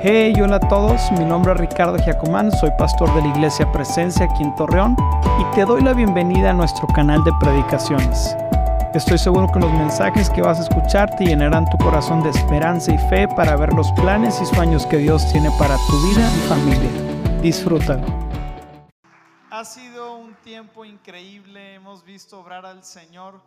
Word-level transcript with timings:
Hey, 0.00 0.32
hola 0.40 0.56
a 0.56 0.60
todos, 0.60 1.10
mi 1.18 1.24
nombre 1.24 1.52
es 1.52 1.58
Ricardo 1.58 1.98
Giacomán, 1.98 2.52
soy 2.52 2.70
pastor 2.78 3.12
de 3.14 3.20
la 3.20 3.34
Iglesia 3.34 3.70
Presencia 3.72 4.26
aquí 4.26 4.44
en 4.44 4.54
Torreón 4.54 4.94
y 5.40 5.54
te 5.56 5.64
doy 5.64 5.82
la 5.82 5.92
bienvenida 5.92 6.50
a 6.50 6.52
nuestro 6.52 6.86
canal 6.86 7.24
de 7.24 7.32
predicaciones. 7.40 8.36
Estoy 8.94 9.18
seguro 9.18 9.50
que 9.52 9.58
los 9.58 9.72
mensajes 9.72 10.30
que 10.30 10.40
vas 10.40 10.60
a 10.60 10.62
escuchar 10.62 11.16
te 11.16 11.24
llenarán 11.24 11.68
tu 11.68 11.76
corazón 11.78 12.22
de 12.22 12.30
esperanza 12.30 12.94
y 12.94 12.98
fe 13.08 13.26
para 13.26 13.56
ver 13.56 13.72
los 13.72 13.90
planes 13.90 14.40
y 14.40 14.46
sueños 14.46 14.86
que 14.86 14.98
Dios 14.98 15.32
tiene 15.32 15.50
para 15.58 15.76
tu 15.88 16.08
vida 16.08 16.30
y 16.32 16.48
familia. 16.48 17.40
Disfrútalo. 17.42 18.06
Ha 19.50 19.64
sido 19.64 20.14
un 20.14 20.32
tiempo 20.44 20.84
increíble, 20.84 21.74
hemos 21.74 22.04
visto 22.04 22.38
obrar 22.38 22.64
al 22.64 22.84
Señor. 22.84 23.40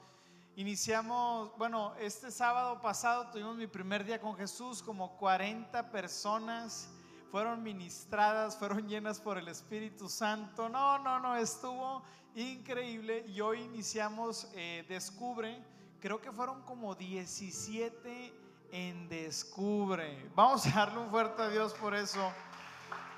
Iniciamos, 0.57 1.57
bueno, 1.57 1.93
este 1.97 2.29
sábado 2.29 2.81
pasado 2.81 3.31
tuvimos 3.31 3.55
mi 3.55 3.67
primer 3.67 4.03
día 4.03 4.19
con 4.19 4.35
Jesús, 4.35 4.83
como 4.83 5.15
40 5.15 5.89
personas 5.89 6.89
fueron 7.31 7.63
ministradas, 7.63 8.57
fueron 8.59 8.85
llenas 8.85 9.21
por 9.21 9.37
el 9.37 9.47
Espíritu 9.47 10.09
Santo. 10.09 10.67
No, 10.67 10.99
no, 10.99 11.19
no, 11.19 11.37
estuvo 11.37 12.03
increíble. 12.35 13.25
Y 13.29 13.39
hoy 13.39 13.61
iniciamos 13.61 14.49
eh, 14.53 14.85
Descubre, 14.89 15.63
creo 16.01 16.19
que 16.19 16.33
fueron 16.33 16.61
como 16.63 16.95
17 16.95 18.33
en 18.73 19.07
Descubre. 19.07 20.29
Vamos 20.35 20.67
a 20.67 20.71
darle 20.71 20.99
un 20.99 21.09
fuerte 21.09 21.41
adiós 21.43 21.73
por 21.75 21.95
eso. 21.95 22.29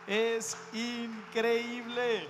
Es 0.06 0.56
increíble. 0.72 2.28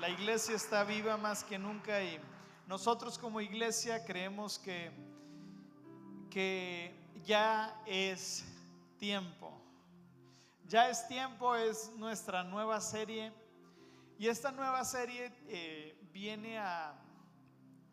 La 0.00 0.08
iglesia 0.08 0.56
está 0.56 0.84
viva 0.84 1.18
más 1.18 1.44
que 1.44 1.58
nunca 1.58 2.02
y 2.02 2.18
nosotros 2.66 3.16
como 3.16 3.40
iglesia 3.40 4.04
creemos 4.04 4.58
que, 4.58 4.90
que 6.30 6.92
ya 7.24 7.80
es 7.86 8.44
tiempo. 8.98 9.52
Ya 10.66 10.88
es 10.90 11.06
tiempo, 11.06 11.54
es 11.54 11.92
nuestra 11.96 12.42
nueva 12.42 12.80
serie. 12.80 13.32
Y 14.18 14.26
esta 14.26 14.50
nueva 14.50 14.84
serie 14.84 15.32
eh, 15.46 15.96
viene 16.12 16.58
a, 16.58 16.92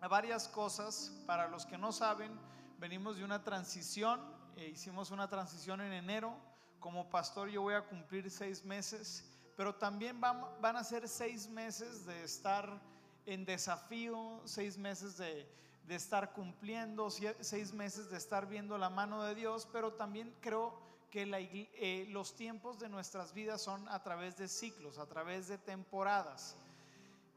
a, 0.02 0.08
varias 0.08 0.48
cosas. 0.48 1.22
Para 1.28 1.48
los 1.48 1.68
que 1.68 1.78
no 1.78 1.92
saben, 1.92 2.32
venimos 2.80 3.18
de 3.18 3.24
una 3.24 3.44
transición. 3.44 4.20
Eh, 4.56 4.70
hicimos 4.70 5.12
una 5.12 5.28
transición 5.28 5.82
en 5.82 5.94
enero. 5.94 6.36
Como 6.80 7.12
pastor 7.12 7.48
yo 7.48 7.62
voy 7.62 7.76
a 7.76 7.86
cumplir 7.86 8.32
seis 8.32 8.66
meses. 8.66 9.30
Pero 9.56 9.76
también 9.76 10.20
van, 10.20 10.44
van 10.62 10.78
a 10.78 10.84
ser 10.84 11.08
seis 11.08 11.48
meses 11.48 12.08
de 12.08 12.24
estar 12.24 12.82
en 13.26 13.46
desafío, 13.46 14.42
seis 14.46 14.78
meses 14.78 15.18
de, 15.18 15.48
de 15.88 15.96
estar 15.96 16.34
cumpliendo, 16.34 17.10
seis 17.10 17.74
meses 17.74 18.10
de 18.10 18.18
estar 18.18 18.48
viendo 18.48 18.78
la 18.78 18.90
mano 18.90 19.24
de 19.24 19.36
Dios, 19.36 19.68
pero 19.72 19.94
también 19.94 20.34
creo 20.42 20.82
que 21.12 21.26
la, 21.26 21.40
eh, 21.40 22.08
los 22.10 22.36
tiempos 22.36 22.80
de 22.80 22.90
nuestras 22.90 23.34
vidas 23.34 23.62
son 23.62 23.88
a 23.90 24.02
través 24.02 24.38
de 24.38 24.48
ciclos, 24.48 24.98
a 24.98 25.06
través 25.06 25.48
de 25.48 25.58
temporadas. 25.58 26.56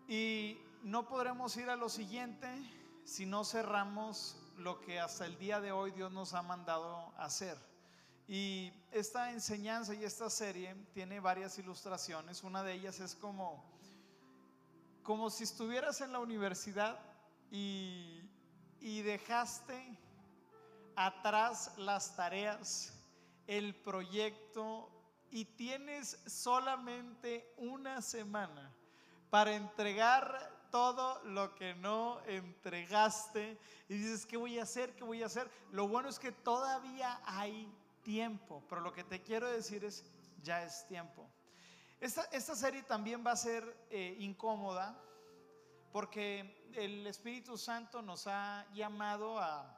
Y 0.09 0.59
no 0.83 1.09
podremos 1.09 1.57
ir 1.57 1.69
a 1.69 1.77
lo 1.77 1.89
siguiente 1.89 2.49
si 3.05 3.27
no 3.27 3.45
cerramos 3.45 4.37
lo 4.57 4.81
que 4.81 4.99
hasta 4.99 5.27
el 5.27 5.37
día 5.39 5.61
de 5.61 5.73
hoy 5.73 5.91
Dios 5.91 6.13
nos 6.13 6.33
ha 6.33 6.43
mandado 6.43 7.13
hacer. 7.19 7.59
Y 8.29 8.73
esta 8.93 9.33
enseñanza 9.33 9.95
y 9.95 10.05
esta 10.05 10.31
serie 10.31 10.75
tiene 10.95 11.21
varias 11.21 11.59
ilustraciones. 11.59 12.43
Una 12.43 12.63
de 12.63 12.73
ellas 12.73 12.99
es 13.01 13.15
como 13.15 13.63
como 15.07 15.31
si 15.31 15.45
estuvieras 15.45 16.01
en 16.01 16.11
la 16.11 16.19
universidad 16.19 16.99
y, 17.49 18.29
y 18.81 19.03
dejaste 19.03 19.97
atrás 20.97 21.73
las 21.77 22.17
tareas, 22.17 22.93
el 23.47 23.73
proyecto 23.77 24.91
y 25.31 25.45
tienes 25.45 26.19
solamente 26.27 27.55
una 27.57 28.03
semana 28.03 28.75
para 29.31 29.55
entregar 29.55 30.69
todo 30.73 31.23
lo 31.23 31.55
que 31.55 31.77
no 31.77 32.21
entregaste 32.27 33.61
y 33.89 33.95
dices, 33.95 34.27
¿qué 34.27 34.37
voy 34.37 34.59
a 34.59 34.65
hacer? 34.65 34.97
¿Qué 34.97 35.05
voy 35.05 35.23
a 35.23 35.27
hacer? 35.27 35.49
Lo 35.71 35.87
bueno 35.87 36.09
es 36.09 36.19
que 36.19 36.33
todavía 36.33 37.21
hay 37.25 37.73
tiempo, 38.03 38.65
pero 38.69 38.81
lo 38.81 38.93
que 38.93 39.05
te 39.05 39.23
quiero 39.23 39.49
decir 39.49 39.85
es, 39.85 40.05
ya 40.43 40.65
es 40.65 40.85
tiempo. 40.89 41.31
Esta, 42.01 42.55
serie 42.55 42.83
también 42.83 43.25
va 43.27 43.33
a 43.33 43.37
ser 43.37 43.87
eh, 43.91 44.17
incómoda 44.21 45.01
porque 45.93 46.69
el 46.75 47.07
Espíritu 47.07 47.57
Santo 47.57 48.03
nos 48.03 48.27
ha 48.27 48.67
llamado 48.75 49.39
a, 49.39 49.73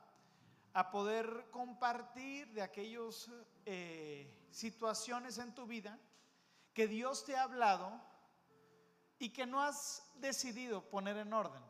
poder 0.93 1.49
compartir 1.51 2.53
de 2.53 2.63
aquellas 2.63 3.29
eh, 3.67 4.47
situaciones 4.53 5.39
en 5.39 5.53
tu 5.53 5.67
vida 5.67 5.99
que 6.73 6.87
Dios 6.87 7.25
te 7.25 7.37
ha 7.37 7.43
hablado 7.43 8.01
y 9.19 9.31
que 9.31 9.45
no 9.45 9.61
has 9.61 10.09
decidido 10.15 10.89
poner 10.89 11.17
en 11.17 11.33
orden. 11.33 11.63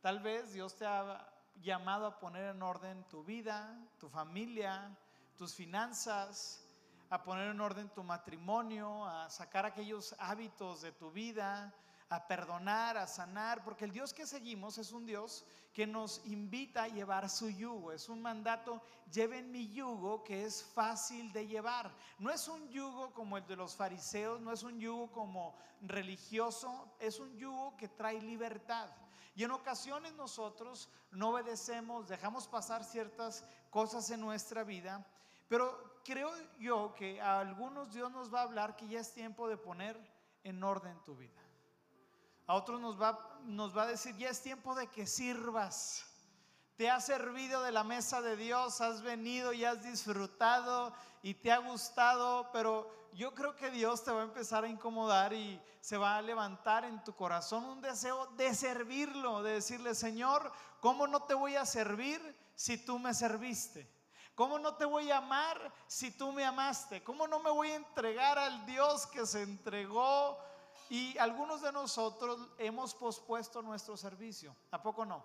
Tal 0.00 0.20
vez 0.20 0.54
Dios 0.54 0.74
te 0.76 0.86
ha 0.86 1.30
llamado 1.60 2.06
a 2.06 2.18
poner 2.18 2.54
en 2.54 2.62
orden 2.62 3.04
tu 3.08 3.24
vida, 3.24 3.78
tu 3.98 4.08
familia, 4.08 4.96
tus 5.36 5.54
finanzas, 5.54 6.67
a 7.10 7.22
poner 7.22 7.48
en 7.48 7.60
orden 7.60 7.88
tu 7.90 8.02
matrimonio, 8.02 9.04
a 9.06 9.30
sacar 9.30 9.64
aquellos 9.64 10.14
hábitos 10.18 10.82
de 10.82 10.92
tu 10.92 11.10
vida, 11.10 11.74
a 12.10 12.26
perdonar, 12.26 12.96
a 12.96 13.06
sanar, 13.06 13.62
porque 13.64 13.84
el 13.84 13.92
Dios 13.92 14.14
que 14.14 14.26
seguimos 14.26 14.78
es 14.78 14.92
un 14.92 15.04
Dios 15.04 15.44
que 15.74 15.86
nos 15.86 16.24
invita 16.26 16.84
a 16.84 16.88
llevar 16.88 17.28
su 17.28 17.50
yugo. 17.50 17.92
Es 17.92 18.08
un 18.08 18.22
mandato, 18.22 18.82
lleven 19.12 19.50
mi 19.52 19.68
yugo 19.68 20.24
que 20.24 20.44
es 20.44 20.64
fácil 20.64 21.32
de 21.32 21.46
llevar. 21.46 21.94
No 22.18 22.30
es 22.30 22.48
un 22.48 22.68
yugo 22.70 23.12
como 23.12 23.36
el 23.36 23.46
de 23.46 23.56
los 23.56 23.76
fariseos, 23.76 24.40
no 24.40 24.52
es 24.52 24.62
un 24.62 24.80
yugo 24.80 25.10
como 25.12 25.54
religioso, 25.82 26.96
es 26.98 27.20
un 27.20 27.36
yugo 27.36 27.76
que 27.76 27.88
trae 27.88 28.20
libertad. 28.20 28.88
Y 29.34 29.44
en 29.44 29.52
ocasiones 29.52 30.14
nosotros 30.14 30.88
no 31.12 31.28
obedecemos, 31.30 32.08
dejamos 32.08 32.48
pasar 32.48 32.82
ciertas 32.82 33.44
cosas 33.70 34.10
en 34.10 34.20
nuestra 34.20 34.64
vida, 34.64 35.06
pero 35.48 36.00
creo 36.04 36.30
yo 36.58 36.94
que 36.94 37.20
a 37.20 37.40
algunos 37.40 37.92
Dios 37.92 38.10
nos 38.12 38.32
va 38.32 38.40
a 38.40 38.44
hablar 38.44 38.76
que 38.76 38.88
ya 38.88 39.00
es 39.00 39.12
tiempo 39.12 39.48
de 39.48 39.56
poner 39.56 39.98
en 40.44 40.62
orden 40.62 40.98
tu 41.04 41.16
vida. 41.16 41.42
A 42.46 42.54
otros 42.54 42.80
nos 42.80 43.00
va, 43.00 43.38
nos 43.44 43.76
va 43.76 43.82
a 43.82 43.86
decir, 43.86 44.16
ya 44.16 44.30
es 44.30 44.40
tiempo 44.40 44.74
de 44.74 44.86
que 44.86 45.06
sirvas. 45.06 46.06
Te 46.76 46.88
has 46.88 47.04
servido 47.04 47.62
de 47.62 47.72
la 47.72 47.84
mesa 47.84 48.22
de 48.22 48.36
Dios, 48.36 48.80
has 48.80 49.02
venido 49.02 49.52
y 49.52 49.64
has 49.64 49.82
disfrutado 49.82 50.94
y 51.22 51.34
te 51.34 51.52
ha 51.52 51.58
gustado, 51.58 52.48
pero 52.52 52.90
yo 53.12 53.34
creo 53.34 53.56
que 53.56 53.70
Dios 53.70 54.04
te 54.04 54.12
va 54.12 54.20
a 54.20 54.24
empezar 54.24 54.64
a 54.64 54.68
incomodar 54.68 55.32
y 55.32 55.60
se 55.80 55.96
va 55.96 56.16
a 56.16 56.22
levantar 56.22 56.84
en 56.84 57.02
tu 57.04 57.14
corazón 57.14 57.64
un 57.64 57.80
deseo 57.80 58.26
de 58.36 58.54
servirlo, 58.54 59.42
de 59.42 59.54
decirle, 59.54 59.94
Señor, 59.94 60.52
¿cómo 60.80 61.06
no 61.06 61.24
te 61.24 61.34
voy 61.34 61.56
a 61.56 61.66
servir 61.66 62.20
si 62.54 62.78
tú 62.78 62.98
me 62.98 63.12
serviste? 63.12 63.97
¿Cómo 64.38 64.56
no 64.56 64.76
te 64.76 64.84
voy 64.84 65.10
a 65.10 65.16
amar 65.16 65.74
si 65.88 66.12
tú 66.12 66.30
me 66.30 66.44
amaste? 66.44 67.02
¿Cómo 67.02 67.26
no 67.26 67.40
me 67.40 67.50
voy 67.50 67.72
a 67.72 67.74
entregar 67.74 68.38
al 68.38 68.64
Dios 68.66 69.04
que 69.08 69.26
se 69.26 69.42
entregó 69.42 70.38
y 70.88 71.18
algunos 71.18 71.60
de 71.60 71.72
nosotros 71.72 72.38
hemos 72.56 72.94
pospuesto 72.94 73.62
nuestro 73.62 73.96
servicio. 73.96 74.54
¿A 74.70 74.80
poco 74.80 75.04
no? 75.04 75.24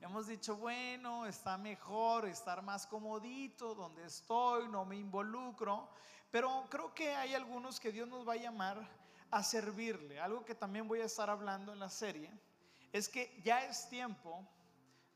Hemos 0.00 0.28
dicho, 0.28 0.54
bueno, 0.54 1.26
está 1.26 1.58
mejor 1.58 2.26
estar 2.26 2.62
más 2.62 2.86
comodito 2.86 3.74
donde 3.74 4.06
estoy, 4.06 4.68
no 4.68 4.84
me 4.84 4.94
involucro. 4.94 5.88
Pero 6.30 6.68
creo 6.70 6.94
que 6.94 7.16
hay 7.16 7.34
algunos 7.34 7.80
que 7.80 7.90
Dios 7.90 8.06
nos 8.06 8.24
va 8.26 8.34
a 8.34 8.36
llamar 8.36 8.88
a 9.32 9.42
servirle. 9.42 10.20
Algo 10.20 10.44
que 10.44 10.54
también 10.54 10.86
voy 10.86 11.00
a 11.00 11.06
estar 11.06 11.28
hablando 11.28 11.72
en 11.72 11.80
la 11.80 11.90
serie 11.90 12.30
es 12.92 13.08
que 13.08 13.42
ya 13.42 13.64
es 13.64 13.88
tiempo 13.88 14.46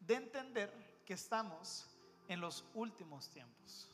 de 0.00 0.16
entender 0.16 1.02
que 1.06 1.14
estamos 1.14 1.88
en 2.28 2.40
los 2.40 2.64
últimos 2.74 3.28
tiempos. 3.30 3.88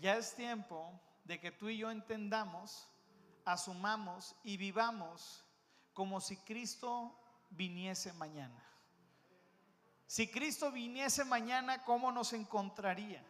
Ya 0.00 0.16
es 0.16 0.34
tiempo 0.34 0.92
de 1.24 1.40
que 1.40 1.50
tú 1.50 1.68
y 1.68 1.78
yo 1.78 1.90
entendamos, 1.90 2.88
asumamos 3.44 4.36
y 4.44 4.56
vivamos 4.56 5.44
como 5.92 6.20
si 6.20 6.36
Cristo 6.36 7.18
viniese 7.50 8.12
mañana. 8.12 8.64
Si 10.06 10.30
Cristo 10.30 10.70
viniese 10.70 11.24
mañana, 11.24 11.84
¿cómo 11.84 12.12
nos 12.12 12.32
encontraría? 12.32 13.22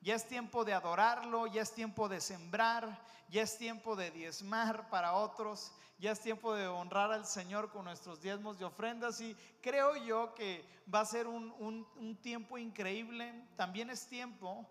Ya 0.00 0.14
es 0.14 0.26
tiempo 0.26 0.64
de 0.64 0.74
adorarlo, 0.74 1.46
ya 1.46 1.62
es 1.62 1.72
tiempo 1.72 2.08
de 2.08 2.20
sembrar, 2.20 3.00
ya 3.30 3.42
es 3.42 3.56
tiempo 3.56 3.96
de 3.96 4.10
diezmar 4.10 4.90
para 4.90 5.14
otros, 5.14 5.72
ya 5.98 6.12
es 6.12 6.20
tiempo 6.20 6.54
de 6.54 6.68
honrar 6.68 7.10
al 7.10 7.26
Señor 7.26 7.70
con 7.70 7.84
nuestros 7.84 8.20
diezmos 8.20 8.60
y 8.60 8.64
ofrendas 8.64 9.20
y 9.20 9.36
creo 9.60 9.96
yo 9.96 10.32
que 10.34 10.64
va 10.92 11.00
a 11.00 11.04
ser 11.04 11.26
un, 11.26 12.18
tiempo 12.22 12.56
increíble. 12.56 13.32
También 13.56 13.90
es 13.90 14.06
tiempo 14.06 14.64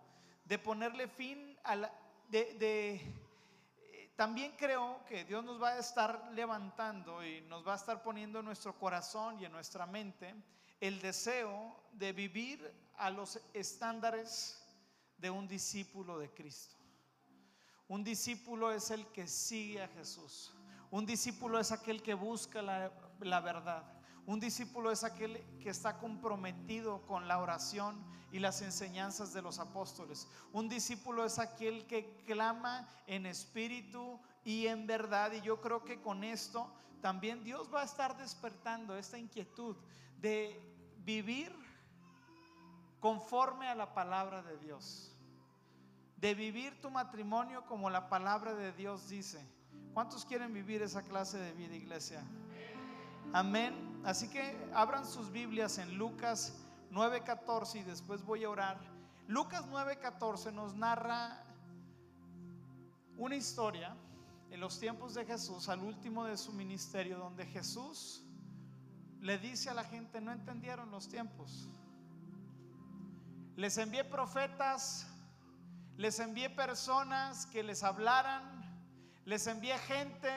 de 0.45 0.57
ponerle 0.57 1.07
fin 1.09 1.57
a 1.63 1.75
la, 1.75 1.93
de, 2.29 2.95
eh, 2.95 4.13
también 4.15 4.53
creo 4.57 5.03
que 5.05 5.25
Dios 5.25 5.43
nos 5.43 5.61
va 5.61 5.69
a 5.69 5.79
estar 5.79 6.31
levantando 6.33 7.25
y 7.25 7.41
nos 7.41 7.67
va 7.67 7.73
a 7.73 7.77
estar 7.77 8.01
poniendo 8.01 8.39
en 8.39 8.45
nuestro 8.45 8.77
corazón 8.77 9.37
y 9.41 9.45
en 9.45 9.51
nuestra 9.51 9.85
mente 9.85 10.33
el 10.79 11.01
deseo 11.01 11.75
de 11.91 12.13
vivir 12.13 12.73
a 12.97 13.09
los 13.09 13.39
estándares 13.53 14.63
de 15.17 15.29
un 15.29 15.47
discípulo 15.47 16.19
de 16.19 16.29
Cristo. 16.29 16.75
Un 17.89 18.03
discípulo 18.03 18.71
es 18.71 18.91
el 18.91 19.05
que 19.07 19.27
sigue 19.27 19.81
a 19.81 19.87
Jesús. 19.89 20.53
Un 20.89 21.05
discípulo 21.05 21.59
es 21.59 21.71
aquel 21.71 22.01
que 22.01 22.13
busca 22.13 22.61
la, 22.61 23.39
verdad. 23.41 23.83
Un 24.25 24.39
discípulo 24.39 24.91
es 24.91 25.03
aquel 25.03 25.43
que 25.59 25.69
está 25.69 25.97
comprometido 25.97 27.01
con 27.07 27.27
la 27.27 27.39
oración 27.39 28.01
y 28.31 28.39
las 28.39 28.61
enseñanzas 28.61 29.33
de 29.33 29.41
los 29.41 29.59
apóstoles. 29.59 30.27
Un 30.53 30.69
discípulo 30.69 31.25
es 31.25 31.39
aquel 31.39 31.85
que 31.87 32.23
clama 32.25 32.87
en 33.05 33.25
espíritu 33.25 34.19
y 34.45 34.67
en 34.67 34.87
verdad. 34.87 35.33
Y 35.33 35.41
yo 35.41 35.59
creo 35.59 35.83
que 35.83 36.01
con 36.01 36.23
esto 36.23 36.71
también 37.01 37.43
Dios 37.43 37.69
va 37.73 37.81
a 37.81 37.85
estar 37.85 38.15
despertando 38.17 38.97
esta 38.97 39.17
inquietud 39.17 39.75
de 40.21 40.59
vivir 41.03 41.53
conforme 43.01 43.67
a 43.67 43.75
la 43.75 43.93
palabra 43.93 44.41
de 44.41 44.57
Dios. 44.57 45.13
De 46.15 46.33
vivir 46.33 46.79
tu 46.81 46.89
matrimonio 46.89 47.65
como 47.65 47.89
la 47.89 48.07
palabra 48.09 48.53
de 48.53 48.71
Dios 48.71 49.09
dice. 49.09 49.56
¿Cuántos 49.97 50.25
quieren 50.25 50.53
vivir 50.53 50.83
esa 50.83 51.01
clase 51.01 51.39
de 51.39 51.53
vida, 51.53 51.73
iglesia? 51.73 52.23
Amén. 53.33 53.99
Así 54.05 54.29
que 54.29 54.55
abran 54.71 55.07
sus 55.07 55.31
Biblias 55.31 55.79
en 55.79 55.97
Lucas 55.97 56.53
9:14 56.91 57.79
y 57.79 57.81
después 57.81 58.23
voy 58.23 58.43
a 58.43 58.51
orar. 58.51 58.77
Lucas 59.27 59.65
9:14 59.65 60.53
nos 60.53 60.75
narra 60.75 61.43
una 63.17 63.37
historia 63.37 63.97
en 64.51 64.59
los 64.59 64.79
tiempos 64.79 65.15
de 65.15 65.25
Jesús, 65.25 65.67
al 65.67 65.79
último 65.79 66.25
de 66.25 66.37
su 66.37 66.53
ministerio, 66.53 67.17
donde 67.17 67.47
Jesús 67.47 68.23
le 69.19 69.39
dice 69.39 69.71
a 69.71 69.73
la 69.73 69.83
gente, 69.83 70.21
no 70.21 70.31
entendieron 70.31 70.91
los 70.91 71.09
tiempos. 71.09 71.71
Les 73.55 73.79
envié 73.79 74.03
profetas, 74.03 75.07
les 75.95 76.19
envié 76.19 76.51
personas 76.51 77.47
que 77.47 77.63
les 77.63 77.81
hablaran, 77.81 78.56
les 79.27 79.45
envié 79.45 79.77
gente 79.79 80.31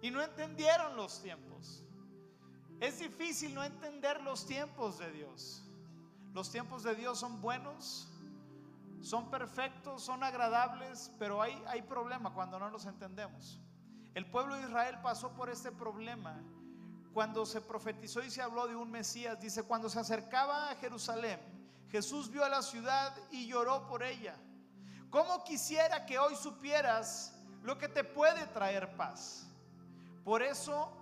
y 0.00 0.10
no 0.10 0.22
entendieron 0.22 0.96
los 0.96 1.20
tiempos. 1.20 1.84
Es 2.80 2.98
difícil 2.98 3.54
no 3.54 3.62
entender 3.62 4.22
los 4.22 4.46
tiempos 4.46 4.98
de 4.98 5.12
Dios. 5.12 5.62
Los 6.32 6.50
tiempos 6.50 6.82
de 6.82 6.94
Dios 6.94 7.18
son 7.18 7.42
buenos, 7.42 8.08
son 9.02 9.30
perfectos, 9.30 10.02
son 10.02 10.24
agradables, 10.24 11.12
pero 11.18 11.42
hay, 11.42 11.62
hay 11.66 11.82
problema 11.82 12.32
cuando 12.32 12.58
no 12.58 12.70
los 12.70 12.86
entendemos. 12.86 13.60
El 14.14 14.24
pueblo 14.30 14.54
de 14.54 14.62
Israel 14.62 14.98
pasó 15.02 15.34
por 15.34 15.50
este 15.50 15.70
problema 15.70 16.42
cuando 17.12 17.44
se 17.44 17.60
profetizó 17.60 18.22
y 18.22 18.30
se 18.30 18.40
habló 18.40 18.66
de 18.66 18.76
un 18.76 18.90
Mesías. 18.90 19.38
Dice, 19.38 19.62
cuando 19.62 19.90
se 19.90 20.00
acercaba 20.00 20.70
a 20.70 20.76
Jerusalén, 20.76 21.38
Jesús 21.90 22.30
vio 22.30 22.46
a 22.46 22.48
la 22.48 22.62
ciudad 22.62 23.14
y 23.30 23.46
lloró 23.46 23.86
por 23.86 24.02
ella. 24.02 24.36
¿Cómo 25.10 25.44
quisiera 25.44 26.06
que 26.06 26.18
hoy 26.18 26.34
supieras 26.34 27.35
lo 27.62 27.78
que 27.78 27.88
te 27.88 28.04
puede 28.04 28.46
traer 28.48 28.96
paz? 28.96 29.46
Por 30.24 30.42
eso 30.42 30.92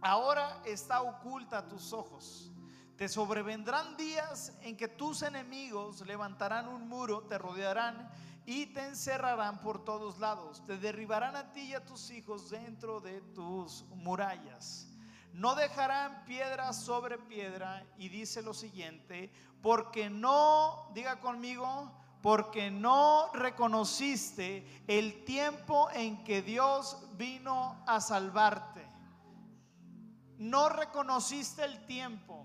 ahora 0.00 0.60
está 0.64 1.02
oculta 1.02 1.58
a 1.58 1.68
tus 1.68 1.92
ojos. 1.92 2.50
Te 2.96 3.08
sobrevendrán 3.08 3.96
días 3.96 4.52
en 4.62 4.76
que 4.76 4.88
tus 4.88 5.22
enemigos 5.22 6.00
levantarán 6.06 6.68
un 6.68 6.88
muro, 6.88 7.22
te 7.22 7.36
rodearán 7.36 8.10
y 8.46 8.66
te 8.66 8.86
encerrarán 8.86 9.60
por 9.60 9.84
todos 9.84 10.18
lados. 10.18 10.64
Te 10.66 10.78
derribarán 10.78 11.36
a 11.36 11.52
ti 11.52 11.62
y 11.62 11.74
a 11.74 11.84
tus 11.84 12.10
hijos 12.10 12.48
dentro 12.48 13.00
de 13.00 13.20
tus 13.34 13.84
murallas. 13.96 14.88
No 15.32 15.54
dejarán 15.54 16.24
piedra 16.24 16.72
sobre 16.72 17.18
piedra. 17.18 17.84
Y 17.98 18.08
dice 18.08 18.40
lo 18.40 18.54
siguiente, 18.54 19.30
porque 19.60 20.08
no, 20.08 20.88
diga 20.94 21.20
conmigo, 21.20 21.92
porque 22.26 22.72
no 22.72 23.30
reconociste 23.34 24.82
el 24.88 25.24
tiempo 25.24 25.88
en 25.92 26.24
que 26.24 26.42
Dios 26.42 26.98
vino 27.12 27.80
a 27.86 28.00
salvarte. 28.00 28.84
No 30.36 30.68
reconociste 30.68 31.62
el 31.62 31.86
tiempo. 31.86 32.44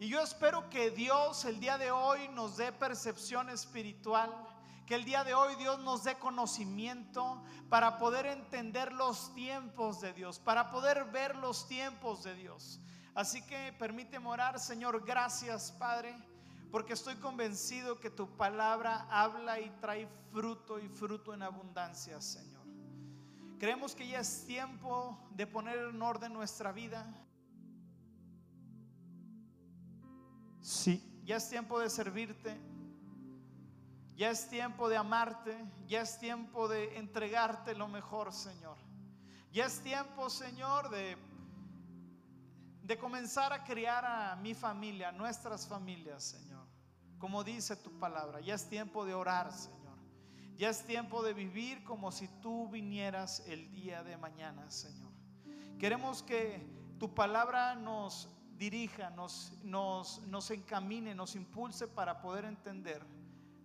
Y 0.00 0.08
yo 0.08 0.20
espero 0.20 0.68
que 0.68 0.90
Dios 0.90 1.44
el 1.44 1.60
día 1.60 1.78
de 1.78 1.92
hoy 1.92 2.26
nos 2.30 2.56
dé 2.56 2.72
percepción 2.72 3.50
espiritual, 3.50 4.32
que 4.84 4.96
el 4.96 5.04
día 5.04 5.22
de 5.22 5.32
hoy 5.32 5.54
Dios 5.54 5.78
nos 5.78 6.02
dé 6.02 6.16
conocimiento 6.16 7.40
para 7.68 7.98
poder 7.98 8.26
entender 8.26 8.92
los 8.92 9.32
tiempos 9.36 10.00
de 10.00 10.12
Dios, 10.12 10.40
para 10.40 10.72
poder 10.72 11.04
ver 11.04 11.36
los 11.36 11.68
tiempos 11.68 12.24
de 12.24 12.34
Dios. 12.34 12.80
Así 13.14 13.46
que 13.46 13.72
permíteme 13.78 14.26
orar, 14.26 14.58
Señor, 14.58 15.04
gracias 15.04 15.70
Padre, 15.70 16.16
porque 16.70 16.92
estoy 16.92 17.16
convencido 17.16 17.98
que 17.98 18.10
tu 18.10 18.28
palabra 18.36 19.06
habla 19.10 19.60
y 19.60 19.70
trae 19.80 20.08
fruto 20.32 20.78
y 20.78 20.88
fruto 20.88 21.34
en 21.34 21.42
abundancia, 21.42 22.20
Señor. 22.20 22.60
Creemos 23.58 23.94
que 23.94 24.06
ya 24.06 24.20
es 24.20 24.46
tiempo 24.46 25.18
de 25.32 25.46
poner 25.46 25.78
en 25.78 26.00
orden 26.00 26.32
nuestra 26.32 26.72
vida. 26.72 27.06
Sí, 30.60 31.20
ya 31.24 31.36
es 31.36 31.48
tiempo 31.48 31.78
de 31.80 31.90
servirte. 31.90 32.58
Ya 34.16 34.30
es 34.30 34.48
tiempo 34.48 34.88
de 34.88 34.96
amarte. 34.96 35.56
Ya 35.86 36.02
es 36.02 36.18
tiempo 36.18 36.68
de 36.68 36.96
entregarte 36.96 37.74
lo 37.74 37.88
mejor, 37.88 38.32
Señor. 38.32 38.78
Ya 39.52 39.66
es 39.66 39.80
tiempo, 39.80 40.30
Señor, 40.30 40.88
de, 40.90 41.16
de 42.82 42.98
comenzar 42.98 43.52
a 43.52 43.64
criar 43.64 44.04
a 44.04 44.36
mi 44.36 44.54
familia, 44.54 45.10
a 45.10 45.12
nuestras 45.12 45.66
familias, 45.66 46.24
Señor. 46.24 46.66
Como 47.18 47.44
dice 47.44 47.76
tu 47.76 47.98
palabra. 47.98 48.40
Ya 48.40 48.54
es 48.54 48.68
tiempo 48.68 49.04
de 49.04 49.14
orar, 49.14 49.52
Señor. 49.52 49.98
Ya 50.56 50.70
es 50.70 50.84
tiempo 50.86 51.22
de 51.22 51.32
vivir 51.32 51.84
como 51.84 52.12
si 52.12 52.28
tú 52.42 52.68
vinieras 52.68 53.42
el 53.46 53.70
día 53.72 54.02
de 54.02 54.16
mañana, 54.16 54.70
Señor. 54.70 55.10
Queremos 55.78 56.22
que 56.22 56.66
tu 56.98 57.14
palabra 57.14 57.74
nos 57.74 58.28
dirija, 58.58 59.08
nos, 59.10 59.54
nos, 59.62 60.20
nos 60.26 60.50
encamine, 60.50 61.14
nos 61.14 61.34
impulse 61.34 61.88
para 61.88 62.20
poder 62.20 62.44
entender 62.44 63.02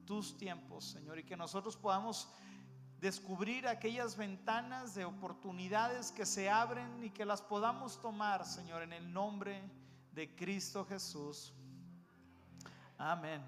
tus 0.05 0.37
tiempos, 0.37 0.85
Señor, 0.85 1.19
y 1.19 1.23
que 1.23 1.35
nosotros 1.35 1.75
podamos 1.75 2.29
descubrir 3.05 3.67
aquellas 3.67 4.17
ventanas 4.17 4.95
de 4.95 5.05
oportunidades 5.05 6.11
que 6.11 6.25
se 6.25 6.49
abren 6.49 7.03
y 7.03 7.11
que 7.11 7.23
las 7.23 7.39
podamos 7.39 8.01
tomar, 8.01 8.43
Señor, 8.47 8.81
en 8.81 8.93
el 8.93 9.13
nombre 9.13 9.61
de 10.11 10.35
Cristo 10.35 10.83
Jesús. 10.83 11.53
Amén. 12.97 13.45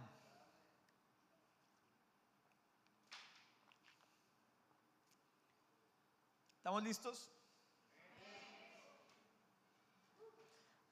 ¿Estamos 6.57 6.83
listos? 6.83 7.31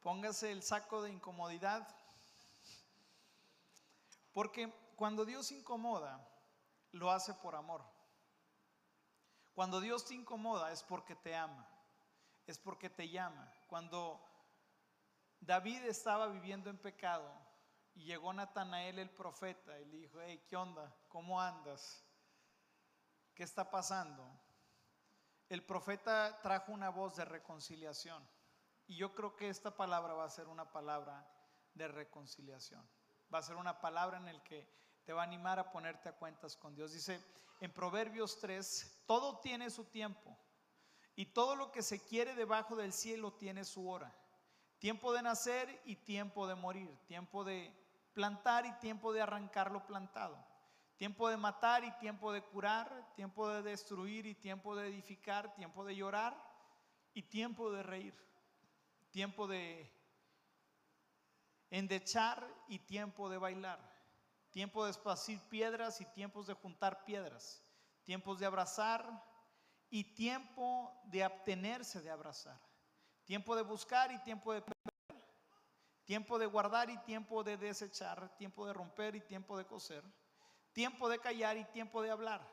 Póngase 0.02 0.52
el 0.52 0.64
saco 0.64 1.04
de 1.04 1.12
incomodidad. 1.12 1.88
Porque 4.34 4.74
cuando 4.96 5.24
Dios 5.24 5.52
incomoda, 5.52 6.28
lo 6.94 7.12
hace 7.12 7.32
por 7.36 7.54
amor. 7.54 7.95
Cuando 9.56 9.80
Dios 9.80 10.06
te 10.06 10.14
incomoda 10.14 10.74
es 10.74 10.84
porque 10.84 11.16
te 11.16 11.34
ama, 11.34 11.66
es 12.46 12.60
porque 12.60 12.90
te 12.90 13.10
llama. 13.10 13.52
Cuando 13.68 14.22
David 15.40 15.86
estaba 15.86 16.28
viviendo 16.28 16.70
en 16.70 16.78
pecado 16.78 17.32
y 17.94 18.04
llegó 18.04 18.34
Natanael 18.34 19.00
el 19.00 19.10
profeta 19.10 19.80
y 19.80 19.86
le 19.86 19.98
dijo, 19.98 20.20
hey, 20.22 20.44
¿qué 20.46 20.58
onda? 20.58 20.94
¿Cómo 21.08 21.42
andas? 21.42 22.06
¿Qué 23.34 23.44
está 23.44 23.72
pasando? 23.72 24.30
El 25.48 25.64
profeta 25.64 26.42
trajo 26.42 26.74
una 26.74 26.90
voz 26.90 27.16
de 27.16 27.24
reconciliación. 27.24 28.28
Y 28.88 28.98
yo 28.98 29.16
creo 29.16 29.38
que 29.38 29.48
esta 29.48 29.78
palabra 29.78 30.14
va 30.14 30.26
a 30.26 30.30
ser 30.30 30.50
una 30.50 30.72
palabra 30.74 31.26
de 31.74 31.88
reconciliación. 31.88 32.86
Va 33.34 33.40
a 33.40 33.44
ser 33.44 33.56
una 33.56 33.80
palabra 33.80 34.18
en 34.18 34.28
el 34.28 34.44
que 34.44 34.70
te 35.06 35.14
va 35.14 35.22
a 35.22 35.26
animar 35.26 35.60
a 35.60 35.72
ponerte 35.72 36.10
a 36.10 36.16
cuentas 36.16 36.56
con 36.56 36.76
Dios. 36.76 36.92
Dice 36.92 37.22
en 37.62 37.72
Proverbios 37.72 38.40
3, 38.40 39.04
todo 39.06 39.40
tiene 39.40 39.70
su 39.70 39.86
tiempo 39.86 40.38
y 41.16 41.28
todo 41.28 41.56
lo 41.56 41.72
que 41.72 41.82
se 41.82 42.04
quiere 42.04 42.36
debajo 42.36 42.76
del 42.76 42.92
cielo 42.92 43.34
tiene 43.34 43.64
su 43.64 43.90
hora. 43.90 44.14
Tiempo 44.80 45.14
de 45.14 45.22
nacer 45.22 45.82
y 45.86 45.96
tiempo 45.96 46.48
de 46.48 46.56
morir. 46.56 46.98
Tiempo 47.08 47.44
de 47.44 47.74
plantar 48.14 48.66
y 48.66 48.74
tiempo 48.74 49.14
de 49.14 49.22
arrancar 49.22 49.72
lo 49.72 49.86
plantado. 49.86 50.38
Tiempo 50.98 51.30
de 51.30 51.38
matar 51.38 51.84
y 51.86 51.92
tiempo 51.94 52.34
de 52.34 52.44
curar. 52.44 53.14
Tiempo 53.16 53.48
de 53.48 53.62
destruir 53.62 54.26
y 54.26 54.36
tiempo 54.36 54.76
de 54.76 54.90
edificar. 54.90 55.56
Tiempo 55.56 55.86
de 55.86 55.96
llorar 55.96 56.36
y 57.14 57.24
tiempo 57.24 57.72
de 57.72 57.84
reír 57.84 58.26
tiempo 59.16 59.48
de 59.48 59.90
endechar 61.70 62.46
y 62.68 62.80
tiempo 62.80 63.30
de 63.30 63.38
bailar, 63.38 63.80
tiempo 64.56 64.86
de 64.86 64.92
esparcir 64.92 65.38
piedras 65.50 66.00
y 66.00 66.06
tiempos 66.06 66.48
de 66.48 66.54
juntar 66.54 67.04
piedras, 67.04 67.62
tiempos 68.06 68.40
de 68.40 68.46
abrazar 68.46 69.06
y 69.90 70.16
tiempo 70.16 70.98
de 71.08 71.26
abstenerse 71.26 72.02
de 72.02 72.10
abrazar, 72.10 72.58
tiempo 73.26 73.54
de 73.58 73.64
buscar 73.64 74.14
y 74.14 74.20
tiempo 74.20 74.54
de 74.54 74.62
perder, 74.62 75.26
tiempo 76.06 76.40
de 76.40 76.46
guardar 76.46 76.90
y 76.90 76.98
tiempo 77.00 77.44
de 77.44 77.58
desechar, 77.58 78.34
tiempo 78.38 78.66
de 78.66 78.72
romper 78.72 79.18
y 79.18 79.20
tiempo 79.20 79.58
de 79.58 79.66
coser, 79.66 80.06
tiempo 80.72 81.10
de 81.10 81.20
callar 81.20 81.58
y 81.58 81.66
tiempo 81.66 82.02
de 82.02 82.12
hablar, 82.12 82.50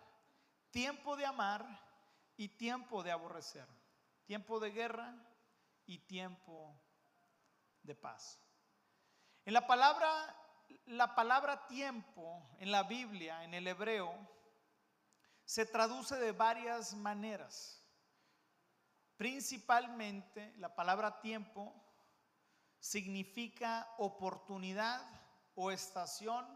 tiempo 0.73 1.15
de 1.15 1.25
amar 1.25 1.65
y 2.37 2.49
tiempo 2.49 3.05
de 3.05 3.13
aborrecer, 3.13 3.69
tiempo 4.25 4.59
de 4.59 4.73
guerra 4.73 5.15
y 5.87 6.01
tiempo 6.01 6.75
de 7.85 7.95
paz. 7.95 8.41
En 9.45 9.55
la 9.55 9.69
palabra, 9.69 10.42
la 10.87 11.15
palabra 11.15 11.67
tiempo 11.67 12.47
en 12.59 12.71
la 12.71 12.83
Biblia, 12.83 13.45
en 13.45 13.55
el 13.55 13.67
hebreo, 13.67 14.13
se 15.45 15.67
traduce 15.67 16.17
de 16.17 16.33
varias 16.33 16.95
maneras. 16.95 17.83
Principalmente 19.17 20.55
la 20.57 20.75
palabra 20.75 21.21
tiempo 21.21 21.75
significa 22.79 23.95
oportunidad 23.99 25.01
o 25.55 25.71
estación 25.71 26.47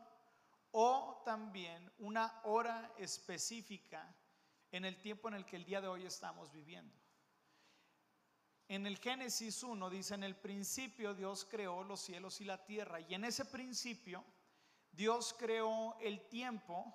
o 0.73 1.23
también 1.25 1.93
una 1.99 2.41
hora 2.45 2.93
específica 2.99 4.15
en 4.73 4.85
el 4.85 5.01
tiempo 5.01 5.29
en 5.29 5.35
el 5.35 5.47
que 5.47 5.57
el 5.57 5.65
día 5.65 5.81
de 5.81 5.89
hoy 5.89 6.05
estamos 6.05 6.53
viviendo. 6.53 7.06
En 8.69 8.87
el 8.87 8.99
Génesis 8.99 9.63
1 9.63 9.91
dice, 9.91 10.15
en 10.15 10.25
el 10.25 10.35
principio 10.35 11.15
Dios 11.15 11.47
creó 11.49 11.85
los 11.85 12.01
cielos 12.01 12.41
y 12.41 12.45
la 12.45 12.65
tierra. 12.65 13.01
Y 13.01 13.15
en 13.15 13.25
ese 13.25 13.45
principio 13.45 14.25
Dios 14.93 15.35
creó 15.39 15.97
el 16.01 16.27
tiempo 16.29 16.95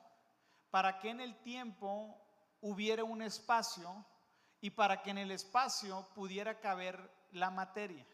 para 0.69 0.99
que 0.99 1.09
en 1.09 1.21
el 1.21 1.35
tiempo 1.43 2.17
hubiera 2.59 3.03
un 3.03 3.21
espacio 3.21 4.05
y 4.59 4.71
para 4.71 5.01
que 5.01 5.11
en 5.11 5.17
el 5.17 5.31
espacio 5.31 6.07
pudiera 6.13 6.59
caber 6.59 7.09
la 7.31 7.49
materia. 7.49 8.05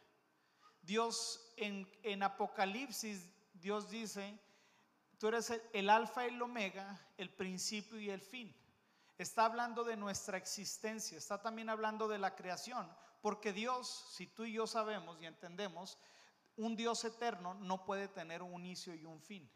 Dios 0.82 1.54
en, 1.58 1.90
en 2.04 2.24
Apocalipsis, 2.24 3.28
Dios 3.54 3.90
dice, 3.90 4.40
tú 5.18 5.30
eres 5.30 5.50
el, 5.50 5.62
el 5.74 5.90
alfa 5.90 6.26
y 6.26 6.30
el 6.30 6.42
omega, 6.42 7.00
el 7.18 7.30
principio 7.30 8.00
y 8.00 8.10
el 8.10 8.22
fin. 8.22 8.56
Está 9.18 9.46
hablando 9.46 9.84
de 9.84 9.98
nuestra 9.98 10.38
existencia, 10.38 11.18
está 11.18 11.42
también 11.42 11.70
hablando 11.70 12.08
de 12.08 12.20
la 12.20 12.36
creación, 12.36 12.88
porque 13.28 13.52
Dios, 13.52 14.06
si 14.14 14.26
tú 14.26 14.46
y 14.46 14.54
yo 14.54 14.66
sabemos 14.66 15.18
y 15.20 15.26
entendemos, 15.26 15.98
un 16.56 16.78
Dios 16.78 17.04
eterno 17.04 17.56
no 17.56 17.84
puede 17.84 18.08
tener 18.08 18.42
un 18.42 18.64
inicio 18.64 18.96
y 18.96 19.04
un 19.04 19.20
fin. 19.22 19.52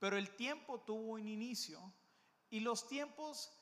Pero 0.00 0.16
el 0.16 0.34
tiempo 0.34 0.80
tuvo 0.80 1.12
un 1.12 1.28
inicio 1.28 1.94
y 2.50 2.58
los 2.58 2.88
tiempos 2.88 3.56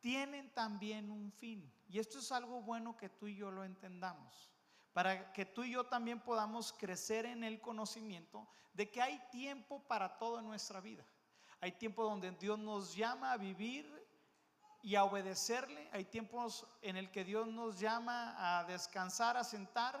tienen 0.00 0.50
también 0.54 1.10
un 1.10 1.30
fin. 1.32 1.70
Y 1.86 1.98
esto 1.98 2.18
es 2.18 2.32
algo 2.32 2.62
bueno 2.62 2.96
que 2.96 3.10
tú 3.10 3.26
y 3.26 3.36
yo 3.36 3.50
lo 3.50 3.62
entendamos. 3.62 4.50
Para 4.94 5.34
que 5.34 5.44
tú 5.44 5.64
y 5.64 5.72
yo 5.72 5.84
también 5.84 6.20
podamos 6.20 6.72
crecer 6.72 7.26
en 7.26 7.44
el 7.44 7.60
conocimiento 7.60 8.48
de 8.72 8.90
que 8.90 9.02
hay 9.02 9.20
tiempo 9.30 9.86
para 9.86 10.16
todo 10.16 10.38
en 10.38 10.46
nuestra 10.46 10.80
vida. 10.80 11.04
Hay 11.60 11.72
tiempo 11.72 12.04
donde 12.04 12.30
Dios 12.30 12.58
nos 12.58 12.96
llama 12.96 13.32
a 13.32 13.36
vivir 13.36 13.93
y 14.84 14.96
a 14.96 15.04
obedecerle. 15.04 15.88
Hay 15.92 16.04
tiempos 16.04 16.66
en 16.82 16.98
el 16.98 17.10
que 17.10 17.24
Dios 17.24 17.48
nos 17.48 17.80
llama 17.80 18.34
a 18.36 18.64
descansar, 18.64 19.34
a 19.38 19.42
sentar. 19.42 19.98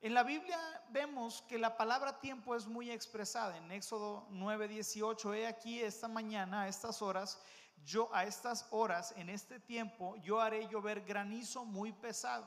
En 0.00 0.14
la 0.14 0.22
Biblia 0.22 0.56
vemos 0.90 1.42
que 1.48 1.58
la 1.58 1.76
palabra 1.76 2.20
tiempo 2.20 2.54
es 2.54 2.64
muy 2.68 2.92
expresada. 2.92 3.56
En 3.56 3.72
Éxodo 3.72 4.28
9:18, 4.30 5.34
he 5.34 5.48
aquí 5.48 5.80
esta 5.80 6.06
mañana, 6.06 6.62
a 6.62 6.68
estas 6.68 7.02
horas, 7.02 7.42
yo 7.84 8.08
a 8.14 8.22
estas 8.22 8.68
horas, 8.70 9.12
en 9.16 9.28
este 9.28 9.58
tiempo, 9.58 10.14
yo 10.18 10.40
haré 10.40 10.68
llover 10.68 11.00
granizo 11.00 11.64
muy 11.64 11.92
pesado. 11.92 12.46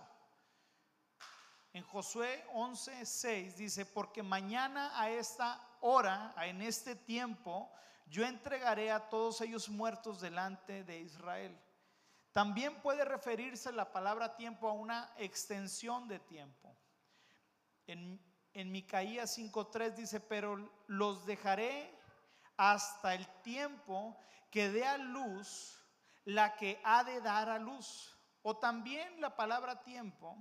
En 1.74 1.84
Josué 1.84 2.46
11:6 2.54 3.58
dice, 3.58 3.86
porque 3.86 4.24
mañana 4.24 4.98
a 4.98 5.10
esta 5.10 5.62
hora, 5.82 6.34
en 6.38 6.62
este 6.62 6.96
tiempo, 6.96 7.70
yo 8.12 8.26
entregaré 8.26 8.92
a 8.92 9.10
todos 9.10 9.40
ellos 9.40 9.70
muertos 9.70 10.20
delante 10.20 10.84
de 10.84 11.00
Israel. 11.00 11.58
También 12.34 12.82
puede 12.82 13.06
referirse 13.06 13.72
la 13.72 13.94
palabra 13.94 14.36
tiempo 14.36 14.68
a 14.68 14.74
una 14.74 15.14
extensión 15.18 16.10
de 16.10 16.20
tiempo. 16.20 16.76
En, 17.88 18.22
en 18.54 18.70
Micaías 18.70 19.38
5.3 19.38 19.96
dice, 19.96 20.20
pero 20.20 20.58
los 20.88 21.26
dejaré 21.26 21.98
hasta 22.58 23.16
el 23.16 23.26
tiempo 23.44 24.18
que 24.50 24.70
dé 24.70 24.86
a 24.86 24.98
luz 24.98 25.82
la 26.26 26.58
que 26.58 26.82
ha 26.84 27.06
de 27.06 27.22
dar 27.22 27.50
a 27.50 27.60
luz. 27.60 28.14
O 28.42 28.58
también 28.58 29.22
la 29.22 29.38
palabra 29.38 29.84
tiempo 29.84 30.36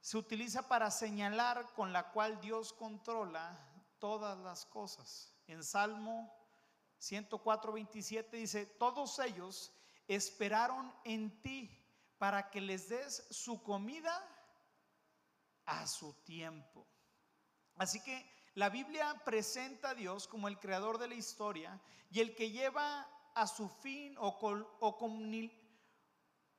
se 0.00 0.18
utiliza 0.18 0.66
para 0.66 0.90
señalar 0.90 1.72
con 1.74 1.92
la 1.92 2.10
cual 2.10 2.40
Dios 2.40 2.72
controla 2.72 3.56
todas 4.00 4.36
las 4.38 4.66
cosas. 4.66 5.32
En 5.46 5.62
Salmo 5.62 6.43
104, 6.98 7.72
27 7.72 8.36
dice, 8.36 8.66
todos 8.66 9.18
ellos 9.18 9.72
esperaron 10.08 10.92
en 11.04 11.40
ti 11.42 11.70
para 12.18 12.50
que 12.50 12.60
les 12.60 12.88
des 12.88 13.26
su 13.30 13.62
comida 13.62 14.14
a 15.66 15.86
su 15.86 16.12
tiempo. 16.24 16.86
Así 17.76 18.02
que 18.02 18.30
la 18.54 18.68
Biblia 18.68 19.20
presenta 19.24 19.90
a 19.90 19.94
Dios 19.94 20.28
como 20.28 20.48
el 20.48 20.58
creador 20.58 20.98
de 20.98 21.08
la 21.08 21.14
historia 21.14 21.80
y 22.10 22.20
el 22.20 22.34
que 22.34 22.50
lleva 22.50 23.08
a 23.34 23.46
su 23.46 23.68
fin 23.68 24.16
o, 24.18 24.28
o 24.80 24.98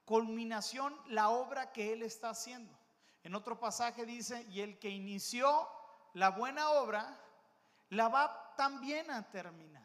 culminación 0.03 0.95
la 1.07 1.29
obra 1.29 1.71
que 1.71 1.93
Él 1.93 2.03
está 2.03 2.31
haciendo. 2.31 2.77
En 3.23 3.33
otro 3.33 3.59
pasaje 3.59 4.05
dice, 4.05 4.45
y 4.49 4.61
el 4.61 4.77
que 4.77 4.89
inició 4.89 5.67
la 6.13 6.29
buena 6.29 6.69
obra, 6.71 7.19
la 7.89 8.07
va 8.07 8.53
también 8.55 9.09
a 9.09 9.29
terminar. 9.31 9.84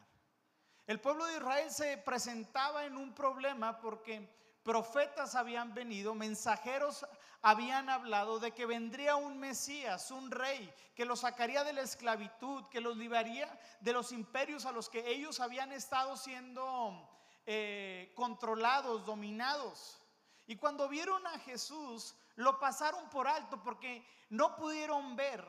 El 0.87 1.00
pueblo 1.00 1.25
de 1.26 1.37
Israel 1.37 1.70
se 1.70 1.96
presentaba 1.99 2.84
en 2.84 2.96
un 2.96 3.14
problema 3.14 3.80
porque 3.80 4.28
profetas 4.62 5.34
habían 5.34 5.75
venido, 5.75 6.14
mensajeros 6.14 7.06
habían 7.42 7.88
hablado 7.88 8.38
de 8.38 8.52
que 8.52 8.66
vendría 8.66 9.16
un 9.16 9.38
Mesías, 9.38 10.10
un 10.10 10.30
rey, 10.30 10.72
que 10.94 11.04
los 11.04 11.20
sacaría 11.20 11.64
de 11.64 11.72
la 11.72 11.82
esclavitud, 11.82 12.66
que 12.68 12.80
los 12.80 12.96
liberaría 12.96 13.49
de 13.80 13.92
los 13.92 14.12
imperios 14.12 14.66
a 14.66 14.72
los 14.72 14.88
que 14.88 15.08
ellos 15.10 15.40
habían 15.40 15.72
estado 15.72 16.16
siendo 16.16 17.08
eh, 17.46 18.12
controlados, 18.14 19.06
dominados. 19.06 20.02
Y 20.46 20.56
cuando 20.56 20.88
vieron 20.88 21.26
a 21.26 21.38
Jesús, 21.38 22.14
lo 22.37 22.58
pasaron 22.58 23.08
por 23.08 23.26
alto 23.28 23.62
porque 23.62 24.06
no 24.28 24.56
pudieron 24.56 25.16
ver 25.16 25.44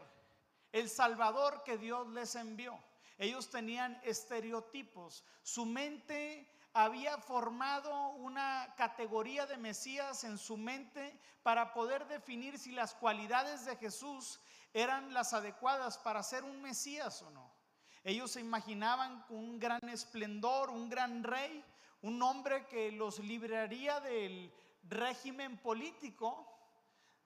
el 0.72 0.90
Salvador 0.90 1.64
que 1.64 1.78
Dios 1.78 2.08
les 2.08 2.36
envió. 2.36 2.80
Ellos 3.22 3.52
tenían 3.52 4.02
estereotipos. 4.04 5.24
Su 5.44 5.68
mente 5.68 6.52
había 6.74 7.20
formado 7.20 8.10
una 8.14 8.74
categoría 8.76 9.46
de 9.46 9.58
Mesías 9.58 10.24
en 10.24 10.40
su 10.40 10.58
mente 10.58 11.16
para 11.44 11.72
poder 11.72 12.08
definir 12.08 12.58
si 12.58 12.72
las 12.72 12.96
cualidades 12.96 13.64
de 13.64 13.76
Jesús 13.76 14.40
eran 14.74 15.14
las 15.14 15.34
adecuadas 15.34 16.00
para 16.00 16.24
ser 16.24 16.44
un 16.44 16.64
Mesías 16.64 17.22
o 17.22 17.30
no. 17.30 17.54
Ellos 18.04 18.32
se 18.32 18.40
imaginaban 18.40 19.24
un 19.30 19.60
gran 19.60 19.88
esplendor, 19.88 20.72
un 20.72 20.90
gran 20.90 21.24
rey, 21.24 21.64
un 22.02 22.20
hombre 22.24 22.66
que 22.66 22.92
los 22.92 23.20
libraría 23.20 24.00
del 24.00 24.52
régimen 24.82 25.60
político 25.60 26.51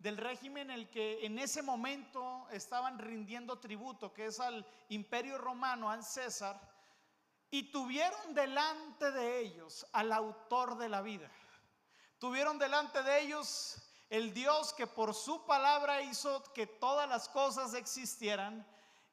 del 0.06 0.18
régimen 0.18 0.70
en 0.70 0.82
el 0.82 0.90
que 0.92 1.26
en 1.26 1.40
ese 1.40 1.64
momento 1.64 2.48
estaban 2.52 3.00
rindiendo 3.00 3.58
tributo, 3.58 4.14
que 4.14 4.28
es 4.28 4.40
al 4.40 4.64
imperio 4.90 5.40
romano, 5.40 5.90
al 5.90 6.04
César, 6.04 6.62
y 7.50 7.72
tuvieron 7.72 8.36
delante 8.36 9.12
de 9.12 9.40
ellos 9.40 9.84
al 9.94 10.12
autor 10.12 10.78
de 10.78 10.90
la 10.90 11.02
vida. 11.02 11.28
Tuvieron 12.20 12.60
delante 12.60 13.02
de 13.02 13.22
ellos 13.22 13.82
el 14.12 14.32
Dios 14.32 14.74
que 14.74 14.86
por 14.86 15.16
su 15.16 15.44
palabra 15.48 16.04
hizo 16.04 16.44
que 16.54 16.68
todas 16.68 17.10
las 17.10 17.28
cosas 17.28 17.74
existieran 17.74 18.64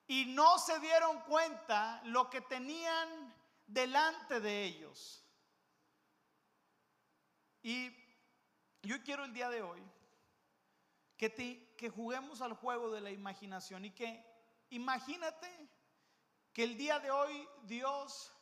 y 0.06 0.26
no 0.26 0.58
se 0.58 0.78
dieron 0.80 1.20
cuenta 1.20 2.02
lo 2.04 2.28
que 2.28 2.42
tenían 2.42 3.34
delante 3.66 4.40
de 4.40 4.64
ellos. 4.64 5.24
Y 7.62 7.96
yo 8.82 9.02
quiero 9.02 9.24
el 9.24 9.32
día 9.32 9.48
de 9.48 9.62
hoy 9.62 9.82
que, 11.30 11.74
que 11.76 11.88
juguemos 11.88 12.40
al 12.42 12.54
juego 12.54 12.90
de 12.90 13.00
la 13.00 13.10
imaginación 13.12 13.84
y 13.84 13.92
que 13.92 14.24
imagínate 14.70 15.48
que 16.52 16.64
el 16.64 16.76
día 16.76 16.98
de 16.98 17.12
hoy 17.12 17.48
Dios 17.62 18.32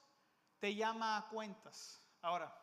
te 0.58 0.74
llama 0.74 1.18
a 1.18 1.28
cuentas. 1.28 2.00
Ahora, 2.22 2.56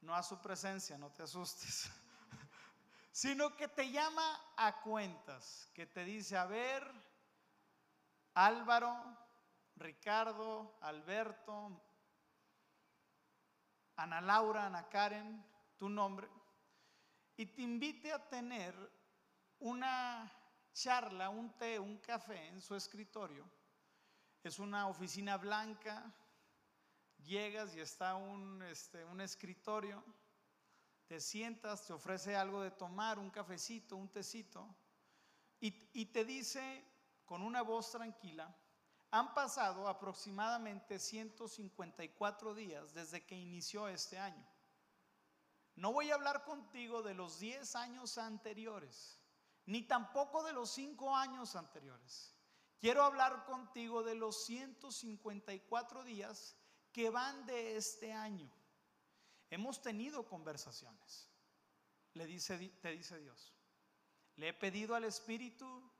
no 0.00 0.16
a 0.16 0.22
su 0.24 0.40
presencia, 0.40 0.98
no 0.98 1.12
te 1.12 1.22
asustes, 1.22 1.88
sino 3.12 3.54
que 3.56 3.68
te 3.68 3.88
llama 3.92 4.54
a 4.56 4.80
cuentas, 4.80 5.70
que 5.74 5.86
te 5.86 6.04
dice, 6.04 6.36
a 6.36 6.46
ver, 6.46 6.84
Álvaro, 8.34 8.96
Ricardo, 9.76 10.76
Alberto, 10.80 11.80
Ana 13.94 14.20
Laura, 14.20 14.66
Ana 14.66 14.88
Karen, 14.88 15.44
tu 15.78 15.88
nombre, 15.88 16.28
y 17.36 17.46
te 17.46 17.62
invite 17.62 18.12
a 18.12 18.28
tener 18.28 19.03
una 19.64 20.30
charla, 20.74 21.30
un 21.30 21.56
té, 21.56 21.78
un 21.78 21.96
café 21.98 22.48
en 22.48 22.60
su 22.60 22.74
escritorio. 22.74 23.48
Es 24.42 24.58
una 24.58 24.88
oficina 24.88 25.38
blanca, 25.38 26.12
llegas 27.24 27.74
y 27.74 27.80
está 27.80 28.14
un, 28.14 28.62
este, 28.62 29.02
un 29.06 29.22
escritorio, 29.22 30.04
te 31.06 31.18
sientas, 31.18 31.86
te 31.86 31.94
ofrece 31.94 32.36
algo 32.36 32.60
de 32.60 32.72
tomar, 32.72 33.18
un 33.18 33.30
cafecito, 33.30 33.96
un 33.96 34.10
tecito, 34.10 34.68
y, 35.60 36.04
te 36.06 36.26
dice 36.26 36.84
con 37.24 37.40
una 37.40 37.62
voz 37.62 37.90
tranquila, 37.90 38.54
han 39.10 39.32
pasado 39.32 39.88
aproximadamente 39.88 40.98
154 40.98 42.54
días 42.54 42.92
desde 42.92 43.24
que 43.24 43.34
inició 43.34 43.88
este 43.88 44.18
año. 44.18 44.46
No 45.76 45.90
voy 45.90 46.10
a 46.10 46.16
hablar 46.16 46.44
contigo 46.44 47.02
de 47.02 47.14
los 47.14 47.38
10 47.38 47.76
años 47.76 48.18
anteriores, 48.18 49.23
ni 49.66 49.82
tampoco 49.82 50.42
de 50.44 50.52
los 50.52 50.70
5 50.70 51.16
años 51.16 51.56
anteriores. 51.56 52.34
Quiero 52.78 53.02
hablar 53.02 53.44
contigo 53.46 54.02
de 54.02 54.14
los 54.14 54.44
154 54.44 56.04
días 56.04 56.56
que 56.92 57.10
van 57.10 57.46
de 57.46 57.76
este 57.76 58.12
año. 58.12 58.52
Hemos 59.50 59.80
tenido 59.80 60.28
conversaciones, 60.28 61.30
le 62.12 62.26
dice, 62.26 62.58
te 62.80 62.90
dice 62.90 63.18
Dios. 63.18 63.54
Le 64.36 64.48
he 64.48 64.54
pedido 64.54 64.94
al 64.94 65.04
Espíritu 65.04 65.90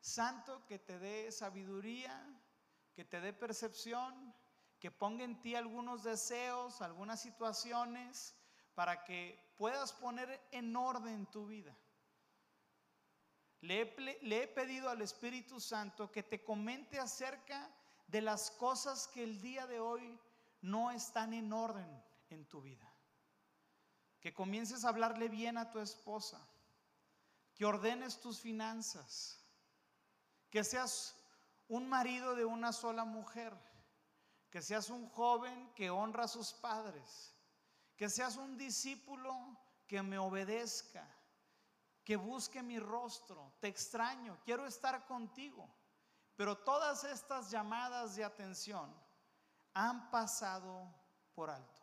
Santo 0.00 0.64
que 0.66 0.78
te 0.78 0.98
dé 0.98 1.30
sabiduría, 1.30 2.42
que 2.94 3.04
te 3.04 3.20
dé 3.20 3.32
percepción, 3.32 4.34
que 4.78 4.90
ponga 4.90 5.24
en 5.24 5.40
ti 5.40 5.54
algunos 5.54 6.02
deseos, 6.02 6.80
algunas 6.80 7.20
situaciones, 7.20 8.34
para 8.74 9.04
que 9.04 9.54
puedas 9.56 9.92
poner 9.92 10.40
en 10.50 10.74
orden 10.76 11.26
tu 11.26 11.46
vida. 11.46 11.76
Le 13.62 13.80
he, 13.80 14.48
pedido 14.48 14.90
al 14.90 15.02
Espíritu 15.02 15.60
Santo 15.60 16.10
que 16.10 16.22
te 16.22 16.44
comente 16.44 16.98
acerca 16.98 17.70
de 18.06 18.20
las 18.20 18.50
cosas 18.50 19.08
que 19.08 19.24
el 19.24 19.40
día 19.40 19.66
de 19.66 19.80
hoy 19.80 20.18
no 20.60 20.90
están 20.90 21.32
en 21.32 21.52
orden 21.52 22.04
en 22.30 22.44
tu 22.46 22.60
vida. 22.60 22.92
Que 24.20 24.34
comiences 24.34 24.84
a 24.84 24.90
hablarle 24.90 25.28
bien 25.28 25.56
a 25.56 25.70
tu 25.70 25.80
esposa. 25.80 26.46
Que 27.54 27.64
ordenes 27.64 28.20
tus 28.20 28.40
finanzas. 28.40 29.42
Que 30.50 30.62
seas 30.62 31.16
un 31.68 31.88
marido 31.88 32.34
de 32.34 32.44
una 32.44 32.72
sola 32.72 33.04
mujer. 33.04 33.54
Que 34.50 34.60
seas 34.60 34.90
un 34.90 35.08
joven 35.08 35.72
que 35.74 35.90
honra 35.90 36.24
a 36.24 36.28
sus 36.28 36.52
padres. 36.52 37.34
Que 37.96 38.10
seas 38.10 38.36
un 38.36 38.58
discípulo 38.58 39.34
que 39.86 40.02
me 40.02 40.18
obedezca 40.18 41.15
que 42.06 42.14
busque 42.14 42.62
mi 42.62 42.78
rostro, 42.78 43.52
te 43.58 43.66
extraño, 43.66 44.38
quiero 44.44 44.64
estar 44.64 45.04
contigo. 45.06 45.68
Pero 46.36 46.56
todas 46.56 47.02
estas 47.02 47.50
llamadas 47.50 48.14
de 48.14 48.22
atención 48.22 48.94
han 49.74 50.08
pasado 50.12 50.88
por 51.34 51.50
alto. 51.50 51.82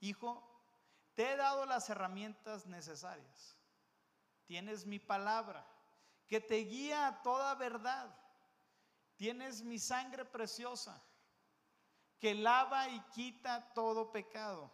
Hijo, 0.00 0.46
te 1.14 1.32
he 1.32 1.36
dado 1.36 1.64
las 1.64 1.88
herramientas 1.88 2.66
necesarias. 2.66 3.56
Tienes 4.44 4.84
mi 4.84 4.98
palabra 4.98 5.66
que 6.26 6.38
te 6.38 6.56
guía 6.56 7.06
a 7.06 7.22
toda 7.22 7.54
verdad. 7.54 8.14
Tienes 9.16 9.62
mi 9.62 9.78
sangre 9.78 10.26
preciosa 10.26 11.02
que 12.18 12.34
lava 12.34 12.86
y 12.90 13.00
quita 13.14 13.72
todo 13.72 14.12
pecado. 14.12 14.70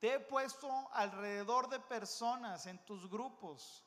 Te 0.00 0.14
he 0.14 0.20
puesto 0.20 0.88
alrededor 0.94 1.68
de 1.68 1.78
personas 1.78 2.64
en 2.64 2.78
tus 2.86 3.08
grupos 3.08 3.84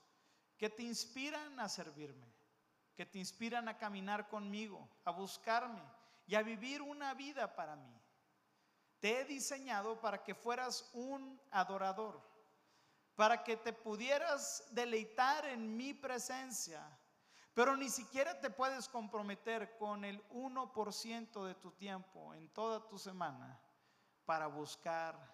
que 0.57 0.69
te 0.69 0.83
inspiran 0.83 1.59
a 1.59 1.67
servirme, 1.67 2.31
que 2.95 3.05
te 3.05 3.17
inspiran 3.17 3.67
a 3.67 3.77
caminar 3.79 4.29
conmigo, 4.29 4.87
a 5.05 5.11
buscarme 5.11 5.81
y 6.27 6.35
a 6.35 6.43
vivir 6.43 6.83
una 6.83 7.15
vida 7.15 7.55
para 7.55 7.75
mí. 7.75 7.99
Te 8.99 9.19
he 9.19 9.25
diseñado 9.25 9.99
para 9.99 10.23
que 10.23 10.35
fueras 10.35 10.87
un 10.93 11.41
adorador, 11.49 12.21
para 13.15 13.43
que 13.43 13.57
te 13.57 13.73
pudieras 13.73 14.63
deleitar 14.69 15.45
en 15.47 15.75
mi 15.75 15.95
presencia, 15.95 16.87
pero 17.55 17.75
ni 17.75 17.89
siquiera 17.89 18.39
te 18.39 18.51
puedes 18.51 18.87
comprometer 18.87 19.75
con 19.77 20.05
el 20.05 20.23
1% 20.29 21.43
de 21.43 21.55
tu 21.55 21.71
tiempo 21.71 22.35
en 22.35 22.49
toda 22.49 22.87
tu 22.87 22.99
semana 22.99 23.59
para 24.25 24.45
buscar 24.45 25.32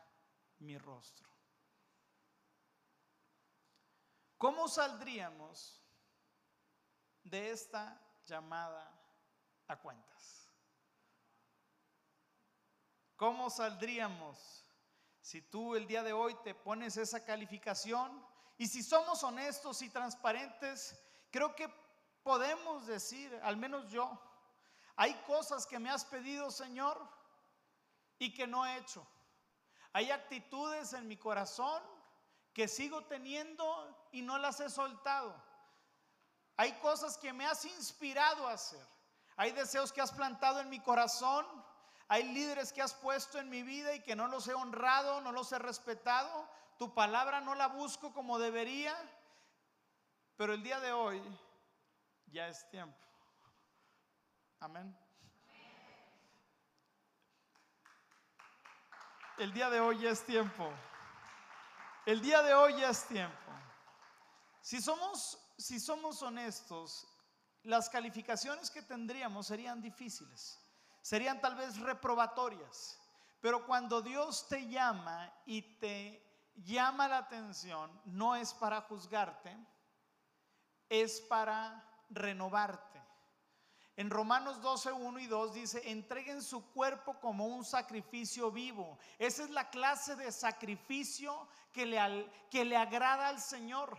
mi 0.60 0.78
rostro. 0.78 1.28
¿Cómo 4.38 4.68
saldríamos 4.68 5.84
de 7.24 7.52
esta 7.52 8.02
llamada 8.26 8.90
a 9.68 9.80
cuentas? 9.80 10.48
¿Cómo 13.16 13.50
saldríamos 13.50 14.66
si 15.20 15.42
tú 15.42 15.76
el 15.76 15.86
día 15.86 16.04
de 16.04 16.14
hoy 16.14 16.36
te 16.44 16.56
pones 16.56 16.96
esa 16.96 17.26
calificación? 17.26 18.26
Y 18.58 18.68
si 18.68 18.82
somos 18.82 19.24
honestos 19.24 19.82
y 19.82 19.90
transparentes, 19.90 20.98
creo 21.30 21.54
que 21.54 21.68
podemos 22.24 22.88
decir, 22.88 23.38
al 23.44 23.58
menos 23.58 23.92
yo, 23.92 24.18
hay 24.96 25.14
cosas 25.28 25.66
que 25.66 25.80
me 25.80 25.90
has 25.90 26.06
pedido, 26.06 26.50
Señor, 26.50 26.98
y 28.18 28.34
que 28.34 28.48
no 28.48 28.66
he 28.66 28.78
hecho. 28.78 29.06
Hay 29.94 30.12
actitudes 30.12 30.94
en 30.94 31.08
mi 31.08 31.18
corazón 31.18 31.82
que 32.54 32.68
sigo 32.68 33.06
teniendo 33.06 34.08
y 34.12 34.22
no 34.22 34.38
las 34.38 34.60
he 34.60 34.70
soltado. 34.70 35.34
Hay 36.58 36.74
cosas 36.80 37.18
que 37.18 37.32
me 37.34 37.46
has 37.46 37.64
inspirado 37.66 38.48
a 38.48 38.54
hacer. 38.54 38.86
Hay 39.38 39.52
deseos 39.52 39.94
que 39.94 40.02
has 40.02 40.12
plantado 40.12 40.60
en 40.60 40.70
mi 40.70 40.80
corazón. 40.80 41.46
Hay 42.10 42.24
líderes 42.34 42.74
que 42.74 42.82
has 42.82 42.94
puesto 42.94 43.40
en 43.40 43.50
mi 43.50 43.64
vida 43.64 43.94
y 43.94 44.02
que 44.02 44.16
no 44.16 44.28
los 44.28 44.48
he 44.48 44.54
honrado, 44.54 45.22
no 45.22 45.32
los 45.32 45.52
he 45.52 45.60
respetado. 45.60 46.50
Tu 46.78 46.94
palabra 46.94 47.40
no 47.40 47.56
la 47.56 47.68
busco 47.68 48.14
como 48.14 48.40
debería. 48.40 48.96
Pero 50.36 50.54
el 50.54 50.64
día 50.64 50.80
de 50.80 50.92
hoy 50.92 51.22
ya 52.28 52.48
es 52.48 52.70
tiempo. 52.70 52.98
Amén. 54.60 54.98
El 59.40 59.54
día 59.54 59.70
de 59.70 59.80
hoy 59.80 60.00
ya 60.00 60.12
es 60.12 60.26
tiempo. 60.26 60.70
El 62.06 62.22
día 62.22 62.42
de 62.42 62.54
hoy 62.54 62.80
ya 62.80 62.90
es 62.90 63.06
tiempo. 63.06 63.52
Si 64.62 64.82
somos, 64.82 65.40
si 65.58 65.80
somos 65.80 66.22
honestos, 66.22 67.08
las 67.64 67.90
calificaciones 67.90 68.70
que 68.70 68.82
tendríamos 68.82 69.48
serían 69.48 69.82
difíciles, 69.82 70.60
serían 71.02 71.40
tal 71.40 71.56
vez 71.56 71.78
reprobatorias. 71.80 73.00
Pero 73.42 73.66
cuando 73.66 74.02
Dios 74.02 74.48
te 74.50 74.68
llama 74.68 75.34
y 75.46 75.62
te 75.80 76.22
llama 76.56 77.08
la 77.08 77.20
atención, 77.20 77.90
no 78.06 78.36
es 78.36 78.54
para 78.54 78.82
juzgarte, 78.82 79.56
es 80.90 81.22
para 81.22 81.86
renovarte. 82.10 83.02
En 84.00 84.10
Romanos 84.10 84.62
12, 84.62 84.94
1 84.94 85.20
y 85.20 85.28
2 85.28 85.54
dice, 85.54 85.82
entreguen 85.92 86.42
su 86.42 86.72
cuerpo 86.72 87.20
como 87.20 87.48
un 87.48 87.66
sacrificio 87.66 88.50
vivo. 88.50 88.98
Esa 89.18 89.44
es 89.44 89.50
la 89.50 89.70
clase 89.70 90.16
de 90.16 90.32
sacrificio 90.32 91.50
que 91.74 91.86
le, 91.86 92.32
que 92.50 92.64
le 92.64 92.78
agrada 92.78 93.28
al 93.28 93.42
Señor. 93.42 93.98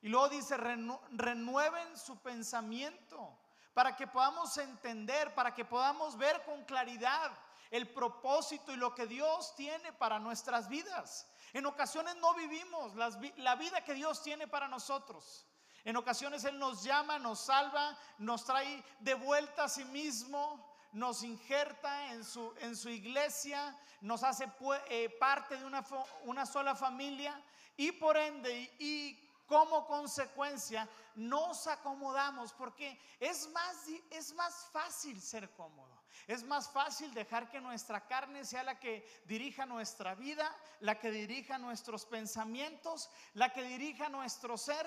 Y 0.00 0.08
luego 0.08 0.30
dice, 0.30 0.56
renueven 0.56 1.94
su 1.98 2.16
pensamiento 2.22 3.38
para 3.74 3.94
que 3.94 4.06
podamos 4.06 4.56
entender, 4.56 5.34
para 5.34 5.52
que 5.52 5.66
podamos 5.66 6.16
ver 6.16 6.42
con 6.44 6.64
claridad 6.64 7.30
el 7.70 7.92
propósito 7.92 8.72
y 8.72 8.76
lo 8.76 8.94
que 8.94 9.06
Dios 9.06 9.54
tiene 9.56 9.92
para 9.92 10.18
nuestras 10.18 10.70
vidas. 10.70 11.28
En 11.52 11.66
ocasiones 11.66 12.16
no 12.16 12.32
vivimos 12.32 12.94
la 12.94 13.56
vida 13.56 13.84
que 13.84 13.92
Dios 13.92 14.22
tiene 14.22 14.48
para 14.48 14.68
nosotros. 14.68 15.46
En 15.84 15.96
ocasiones 15.96 16.44
Él 16.44 16.58
nos 16.58 16.82
llama, 16.82 17.18
nos 17.18 17.40
salva, 17.40 17.96
nos 18.18 18.44
trae 18.44 18.82
de 19.00 19.14
vuelta 19.14 19.64
a 19.64 19.68
sí 19.68 19.84
mismo, 19.84 20.74
nos 20.92 21.22
injerta 21.22 22.12
en 22.12 22.24
su, 22.24 22.54
en 22.60 22.74
su 22.74 22.88
iglesia, 22.88 23.76
nos 24.00 24.22
hace 24.22 24.50
eh, 24.88 25.10
parte 25.18 25.56
de 25.56 25.64
una, 25.64 25.84
una 26.24 26.46
sola 26.46 26.74
familia 26.74 27.38
y 27.76 27.92
por 27.92 28.16
ende 28.16 28.74
y, 28.78 29.20
como 29.46 29.86
consecuencia 29.86 30.88
nos 31.14 31.66
acomodamos 31.66 32.52
porque 32.54 32.98
es 33.20 33.48
más, 33.50 33.86
es 34.10 34.32
más 34.34 34.66
fácil 34.72 35.20
ser 35.20 35.50
cómodo. 35.52 36.02
Es 36.26 36.42
más 36.42 36.70
fácil 36.70 37.12
dejar 37.12 37.50
que 37.50 37.60
nuestra 37.60 38.06
carne 38.06 38.44
sea 38.44 38.62
la 38.62 38.78
que 38.78 39.22
dirija 39.26 39.66
nuestra 39.66 40.14
vida, 40.14 40.50
la 40.80 40.98
que 40.98 41.10
dirija 41.10 41.58
nuestros 41.58 42.06
pensamientos, 42.06 43.10
la 43.34 43.52
que 43.52 43.62
dirija 43.62 44.08
nuestro 44.08 44.56
ser 44.56 44.86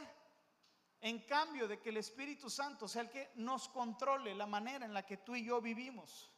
en 1.01 1.19
cambio 1.25 1.67
de 1.67 1.79
que 1.79 1.89
el 1.89 1.97
Espíritu 1.97 2.49
Santo 2.49 2.87
sea 2.87 3.03
el 3.03 3.09
que 3.09 3.31
nos 3.35 3.69
controle 3.69 4.33
la 4.33 4.45
manera 4.45 4.85
en 4.85 4.93
la 4.93 5.05
que 5.05 5.17
tú 5.17 5.35
y 5.35 5.45
yo 5.45 5.61
vivimos. 5.61 6.31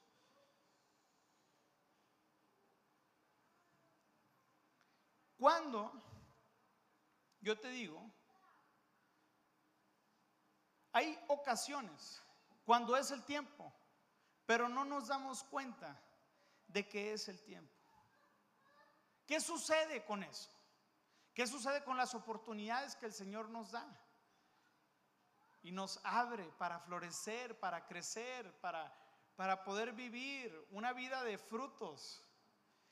Cuando, 5.37 5.93
yo 7.39 7.57
te 7.57 7.69
digo, 7.69 8.11
hay 10.91 11.17
ocasiones 11.29 12.21
cuando 12.65 12.97
es 12.97 13.11
el 13.11 13.23
tiempo, 13.23 13.73
pero 14.45 14.67
no 14.67 14.83
nos 14.83 15.07
damos 15.07 15.43
cuenta 15.45 15.97
de 16.67 16.89
qué 16.89 17.13
es 17.13 17.29
el 17.29 17.41
tiempo. 17.43 17.73
¿Qué 19.25 19.39
sucede 19.39 20.03
con 20.03 20.23
eso? 20.23 20.49
¿Qué 21.33 21.47
sucede 21.47 21.83
con 21.83 21.95
las 21.95 22.13
oportunidades 22.15 22.95
que 22.97 23.05
el 23.05 23.13
Señor 23.13 23.49
nos 23.49 23.71
da? 23.71 23.87
Y 25.61 25.71
nos 25.71 25.99
abre 26.03 26.45
para 26.57 26.79
florecer, 26.79 27.59
para 27.59 27.85
crecer, 27.85 28.51
para, 28.61 28.93
para 29.35 29.63
poder 29.63 29.93
vivir 29.93 30.67
una 30.71 30.93
vida 30.93 31.23
de 31.23 31.37
frutos. 31.37 32.23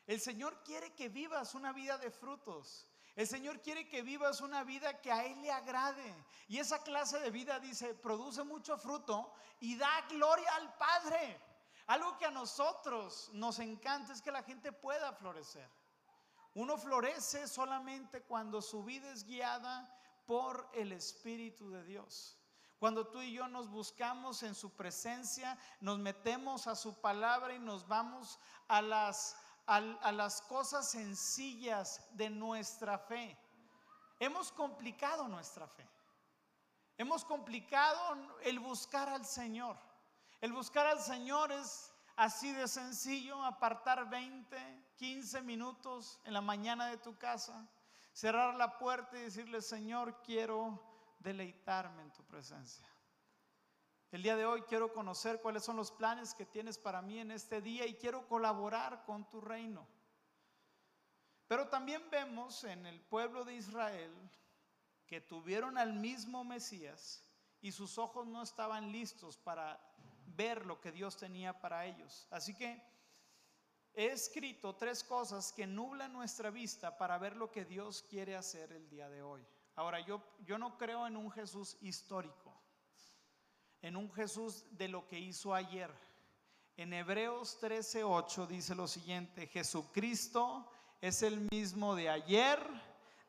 El 0.06 0.22
Señor 0.22 0.64
quiere 0.64 0.94
que 0.96 1.10
vivas 1.10 1.56
una 1.56 1.74
vida 1.74 1.98
de 1.98 2.12
frutos. 2.12 2.88
El 3.16 3.28
Señor 3.28 3.62
quiere 3.62 3.90
que 3.90 4.04
vivas 4.04 4.42
una 4.42 4.64
vida 4.64 5.02
que 5.02 5.12
a 5.12 5.26
Él 5.26 5.42
le 5.42 5.52
agrade. 5.52 6.16
Y 6.48 6.60
esa 6.60 6.84
clase 6.84 7.20
de 7.20 7.32
vida, 7.32 7.60
dice, 7.60 7.96
produce 7.96 8.44
mucho 8.44 8.78
fruto 8.78 9.34
y 9.60 9.76
da 9.76 10.06
gloria 10.08 10.54
al 10.56 10.74
Padre. 10.78 11.42
Algo 11.88 12.18
que 12.18 12.26
a 12.26 12.32
nosotros 12.32 13.30
nos 13.34 13.60
encanta 13.60 14.14
es 14.14 14.22
que 14.22 14.32
la 14.32 14.44
gente 14.44 14.72
pueda 14.72 15.14
florecer. 15.14 15.68
Uno 16.54 16.78
florece 16.78 17.48
solamente 17.48 18.22
cuando 18.22 18.62
su 18.62 18.84
vida 18.84 19.12
es 19.12 19.24
guiada 19.24 19.92
por 20.26 20.70
el 20.74 20.92
Espíritu 20.92 21.72
de 21.72 21.84
Dios. 21.86 22.37
Cuando 22.80 23.08
tú 23.08 23.22
y 23.22 23.34
yo 23.34 23.48
nos 23.48 23.70
buscamos 23.70 24.44
en 24.44 24.54
su 24.54 24.70
presencia, 24.76 25.58
nos 25.82 25.98
metemos 25.98 26.68
a 26.68 26.76
su 26.76 27.02
palabra 27.02 27.56
y 27.56 27.60
nos 27.60 27.88
vamos 27.88 28.40
a 28.68 28.82
las, 28.84 29.36
a, 29.66 30.12
las 30.12 30.42
cosas 30.44 30.92
sencillas 30.92 32.08
de 32.12 32.30
nuestra 32.30 33.00
fe. 33.00 33.36
Hemos 34.20 34.52
complicado 34.52 35.28
nuestra 35.28 35.68
fe. 35.68 35.88
Hemos 36.98 37.26
complicado 37.26 38.00
el 38.44 38.60
buscar 38.60 39.10
al 39.10 39.26
Señor. 39.26 39.78
El 40.40 40.54
buscar 40.54 40.86
al 40.86 41.00
Señor 41.00 41.52
es 41.52 41.92
así 42.16 42.54
de 42.54 42.68
sencillo, 42.68 43.44
apartar 43.44 44.08
20, 44.08 44.56
15 44.98 45.42
minutos 45.42 46.20
en 46.26 46.34
la 46.34 46.42
mañana 46.42 46.88
de 46.88 46.98
tu 46.98 47.18
casa, 47.18 47.68
cerrar 48.14 48.54
la 48.56 48.78
puerta 48.78 49.18
y 49.18 49.24
decirle, 49.24 49.62
Señor, 49.62 50.22
quiero 50.24 50.87
deleitarme 51.20 52.02
en 52.02 52.12
tu 52.12 52.24
presencia. 52.24 52.88
El 54.12 54.24
día 54.24 54.38
de 54.38 54.46
hoy 54.46 54.62
quiero 54.64 54.94
conocer 54.94 55.42
cuáles 55.42 55.64
son 55.64 55.76
los 55.76 55.92
planes 55.92 56.34
que 56.34 56.46
tienes 56.46 56.78
para 56.78 57.02
mí 57.02 57.20
en 57.20 57.32
este 57.32 57.62
día 57.62 57.86
y 57.86 57.96
quiero 57.96 58.28
colaborar 58.28 59.04
con 59.06 59.30
tu 59.30 59.42
reino. 59.42 59.86
Pero 61.48 61.68
también 61.68 62.10
vemos 62.10 62.64
en 62.64 62.86
el 62.86 63.02
pueblo 63.02 63.44
de 63.44 63.56
Israel 63.56 64.14
que 65.06 65.22
tuvieron 65.22 65.78
al 65.78 65.94
mismo 65.94 66.44
Mesías 66.44 67.24
y 67.62 67.72
sus 67.72 67.98
ojos 67.98 68.28
no 68.28 68.44
estaban 68.44 68.92
listos 68.92 69.38
para 69.38 69.80
ver 70.26 70.66
lo 70.66 70.80
que 70.80 70.92
Dios 70.92 71.18
tenía 71.18 71.60
para 71.60 71.86
ellos. 71.86 72.28
Así 72.32 72.54
que 72.54 72.82
he 73.94 74.08
escrito 74.08 74.76
tres 74.76 75.04
cosas 75.04 75.52
que 75.52 75.66
nublan 75.66 76.14
nuestra 76.14 76.50
vista 76.50 76.98
para 76.98 77.18
ver 77.18 77.36
lo 77.36 77.52
que 77.52 77.66
Dios 77.66 78.04
quiere 78.04 78.36
hacer 78.36 78.72
el 78.72 78.90
día 78.90 79.10
de 79.10 79.22
hoy. 79.22 79.46
Ahora, 79.78 80.00
yo, 80.00 80.20
yo 80.44 80.58
no 80.58 80.76
creo 80.76 81.06
en 81.06 81.16
un 81.16 81.30
Jesús 81.30 81.78
histórico, 81.82 82.52
en 83.84 83.96
un 83.96 84.12
Jesús 84.12 84.66
de 84.72 84.88
lo 84.88 85.08
que 85.08 85.20
hizo 85.20 85.54
ayer. 85.54 85.94
En 86.76 86.94
Hebreos 86.94 87.60
13:8 87.62 88.48
dice 88.48 88.74
lo 88.74 88.88
siguiente: 88.88 89.46
Jesucristo 89.46 90.68
es 91.00 91.22
el 91.22 91.48
mismo 91.52 91.94
de 91.94 92.10
ayer, 92.10 92.60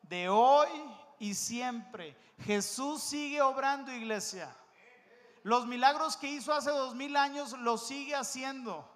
de 0.01 0.27
hoy 0.27 0.69
y 1.19 1.35
siempre. 1.35 2.17
Jesús 2.39 3.03
sigue 3.03 3.43
obrando, 3.43 3.93
iglesia. 3.93 4.51
Los 5.43 5.67
milagros 5.67 6.17
que 6.17 6.31
hizo 6.31 6.51
hace 6.51 6.71
dos 6.71 6.95
mil 6.95 7.15
años 7.15 7.51
los 7.59 7.87
sigue 7.87 8.15
haciendo. 8.15 8.89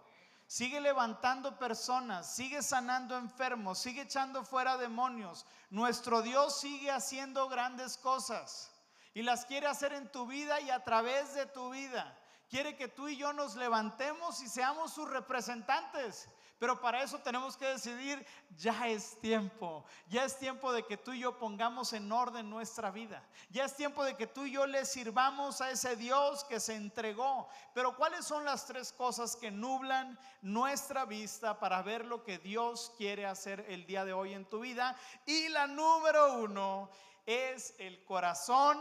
Sigue 0.54 0.80
levantando 0.82 1.58
personas, 1.58 2.36
sigue 2.36 2.62
sanando 2.62 3.18
enfermos, 3.18 3.80
sigue 3.80 4.04
echando 4.04 4.44
fuera 4.44 4.78
demonios. 4.78 5.48
Nuestro 5.72 6.22
Dios 6.22 6.60
sigue 6.60 6.92
haciendo 6.92 7.50
grandes 7.50 7.98
cosas 7.98 8.72
y 9.16 9.24
las 9.24 9.46
quiere 9.48 9.66
hacer 9.66 9.94
en 9.94 10.12
tu 10.12 10.28
vida 10.28 10.62
y 10.62 10.70
a 10.70 10.84
través 10.84 11.34
de 11.34 11.48
tu 11.48 11.72
vida. 11.72 12.16
Quiere 12.52 12.76
que 12.76 12.88
tú 12.88 13.08
y 13.08 13.18
yo 13.18 13.34
nos 13.34 13.56
levantemos 13.56 14.44
y 14.44 14.48
seamos 14.48 14.94
sus 14.94 15.10
representantes. 15.10 16.30
Pero 16.64 16.80
para 16.80 17.04
eso 17.04 17.20
tenemos 17.20 17.58
que 17.58 17.66
decidir, 17.66 18.26
ya 18.56 18.88
es 18.88 19.20
tiempo. 19.20 19.84
Ya 20.08 20.24
es 20.24 20.40
tiempo 20.40 20.72
de 20.72 20.86
que 20.86 20.96
tú 20.96 21.12
y 21.12 21.20
yo 21.20 21.38
pongamos 21.38 21.92
en 21.92 22.10
orden 22.10 22.50
nuestra 22.50 22.90
vida. 22.90 23.22
Ya 23.50 23.66
es 23.66 23.76
tiempo 23.76 24.02
de 24.06 24.16
que 24.16 24.28
tú 24.28 24.46
y 24.46 24.54
yo 24.54 24.66
le 24.66 24.86
sirvamos 24.86 25.60
a 25.60 25.72
ese 25.72 25.98
Dios 25.98 26.46
que 26.46 26.62
se 26.62 26.76
entregó. 26.76 27.50
Pero 27.74 27.98
¿cuáles 27.98 28.26
son 28.26 28.46
las 28.46 28.66
tres 28.66 28.94
cosas 28.94 29.36
que 29.36 29.52
nublan 29.52 30.18
nuestra 30.42 31.04
vista 31.04 31.60
para 31.60 31.82
ver 31.82 32.06
lo 32.06 32.24
que 32.24 32.38
Dios 32.38 32.94
quiere 32.98 33.26
hacer 33.26 33.66
el 33.68 33.86
día 33.86 34.06
de 34.06 34.14
hoy 34.14 34.32
en 34.32 34.46
tu 34.46 34.62
vida? 34.62 34.96
Y 35.26 35.50
la 35.50 35.68
número 35.68 36.36
uno 36.36 36.90
es 37.26 37.76
el 37.78 38.06
corazón 38.06 38.80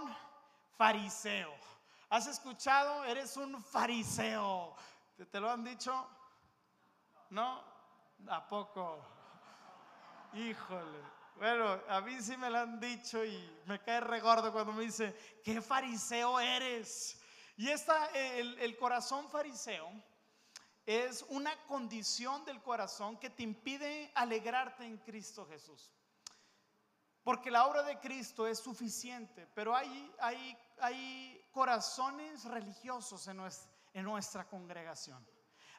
fariseo. 0.78 1.52
¿Has 2.10 2.28
escuchado? 2.28 3.02
Eres 3.06 3.36
un 3.36 3.60
fariseo. 3.60 4.76
¿Te, 5.32 5.40
lo 5.40 5.50
han 5.50 5.64
dicho? 5.64 5.92
¿No? 7.30 7.71
¿A 8.28 8.46
poco? 8.46 9.04
Híjole. 10.34 10.98
Bueno, 11.36 11.80
a 11.88 12.00
mí 12.00 12.20
sí 12.20 12.36
me 12.36 12.50
lo 12.50 12.58
han 12.58 12.78
dicho 12.78 13.24
y 13.24 13.62
me 13.66 13.80
cae 13.80 14.00
regordo 14.00 14.52
cuando 14.52 14.72
me 14.72 14.84
dice, 14.84 15.40
¿qué 15.42 15.60
fariseo 15.60 16.38
eres? 16.38 17.20
Y 17.56 17.68
esta, 17.68 18.06
el, 18.06 18.76
corazón 18.76 19.28
fariseo 19.28 19.90
es 20.86 21.24
una 21.28 21.56
condición 21.66 22.44
del 22.44 22.62
corazón 22.62 23.18
que 23.18 23.30
te 23.30 23.42
impide 23.42 24.10
alegrarte 24.14 24.84
en 24.84 24.98
Cristo 24.98 25.46
Jesús. 25.46 25.92
Porque 27.22 27.50
la 27.50 27.66
obra 27.66 27.82
de 27.82 27.98
Cristo 28.00 28.46
es 28.46 28.58
suficiente, 28.58 29.46
pero 29.54 29.76
hay, 29.76 30.12
hay, 30.18 30.58
hay 30.80 31.48
corazones 31.52 32.44
religiosos 32.44 33.26
en 33.28 33.36
nuestra, 33.36 33.70
en 33.92 34.04
nuestra 34.04 34.48
congregación. 34.48 35.24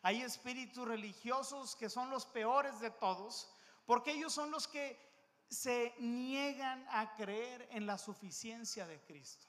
Hay 0.03 0.21
espíritus 0.21 0.85
religiosos 0.85 1.77
que 1.77 1.89
son 1.89 2.09
los 2.09 2.25
peores 2.25 2.81
de 2.81 2.91
todos, 2.91 3.49
porque 3.85 4.11
ellos 4.11 4.33
son 4.33 4.51
los 4.51 4.67
que 4.67 4.99
se 5.47 5.95
niegan 5.97 6.85
a 6.89 7.15
creer 7.15 7.69
en 7.71 7.87
la 7.87 7.97
suficiencia 7.97 8.85
de 8.85 8.99
Cristo. 9.01 9.47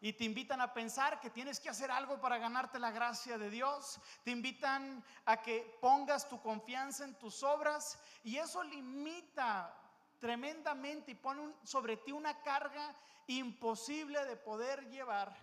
Y 0.00 0.14
te 0.14 0.24
invitan 0.24 0.62
a 0.62 0.72
pensar 0.72 1.20
que 1.20 1.28
tienes 1.28 1.60
que 1.60 1.68
hacer 1.68 1.90
algo 1.90 2.18
para 2.18 2.38
ganarte 2.38 2.78
la 2.78 2.90
gracia 2.90 3.36
de 3.36 3.50
Dios. 3.50 4.00
Te 4.24 4.30
invitan 4.30 5.04
a 5.26 5.42
que 5.42 5.76
pongas 5.82 6.26
tu 6.26 6.40
confianza 6.40 7.04
en 7.04 7.18
tus 7.18 7.42
obras. 7.42 8.00
Y 8.24 8.38
eso 8.38 8.62
limita 8.62 9.76
tremendamente 10.18 11.10
y 11.10 11.14
pone 11.16 11.52
sobre 11.62 11.98
ti 11.98 12.12
una 12.12 12.40
carga 12.40 12.96
imposible 13.26 14.24
de 14.24 14.36
poder 14.36 14.88
llevar. 14.88 15.36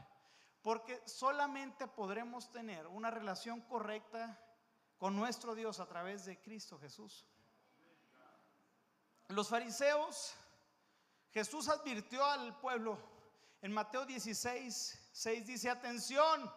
Porque 0.64 1.00
solamente 1.06 1.86
podremos 1.86 2.52
tener 2.52 2.88
una 2.88 3.12
relación 3.12 3.62
correcta 3.62 4.44
con 4.98 5.16
nuestro 5.16 5.56
Dios 5.56 5.80
a 5.80 5.88
través 5.88 6.26
de 6.26 6.40
Cristo 6.42 6.80
Jesús. 6.80 7.26
Los 9.30 9.50
fariseos, 9.50 10.34
Jesús 11.32 11.68
advirtió 11.70 12.26
al 12.26 12.58
pueblo 12.60 12.98
en 13.62 13.72
Mateo 13.72 14.06
16, 14.06 15.10
6 15.12 15.48
dice, 15.48 15.70
atención, 15.70 16.52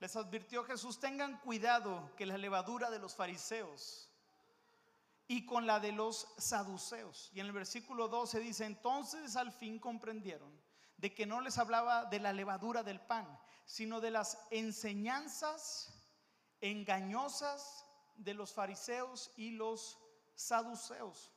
les 0.00 0.16
advirtió 0.16 0.64
Jesús, 0.64 0.98
tengan 0.98 1.38
cuidado 1.40 2.10
que 2.16 2.26
la 2.26 2.38
levadura 2.38 2.90
de 2.90 2.98
los 2.98 3.14
fariseos 3.14 4.10
y 5.28 5.46
con 5.46 5.66
la 5.66 5.80
de 5.80 5.92
los 5.92 6.26
saduceos. 6.38 7.30
Y 7.34 7.40
en 7.40 7.46
el 7.46 7.52
versículo 7.52 8.08
12 8.08 8.40
dice, 8.40 8.64
entonces 8.64 9.36
al 9.36 9.52
fin 9.52 9.78
comprendieron 9.78 10.52
de 10.96 11.14
que 11.14 11.26
no 11.26 11.40
les 11.40 11.58
hablaba 11.58 12.06
de 12.06 12.20
la 12.20 12.32
levadura 12.32 12.82
del 12.82 13.00
pan, 13.00 13.38
sino 13.66 14.00
de 14.00 14.10
las 14.10 14.38
enseñanzas 14.50 15.92
engañosas 16.70 17.84
de 18.16 18.32
los 18.32 18.52
fariseos 18.52 19.30
y 19.36 19.50
los 19.50 19.98
saduceos. 20.34 21.32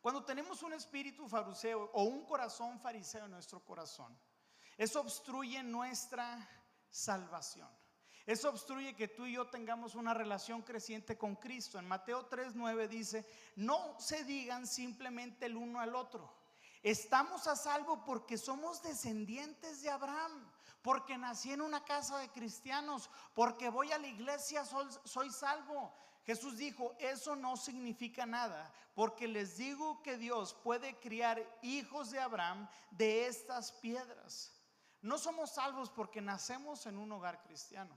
Cuando 0.00 0.24
tenemos 0.24 0.62
un 0.64 0.72
espíritu 0.72 1.28
fariseo 1.28 1.90
o 1.92 2.02
un 2.02 2.24
corazón 2.24 2.80
fariseo 2.80 3.26
en 3.26 3.30
nuestro 3.30 3.64
corazón, 3.64 4.18
eso 4.76 5.00
obstruye 5.00 5.62
nuestra 5.62 6.48
salvación. 6.90 7.68
Eso 8.26 8.50
obstruye 8.50 8.94
que 8.94 9.08
tú 9.08 9.26
y 9.26 9.34
yo 9.34 9.46
tengamos 9.48 9.94
una 9.94 10.14
relación 10.14 10.62
creciente 10.62 11.16
con 11.16 11.36
Cristo. 11.36 11.78
En 11.78 11.86
Mateo 11.86 12.28
3:9 12.28 12.88
dice, 12.88 13.24
no 13.56 13.98
se 14.00 14.24
digan 14.24 14.66
simplemente 14.66 15.46
el 15.46 15.56
uno 15.56 15.80
al 15.80 15.94
otro. 15.94 16.32
Estamos 16.82 17.46
a 17.46 17.54
salvo 17.54 18.04
porque 18.04 18.36
somos 18.36 18.82
descendientes 18.82 19.82
de 19.82 19.90
Abraham, 19.90 20.52
porque 20.82 21.16
nací 21.16 21.52
en 21.52 21.60
una 21.60 21.84
casa 21.84 22.18
de 22.18 22.28
cristianos, 22.30 23.08
porque 23.34 23.70
voy 23.70 23.92
a 23.92 23.98
la 23.98 24.08
iglesia, 24.08 24.64
soy, 24.64 25.30
salvo. 25.30 25.94
Jesús 26.24 26.56
dijo, 26.56 26.94
eso 26.98 27.36
no 27.36 27.56
significa 27.56 28.26
nada, 28.26 28.72
porque 28.94 29.26
les 29.26 29.56
digo 29.56 30.02
que 30.02 30.16
Dios 30.16 30.54
puede 30.54 30.98
criar 30.98 31.42
hijos 31.62 32.10
de 32.10 32.20
Abraham 32.20 32.68
de 32.90 33.26
estas 33.26 33.72
piedras. 33.72 34.52
No 35.00 35.18
somos 35.18 35.52
salvos 35.52 35.90
porque 35.90 36.20
nacemos 36.20 36.86
en 36.86 36.98
un 36.98 37.10
hogar 37.10 37.42
cristiano. 37.42 37.96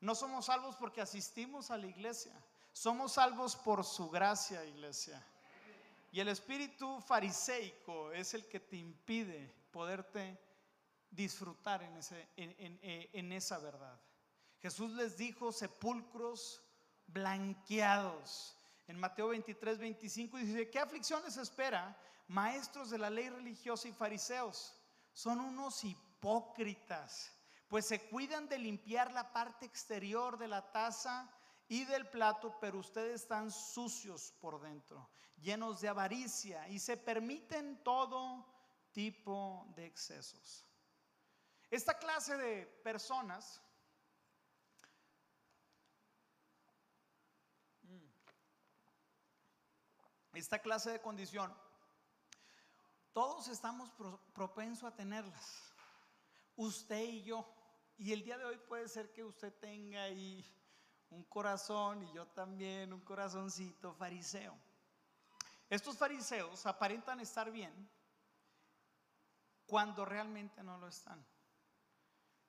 No 0.00 0.16
somos 0.16 0.46
salvos 0.46 0.74
porque 0.76 1.00
asistimos 1.00 1.70
a 1.70 1.76
la 1.76 1.86
iglesia. 1.86 2.32
Somos 2.72 3.12
salvos 3.12 3.54
por 3.54 3.84
su 3.84 4.10
gracia, 4.10 4.64
iglesia. 4.64 5.24
Y 6.10 6.20
el 6.20 6.28
espíritu 6.28 7.00
fariseico 7.00 8.12
es 8.12 8.34
el 8.34 8.46
que 8.48 8.60
te 8.60 8.76
impide 8.76 9.54
poderte 9.70 10.38
disfrutar 11.12 11.82
en, 11.82 11.96
ese, 11.96 12.28
en, 12.36 12.80
en 12.82 13.32
esa 13.32 13.58
verdad. 13.58 14.00
Jesús 14.60 14.90
les 14.92 15.16
dijo 15.16 15.52
sepulcros 15.52 16.62
blanqueados. 17.06 18.56
En 18.86 18.98
Mateo 18.98 19.28
23, 19.28 19.78
25 19.78 20.38
dice, 20.38 20.70
¿qué 20.70 20.78
aflicciones 20.78 21.36
espera? 21.36 21.96
Maestros 22.28 22.90
de 22.90 22.98
la 22.98 23.10
ley 23.10 23.28
religiosa 23.28 23.88
y 23.88 23.92
fariseos. 23.92 24.74
Son 25.12 25.40
unos 25.40 25.84
hipócritas, 25.84 27.32
pues 27.68 27.86
se 27.86 28.08
cuidan 28.08 28.48
de 28.48 28.58
limpiar 28.58 29.12
la 29.12 29.32
parte 29.32 29.66
exterior 29.66 30.38
de 30.38 30.48
la 30.48 30.72
taza 30.72 31.30
y 31.68 31.84
del 31.84 32.08
plato, 32.08 32.56
pero 32.60 32.78
ustedes 32.78 33.22
están 33.22 33.50
sucios 33.50 34.32
por 34.40 34.60
dentro, 34.60 35.08
llenos 35.40 35.80
de 35.80 35.88
avaricia 35.88 36.68
y 36.68 36.78
se 36.78 36.96
permiten 36.96 37.82
todo 37.82 38.46
tipo 38.92 39.66
de 39.74 39.86
excesos. 39.86 40.66
Esta 41.72 41.98
clase 41.98 42.36
de 42.36 42.66
personas 42.84 43.62
esta 50.34 50.58
clase 50.58 50.90
de 50.90 51.00
condición, 51.00 51.50
todos 53.14 53.48
estamos 53.48 53.90
propensos 54.34 54.84
a 54.84 54.94
tenerlas. 54.94 55.72
Usted 56.56 57.04
y 57.04 57.22
yo. 57.22 57.50
Y 57.96 58.12
el 58.12 58.22
día 58.22 58.36
de 58.36 58.44
hoy 58.44 58.58
puede 58.58 58.86
ser 58.86 59.10
que 59.10 59.24
usted 59.24 59.54
tenga 59.54 60.02
ahí 60.02 60.44
un 61.08 61.24
corazón 61.24 62.02
y 62.02 62.12
yo 62.12 62.26
también 62.28 62.92
un 62.92 63.00
corazoncito 63.00 63.94
fariseo. 63.94 64.54
Estos 65.70 65.96
fariseos 65.96 66.66
aparentan 66.66 67.20
estar 67.20 67.50
bien 67.50 67.90
cuando 69.64 70.04
realmente 70.04 70.62
no 70.62 70.76
lo 70.76 70.88
están. 70.88 71.31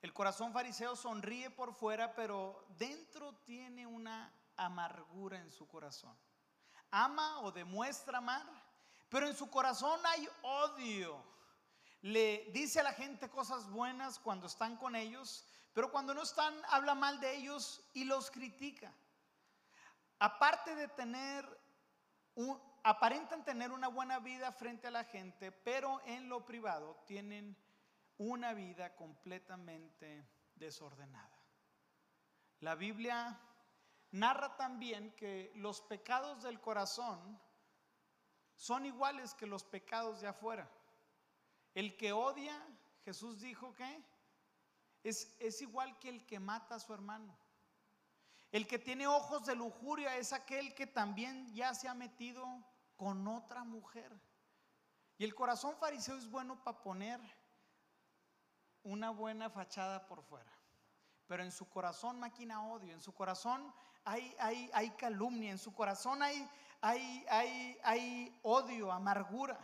El 0.04 0.12
corazón 0.12 0.52
fariseo 0.52 0.96
sonríe 0.96 1.48
por 1.48 1.72
fuera, 1.72 2.14
pero 2.14 2.66
dentro 2.76 3.36
tiene 3.46 3.86
una 3.86 4.30
amargura 4.54 5.38
en 5.40 5.50
su 5.50 5.66
corazón 5.66 6.14
ama 6.90 7.40
o 7.40 7.50
demuestra 7.50 8.18
amar, 8.18 8.44
pero 9.08 9.26
en 9.26 9.34
su 9.34 9.48
corazón 9.48 9.98
hay 10.04 10.28
odio. 10.42 11.24
Le 12.02 12.50
dice 12.52 12.80
a 12.80 12.82
la 12.82 12.92
gente 12.92 13.30
cosas 13.30 13.66
buenas 13.70 14.18
cuando 14.18 14.46
están 14.46 14.76
con 14.76 14.94
ellos, 14.94 15.46
pero 15.72 15.90
cuando 15.90 16.12
no 16.12 16.20
están 16.20 16.54
habla 16.68 16.94
mal 16.94 17.18
de 17.18 17.36
ellos 17.36 17.80
y 17.94 18.04
los 18.04 18.30
critica. 18.30 18.92
Aparte 20.18 20.76
de 20.76 20.88
tener 20.88 21.48
aparentan 22.82 23.42
tener 23.42 23.72
una 23.72 23.88
buena 23.88 24.18
vida 24.18 24.52
frente 24.52 24.88
a 24.88 24.90
la 24.90 25.04
gente, 25.04 25.50
pero 25.50 26.02
en 26.04 26.28
lo 26.28 26.44
privado 26.44 27.02
tienen 27.06 27.56
una 28.18 28.54
vida 28.54 28.94
completamente 28.94 30.26
desordenada. 30.54 31.38
La 32.60 32.74
Biblia 32.74 33.38
narra 34.12 34.56
también 34.56 35.12
que 35.16 35.52
los 35.56 35.80
pecados 35.82 36.42
del 36.42 36.60
corazón 36.60 37.40
son 38.56 38.86
iguales 38.86 39.34
que 39.34 39.46
los 39.46 39.64
pecados 39.64 40.20
de 40.20 40.28
afuera. 40.28 40.70
El 41.74 41.96
que 41.96 42.12
odia, 42.12 42.56
Jesús 43.04 43.40
dijo 43.40 43.74
que 43.74 44.02
es, 45.02 45.34
es 45.40 45.60
igual 45.60 45.98
que 45.98 46.08
el 46.08 46.24
que 46.24 46.38
mata 46.38 46.76
a 46.76 46.80
su 46.80 46.94
hermano. 46.94 47.36
El 48.52 48.68
que 48.68 48.78
tiene 48.78 49.08
ojos 49.08 49.46
de 49.46 49.56
lujuria 49.56 50.16
es 50.16 50.32
aquel 50.32 50.74
que 50.74 50.86
también 50.86 51.52
ya 51.52 51.74
se 51.74 51.88
ha 51.88 51.94
metido 51.94 52.46
con 52.96 53.26
otra 53.26 53.64
mujer. 53.64 54.12
Y 55.18 55.24
el 55.24 55.34
corazón 55.34 55.76
fariseo 55.76 56.16
es 56.16 56.30
bueno 56.30 56.62
para 56.62 56.80
poner 56.80 57.20
una 58.84 59.10
buena 59.10 59.50
fachada 59.50 60.06
por 60.06 60.22
fuera. 60.22 60.52
Pero 61.26 61.42
en 61.42 61.50
su 61.50 61.68
corazón 61.68 62.20
máquina 62.20 62.66
odio, 62.66 62.92
en 62.92 63.00
su 63.00 63.12
corazón 63.14 63.72
hay, 64.04 64.34
hay, 64.38 64.70
hay 64.72 64.90
calumnia, 64.90 65.50
en 65.50 65.58
su 65.58 65.74
corazón 65.74 66.22
hay, 66.22 66.48
hay, 66.80 67.26
hay, 67.28 67.78
hay 67.82 68.40
odio, 68.42 68.92
amargura. 68.92 69.58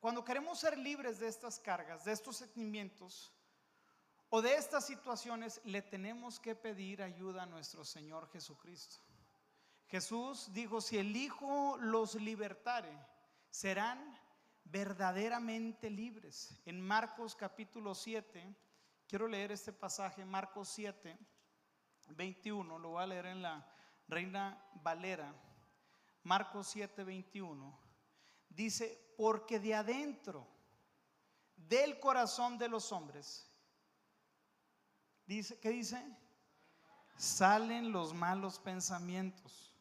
Cuando 0.00 0.24
queremos 0.24 0.58
ser 0.58 0.76
libres 0.76 1.18
de 1.18 1.28
estas 1.28 1.58
cargas, 1.58 2.04
de 2.04 2.12
estos 2.12 2.36
sentimientos 2.36 3.32
o 4.30 4.42
de 4.42 4.54
estas 4.54 4.86
situaciones, 4.86 5.60
le 5.64 5.82
tenemos 5.82 6.38
que 6.38 6.54
pedir 6.54 7.02
ayuda 7.02 7.44
a 7.44 7.46
nuestro 7.46 7.84
Señor 7.84 8.28
Jesucristo. 8.30 8.98
Jesús 9.86 10.52
dijo, 10.52 10.80
si 10.80 10.98
el 10.98 11.16
Hijo 11.16 11.76
los 11.78 12.14
libertare, 12.16 12.94
serán 13.50 14.18
verdaderamente 14.70 15.90
libres. 15.90 16.60
En 16.64 16.80
Marcos 16.80 17.34
capítulo 17.34 17.94
7, 17.94 18.54
Quiero 19.08 19.26
leer 19.26 19.52
este 19.52 19.72
pasaje, 19.72 20.22
Marcos 20.26 20.68
7, 20.68 21.18
21, 22.08 22.78
lo 22.78 22.90
voy 22.90 23.02
a 23.02 23.06
leer 23.06 23.24
en 23.24 23.40
la 23.40 23.66
Reina 24.06 24.62
Valera. 24.82 25.34
Marcos 26.24 26.68
7, 26.68 27.04
21. 27.04 27.80
Dice, 28.50 29.14
porque 29.16 29.58
de 29.58 29.74
adentro 29.74 30.46
del 31.56 31.98
corazón 32.00 32.58
de 32.58 32.68
los 32.68 32.92
hombres, 32.92 33.50
dice, 35.24 35.58
¿qué 35.58 35.70
dice? 35.70 36.04
Salen 37.16 37.92
los 37.92 38.12
malos 38.12 38.58
pensamientos, 38.58 39.74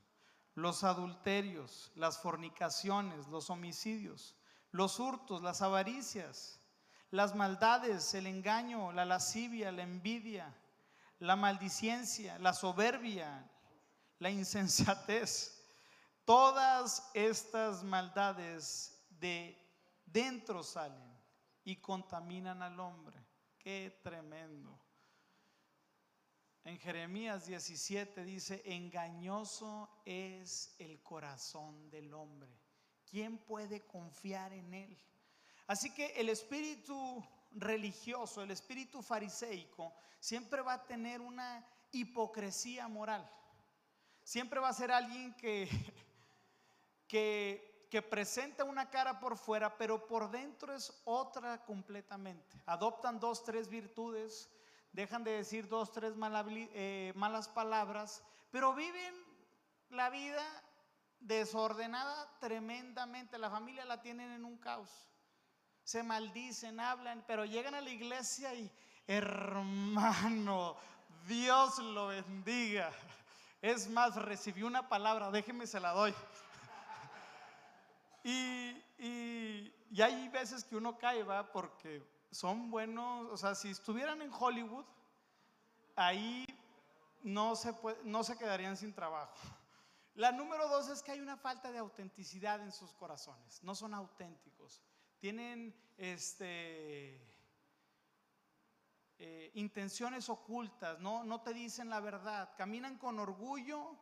los 0.56 0.86
adulterios, 0.86 1.92
las 1.96 2.18
fornicaciones, 2.18 3.28
los 3.28 3.50
homicidios, 3.50 4.37
los 4.72 5.00
hurtos, 5.00 5.42
las 5.42 5.62
avaricias 5.62 6.58
las 7.12 7.36
maldades, 7.36 8.14
el 8.14 8.28
engaño, 8.28 8.92
la 8.92 9.06
lascivia, 9.06 9.72
la 9.72 9.84
envidia, 9.84 10.54
la 11.20 11.36
maldicencia, 11.36 12.38
la 12.40 12.54
soberbia, 12.54 13.50
la 14.20 14.30
insensatez. 14.30 15.54
Todas 16.26 17.10
estas 17.14 17.84
maldades 17.84 19.06
de 19.10 19.58
dentro 20.06 20.64
salen 20.64 21.18
y 21.64 21.78
contaminan 21.78 22.62
al 22.62 22.80
hombre. 22.80 23.26
Qué 23.58 24.00
tremendo. 24.04 24.78
En 26.66 26.78
Jeremías 26.80 27.46
17 27.46 28.26
dice, 28.26 28.62
engañoso 28.66 30.02
es 30.04 30.76
el 30.80 31.02
corazón 31.02 31.90
del 31.90 32.14
hombre. 32.14 32.67
¿Quién 33.10 33.38
puede 33.38 33.86
confiar 33.86 34.54
en 34.54 34.74
él? 34.74 34.98
Así 35.68 35.94
que 35.94 36.08
el 36.18 36.30
espíritu 36.30 37.24
religioso, 37.52 38.42
el 38.42 38.52
espíritu 38.52 39.02
fariseico, 39.02 39.94
siempre 40.20 40.62
va 40.62 40.74
a 40.74 40.86
tener 40.86 41.22
una 41.22 41.66
hipocresía 41.92 42.88
moral. 42.88 43.30
Siempre 44.24 44.60
va 44.60 44.70
a 44.70 44.74
ser 44.74 44.92
alguien 44.92 45.34
que, 45.36 45.70
que, 47.08 48.02
presenta 48.10 48.64
una 48.64 48.90
cara 48.90 49.20
por 49.20 49.38
fuera, 49.38 49.78
pero 49.78 50.06
por 50.06 50.30
dentro 50.30 50.74
es 50.74 51.02
otra 51.06 51.64
completamente. 51.66 52.62
Adoptan 52.66 53.20
dos, 53.20 53.44
tres 53.44 53.68
virtudes, 53.70 54.50
dejan 54.92 55.24
de 55.24 55.32
decir 55.32 55.68
dos, 55.68 55.92
tres 55.92 56.14
eh, 56.16 57.12
malas 57.16 57.48
palabras, 57.48 58.24
pero 58.52 58.74
viven 58.74 59.16
la 59.90 60.10
vida 60.10 60.44
desordenada 61.20 62.30
tremendamente. 62.40 63.38
La 63.38 63.50
familia 63.50 63.86
la 63.86 64.02
tienen 64.02 64.32
en 64.32 64.46
un 64.46 64.58
caos 64.58 65.08
se 65.88 66.04
maldicen, 66.04 66.82
hablan, 66.82 67.24
pero 67.26 67.46
llegan 67.46 67.74
a 67.74 67.80
la 67.80 67.90
iglesia 67.90 68.54
y, 68.54 68.70
hermano, 69.08 70.76
Dios 71.26 71.80
lo 71.80 72.08
bendiga. 72.08 72.92
Es 73.62 73.90
más, 73.90 74.18
recibí 74.18 74.64
una 74.64 74.90
palabra, 74.90 75.32
déjeme 75.32 75.66
se 75.66 75.80
la 75.80 75.92
doy. 75.92 76.14
Y, 78.22 78.84
y, 79.00 79.74
hay 80.02 80.28
veces 80.28 80.66
que 80.66 80.76
uno 80.76 80.98
cae, 80.98 81.24
va, 81.24 81.54
porque 81.54 82.06
son 82.32 82.70
buenos, 82.70 83.32
o 83.32 83.38
sea, 83.38 83.56
si 83.56 83.70
estuvieran 83.70 84.22
en 84.22 84.30
Hollywood, 84.38 84.84
ahí 85.96 86.46
no 87.24 87.56
se, 87.56 87.74
no 88.04 88.26
se 88.26 88.38
quedarían 88.38 88.76
sin 88.76 88.94
trabajo. 88.94 89.38
La 90.18 90.32
número 90.32 90.68
dos 90.68 90.90
es 90.90 91.02
que 91.02 91.14
hay 91.14 91.22
una 91.22 91.38
falta 91.38 91.72
de 91.72 91.80
autenticidad 91.80 92.62
en 92.62 92.72
sus 92.72 92.94
corazones, 92.94 93.64
no 93.64 93.74
son 93.74 93.94
auténticos 93.94 94.84
tienen 95.20 95.74
este, 95.98 97.20
eh, 99.18 99.52
intenciones 99.56 100.30
ocultas, 100.30 101.00
¿no? 101.00 101.42
te 101.42 101.54
dicen 101.54 101.90
la 101.90 102.00
verdad, 102.00 102.54
caminan 102.58 102.98
con 102.98 103.20
orgullo 103.20 103.98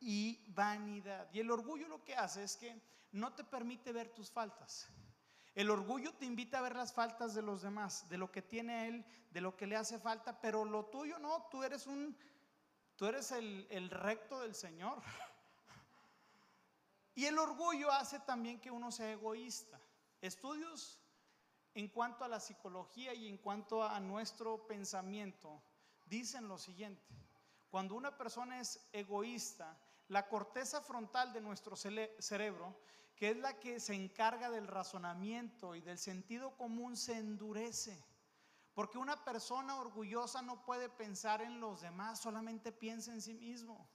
y 0.00 0.44
vanidad. 0.48 1.28
Y 1.32 1.40
el 1.40 1.50
orgullo 1.50 1.88
lo 1.88 2.04
que 2.04 2.16
hace 2.16 2.42
es 2.42 2.56
que 2.56 2.80
no 3.12 3.32
te 3.32 3.44
permite 3.44 3.92
ver 3.92 4.10
tus 4.10 4.30
faltas. 4.30 4.88
El 5.54 5.70
orgullo 5.70 6.14
te 6.14 6.26
invita 6.26 6.58
a 6.58 6.62
ver 6.62 6.76
las 6.76 6.92
faltas 6.92 7.34
de 7.34 7.42
los 7.42 7.62
demás, 7.62 8.08
de 8.08 8.18
lo 8.18 8.30
que 8.30 8.40
tiene 8.40 8.88
él, 8.88 9.04
de 9.30 9.40
lo 9.40 9.56
que 9.56 9.66
le 9.66 9.76
hace 9.76 9.98
falta, 9.98 10.40
pero 10.40 10.64
lo 10.64 10.86
tuyo 10.86 11.18
no, 11.18 11.48
tú 11.50 11.62
eres 11.62 11.86
un 11.86 12.16
tú 12.96 13.06
eres 13.06 13.32
el 13.32 13.90
recto 13.90 14.40
del 14.40 14.54
Señor. 14.54 15.00
Y 17.20 17.26
el 17.26 17.38
orgullo 17.38 17.92
hace 17.92 18.18
también 18.20 18.58
que 18.58 18.70
uno 18.70 18.90
sea 18.90 19.12
egoísta. 19.12 19.78
Estudios 20.22 20.98
en 21.74 21.88
cuanto 21.88 22.24
a 22.24 22.28
la 22.28 22.40
psicología 22.40 23.12
y 23.12 23.28
en 23.28 23.36
cuanto 23.36 23.82
a 23.82 24.00
nuestro 24.00 24.66
pensamiento 24.66 25.62
dicen 26.06 26.48
lo 26.48 26.56
siguiente. 26.56 27.06
Cuando 27.68 27.94
una 27.94 28.16
persona 28.16 28.58
es 28.58 28.88
egoísta, 28.94 29.78
la 30.08 30.30
corteza 30.30 30.80
frontal 30.80 31.34
de 31.34 31.42
nuestro 31.42 31.76
cerebro, 31.76 32.74
que 33.14 33.32
es 33.32 33.36
la 33.36 33.60
que 33.60 33.80
se 33.80 33.92
encarga 33.92 34.48
del 34.48 34.66
razonamiento 34.66 35.74
y 35.74 35.82
del 35.82 35.98
sentido 35.98 36.56
común, 36.56 36.96
se 36.96 37.18
endurece. 37.18 38.02
Porque 38.72 38.96
una 38.96 39.22
persona 39.26 39.76
orgullosa 39.76 40.40
no 40.40 40.64
puede 40.64 40.88
pensar 40.88 41.42
en 41.42 41.60
los 41.60 41.82
demás, 41.82 42.18
solamente 42.18 42.72
piensa 42.72 43.12
en 43.12 43.20
sí 43.20 43.34
mismo. 43.34 43.90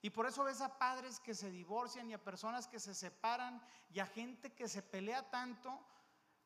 Y 0.00 0.10
por 0.10 0.26
eso 0.26 0.44
ves 0.44 0.60
a 0.60 0.78
padres 0.78 1.18
que 1.18 1.34
se 1.34 1.50
divorcian 1.50 2.08
y 2.08 2.14
a 2.14 2.22
personas 2.22 2.68
que 2.68 2.78
se 2.78 2.94
separan 2.94 3.60
y 3.92 3.98
a 3.98 4.06
gente 4.06 4.52
que 4.52 4.68
se 4.68 4.82
pelea 4.82 5.28
tanto. 5.30 5.80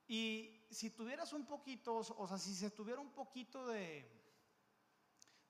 Y 0.08 0.64
si 0.70 0.90
tuvieras 0.90 1.32
un 1.32 1.44
poquito, 1.44 1.96
o 1.96 2.28
sea, 2.28 2.38
si 2.38 2.54
se 2.54 2.70
tuviera 2.70 3.00
un 3.00 3.10
poquito 3.12 3.66
de, 3.66 4.10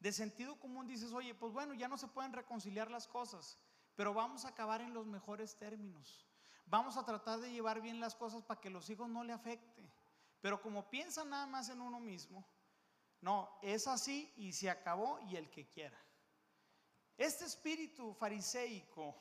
de 0.01 0.13
sentido 0.13 0.59
común, 0.59 0.87
dices, 0.87 1.13
oye, 1.13 1.35
pues 1.35 1.53
bueno, 1.53 1.75
ya 1.75 1.87
no 1.87 1.97
se 1.97 2.09
pueden 2.09 2.33
reconciliar 2.33 2.91
las 2.91 3.07
cosas, 3.07 3.57
pero 3.95 4.13
vamos 4.13 4.45
a 4.45 4.49
acabar 4.49 4.81
en 4.81 4.93
los 4.93 5.07
mejores 5.07 5.57
términos. 5.57 6.27
Vamos 6.67 6.97
a 6.97 7.05
tratar 7.05 7.39
de 7.39 7.53
llevar 7.53 7.81
bien 7.81 8.01
las 8.01 8.15
cosas 8.17 8.43
para 8.43 8.61
que 8.61 8.71
los 8.71 8.89
hijos 8.91 9.09
no 9.09 9.23
le 9.23 9.33
afecte. 9.33 9.93
Pero 10.41 10.61
como 10.61 10.91
piensan 10.91 11.31
nada 11.31 11.47
más 11.47 11.69
en 11.69 11.81
uno 11.81 12.01
mismo, 12.01 12.45
no, 13.21 13.49
es 13.63 13.87
así 13.87 14.33
y 14.37 14.53
se 14.53 14.69
acabó 14.69 15.21
y 15.21 15.37
el 15.37 15.49
que 15.51 15.69
quiera. 15.69 15.99
Este 17.19 17.45
espíritu 17.45 18.15
fariseico 18.15 19.15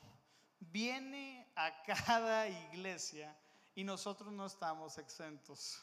viene 0.58 1.50
a 1.54 1.82
cada 1.82 2.48
iglesia 2.48 3.36
y 3.74 3.84
nosotros 3.84 4.32
no 4.32 4.46
estamos 4.46 4.98
exentos. 4.98 5.82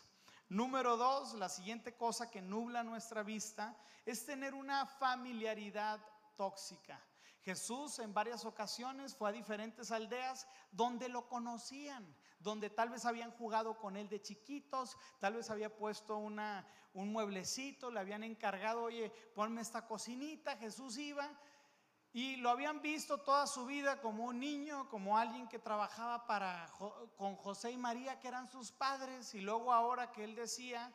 Número 0.49 0.97
dos, 0.97 1.33
la 1.35 1.47
siguiente 1.47 1.95
cosa 1.95 2.31
que 2.31 2.41
nubla 2.41 2.83
nuestra 2.83 3.21
vista 3.21 3.77
es 4.05 4.25
tener 4.25 4.55
una 4.55 4.85
familiaridad 4.87 5.99
tóxica. 6.35 6.99
Jesús 7.41 7.99
en 7.99 8.13
varias 8.13 8.43
ocasiones 8.45 9.15
fue 9.15 9.29
a 9.29 9.33
diferentes 9.33 9.91
aldeas 9.91 10.47
donde 10.71 11.07
lo 11.07 11.27
conocían, 11.29 12.05
donde 12.39 12.69
tal 12.69 12.89
vez 12.89 13.05
habían 13.05 13.31
jugado 13.31 13.77
con 13.77 13.95
él 13.95 14.09
de 14.09 14.21
chiquitos, 14.21 14.97
tal 15.19 15.35
vez 15.35 15.49
había 15.49 15.73
puesto 15.75 16.17
una, 16.17 16.67
un 16.93 17.11
mueblecito, 17.11 17.91
le 17.91 17.99
habían 17.99 18.23
encargado, 18.23 18.83
oye, 18.83 19.09
ponme 19.35 19.61
esta 19.61 19.87
cocinita, 19.87 20.57
Jesús 20.57 20.97
iba 20.97 21.29
y 22.19 22.35
lo 22.35 22.49
habían 22.49 22.81
visto 22.81 23.19
toda 23.19 23.47
su 23.47 23.65
vida 23.65 24.01
como 24.01 24.25
un 24.25 24.41
niño, 24.41 24.89
como 24.89 25.17
alguien 25.17 25.47
que 25.47 25.57
trabajaba 25.57 26.27
para, 26.27 26.69
con 27.15 27.37
José 27.37 27.71
y 27.71 27.77
María, 27.77 28.19
que 28.19 28.27
eran 28.27 28.49
sus 28.49 28.73
padres. 28.73 29.33
Y 29.35 29.39
luego 29.39 29.71
ahora 29.71 30.11
que 30.11 30.25
él 30.25 30.35
decía 30.35 30.91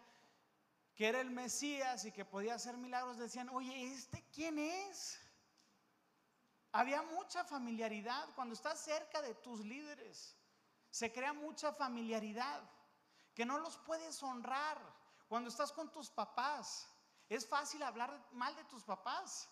que 0.94 1.08
era 1.08 1.22
el 1.22 1.30
Mesías 1.30 2.04
y 2.04 2.12
que 2.12 2.26
podía 2.26 2.56
hacer 2.56 2.76
milagros, 2.76 3.16
decían, 3.16 3.48
oye, 3.48 3.86
¿este 3.86 4.22
quién 4.34 4.58
es? 4.58 5.18
Había 6.72 7.00
mucha 7.00 7.42
familiaridad. 7.42 8.28
Cuando 8.34 8.52
estás 8.52 8.84
cerca 8.84 9.22
de 9.22 9.34
tus 9.34 9.60
líderes, 9.64 10.36
se 10.90 11.10
crea 11.10 11.32
mucha 11.32 11.72
familiaridad, 11.72 12.60
que 13.34 13.46
no 13.46 13.58
los 13.60 13.78
puedes 13.78 14.22
honrar. 14.22 14.78
Cuando 15.26 15.48
estás 15.48 15.72
con 15.72 15.90
tus 15.90 16.10
papás, 16.10 16.86
es 17.30 17.48
fácil 17.48 17.82
hablar 17.82 18.28
mal 18.32 18.54
de 18.56 18.64
tus 18.64 18.84
papás 18.84 19.48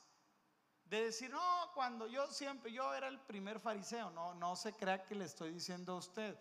de 0.99 1.05
decir, 1.07 1.31
no, 1.31 1.71
cuando 1.75 2.07
yo 2.07 2.27
siempre, 2.27 2.71
yo 2.71 2.93
era 2.93 3.09
el 3.09 3.19
primer 3.19 3.59
fariseo, 3.61 4.11
no, 4.11 4.35
no 4.35 4.55
se 4.57 4.75
crea 4.75 5.03
que 5.05 5.15
le 5.15 5.25
estoy 5.25 5.51
diciendo 5.51 5.95
a 5.95 5.97
usted, 5.97 6.39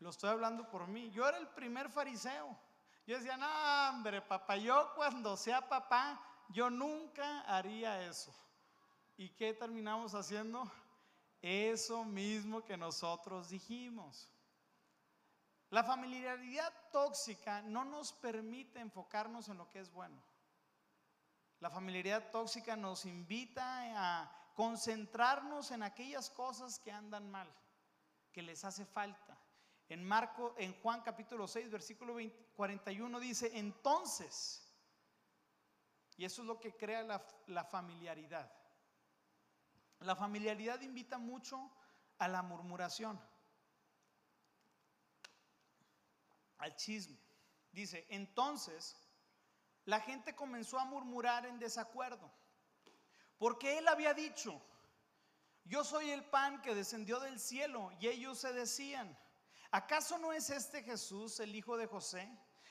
lo 0.00 0.10
estoy 0.10 0.30
hablando 0.30 0.68
por 0.68 0.88
mí, 0.88 1.10
yo 1.12 1.28
era 1.28 1.38
el 1.38 1.46
primer 1.48 1.88
fariseo. 1.88 2.58
Yo 3.06 3.16
decía, 3.16 3.36
no, 3.36 3.46
hombre, 3.90 4.20
papá, 4.20 4.56
yo 4.56 4.92
cuando 4.96 5.36
sea 5.36 5.68
papá, 5.68 6.20
yo 6.48 6.68
nunca 6.68 7.42
haría 7.42 8.04
eso. 8.08 8.34
¿Y 9.16 9.28
qué 9.30 9.54
terminamos 9.54 10.14
haciendo? 10.14 10.70
Eso 11.40 12.04
mismo 12.04 12.64
que 12.64 12.76
nosotros 12.76 13.50
dijimos. 13.50 14.28
La 15.70 15.84
familiaridad 15.84 16.72
tóxica 16.90 17.62
no 17.62 17.84
nos 17.84 18.12
permite 18.12 18.80
enfocarnos 18.80 19.48
en 19.48 19.58
lo 19.58 19.70
que 19.70 19.78
es 19.78 19.92
bueno. 19.92 20.20
La 21.62 21.70
familiaridad 21.70 22.28
tóxica 22.32 22.74
nos 22.74 23.04
invita 23.04 23.62
a 23.94 24.50
concentrarnos 24.56 25.70
en 25.70 25.84
aquellas 25.84 26.28
cosas 26.28 26.80
que 26.80 26.90
andan 26.90 27.30
mal, 27.30 27.48
que 28.32 28.42
les 28.42 28.64
hace 28.64 28.84
falta. 28.84 29.38
En 29.88 30.02
Marco, 30.02 30.56
en 30.58 30.74
Juan 30.80 31.02
capítulo 31.02 31.46
6, 31.46 31.70
versículo 31.70 32.16
41 32.56 33.20
dice, 33.20 33.56
entonces, 33.56 34.74
y 36.16 36.24
eso 36.24 36.42
es 36.42 36.48
lo 36.48 36.58
que 36.58 36.74
crea 36.76 37.04
la, 37.04 37.24
la 37.46 37.62
familiaridad. 37.62 38.52
La 40.00 40.16
familiaridad 40.16 40.80
invita 40.80 41.16
mucho 41.16 41.70
a 42.18 42.26
la 42.26 42.42
murmuración, 42.42 43.20
al 46.58 46.74
chisme. 46.74 47.20
Dice, 47.70 48.04
entonces, 48.08 49.01
la 49.84 50.00
gente 50.00 50.34
comenzó 50.34 50.78
a 50.78 50.84
murmurar 50.84 51.46
en 51.46 51.58
desacuerdo, 51.58 52.30
porque 53.38 53.78
él 53.78 53.88
había 53.88 54.14
dicho, 54.14 54.60
yo 55.64 55.84
soy 55.84 56.10
el 56.10 56.24
pan 56.24 56.60
que 56.62 56.74
descendió 56.74 57.20
del 57.20 57.38
cielo, 57.38 57.90
y 58.00 58.08
ellos 58.08 58.38
se 58.38 58.52
decían, 58.52 59.16
¿acaso 59.70 60.18
no 60.18 60.32
es 60.32 60.50
este 60.50 60.82
Jesús 60.82 61.40
el 61.40 61.54
hijo 61.54 61.76
de 61.76 61.86
José? 61.86 62.28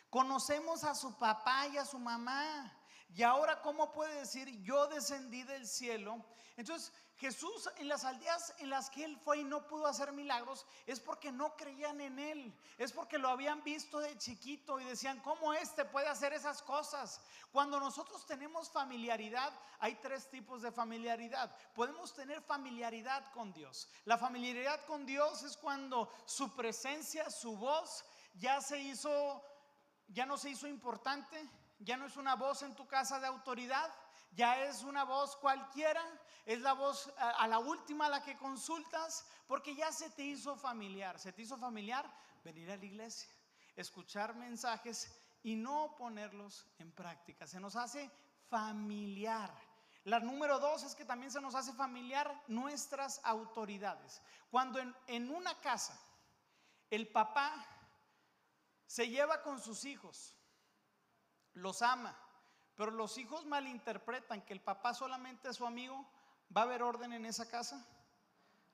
Conocemos 0.09 0.83
a 0.83 0.93
su 0.93 1.17
papá 1.17 1.67
y 1.67 1.77
a 1.77 1.85
su 1.85 1.97
mamá. 1.97 2.77
Y 3.13 3.23
ahora, 3.23 3.61
¿cómo 3.61 3.91
puede 3.91 4.15
decir 4.15 4.61
yo 4.63 4.87
descendí 4.87 5.43
del 5.43 5.67
cielo? 5.67 6.23
Entonces, 6.55 6.93
Jesús 7.17 7.69
en 7.77 7.87
las 7.87 8.03
aldeas 8.03 8.53
en 8.57 8.69
las 8.69 8.89
que 8.89 9.03
él 9.03 9.15
fue 9.17 9.37
y 9.39 9.43
no 9.43 9.67
pudo 9.67 9.85
hacer 9.85 10.11
milagros 10.11 10.65
es 10.87 10.99
porque 10.99 11.31
no 11.31 11.55
creían 11.55 12.01
en 12.01 12.17
él, 12.17 12.59
es 12.79 12.91
porque 12.91 13.19
lo 13.19 13.29
habían 13.29 13.63
visto 13.63 13.99
de 13.99 14.17
chiquito 14.17 14.79
y 14.79 14.85
decían, 14.85 15.19
¿cómo 15.19 15.53
este 15.53 15.85
puede 15.85 16.07
hacer 16.07 16.33
esas 16.33 16.63
cosas? 16.63 17.21
Cuando 17.51 17.79
nosotros 17.79 18.25
tenemos 18.25 18.71
familiaridad, 18.71 19.53
hay 19.79 19.95
tres 19.95 20.31
tipos 20.31 20.63
de 20.63 20.71
familiaridad. 20.71 21.55
Podemos 21.75 22.13
tener 22.13 22.41
familiaridad 22.41 23.31
con 23.33 23.53
Dios. 23.53 23.87
La 24.05 24.17
familiaridad 24.17 24.83
con 24.85 25.05
Dios 25.05 25.43
es 25.43 25.57
cuando 25.57 26.11
su 26.25 26.55
presencia, 26.55 27.29
su 27.29 27.55
voz 27.55 28.03
ya 28.33 28.61
se 28.61 28.79
hizo, 28.79 29.43
ya 30.07 30.25
no 30.25 30.37
se 30.37 30.49
hizo 30.49 30.67
importante, 30.67 31.47
ya 31.83 31.97
no 31.97 32.05
es 32.05 32.15
una 32.17 32.35
voz 32.35 32.61
en 32.61 32.75
tu 32.75 32.87
casa 32.87 33.19
de 33.19 33.27
autoridad, 33.27 33.91
ya 34.31 34.63
es 34.63 34.83
una 34.83 35.03
voz 35.03 35.35
cualquiera, 35.35 36.03
es 36.45 36.61
la 36.61 36.73
voz 36.73 37.11
a, 37.17 37.47
la 37.47 37.59
última 37.59 38.05
a 38.05 38.09
la 38.09 38.23
que 38.23 38.37
consultas, 38.37 39.25
porque 39.47 39.75
ya 39.75 39.91
se 39.91 40.09
te 40.11 40.23
hizo 40.23 40.55
familiar, 40.55 41.19
se 41.19 41.33
te 41.33 41.41
hizo 41.41 41.57
familiar 41.57 42.09
venir 42.43 42.71
a 42.71 42.77
la 42.77 42.85
iglesia, 42.85 43.29
escuchar 43.75 44.35
mensajes 44.35 45.13
y 45.43 45.55
no 45.55 45.95
ponerlos 45.97 46.65
en 46.79 46.91
práctica. 46.91 47.47
Se 47.47 47.59
nos 47.59 47.75
hace 47.75 48.09
familiar. 48.49 49.51
La 50.05 50.19
número 50.19 50.59
dos 50.59 50.83
es 50.83 50.95
que 50.95 51.05
también 51.05 51.31
se 51.31 51.41
nos 51.41 51.55
hace 51.55 51.73
familiar 51.73 52.43
nuestras 52.47 53.19
autoridades. 53.23 54.21
Cuando 54.49 54.79
en, 54.79 54.95
en 55.07 55.29
una 55.29 55.59
casa 55.59 55.99
el 56.89 57.07
papá 57.07 57.53
se 58.87 59.07
lleva 59.07 59.41
con 59.41 59.59
sus 59.59 59.85
hijos, 59.85 60.35
los 61.53 61.81
ama, 61.81 62.17
pero 62.75 62.91
los 62.91 63.17
hijos 63.17 63.45
malinterpretan 63.45 64.41
que 64.41 64.53
el 64.53 64.61
papá 64.61 64.93
solamente 64.93 65.49
es 65.49 65.57
su 65.57 65.65
amigo, 65.65 66.05
¿va 66.55 66.61
a 66.61 66.63
haber 66.65 66.83
orden 66.83 67.13
en 67.13 67.25
esa 67.25 67.49
casa? 67.49 67.85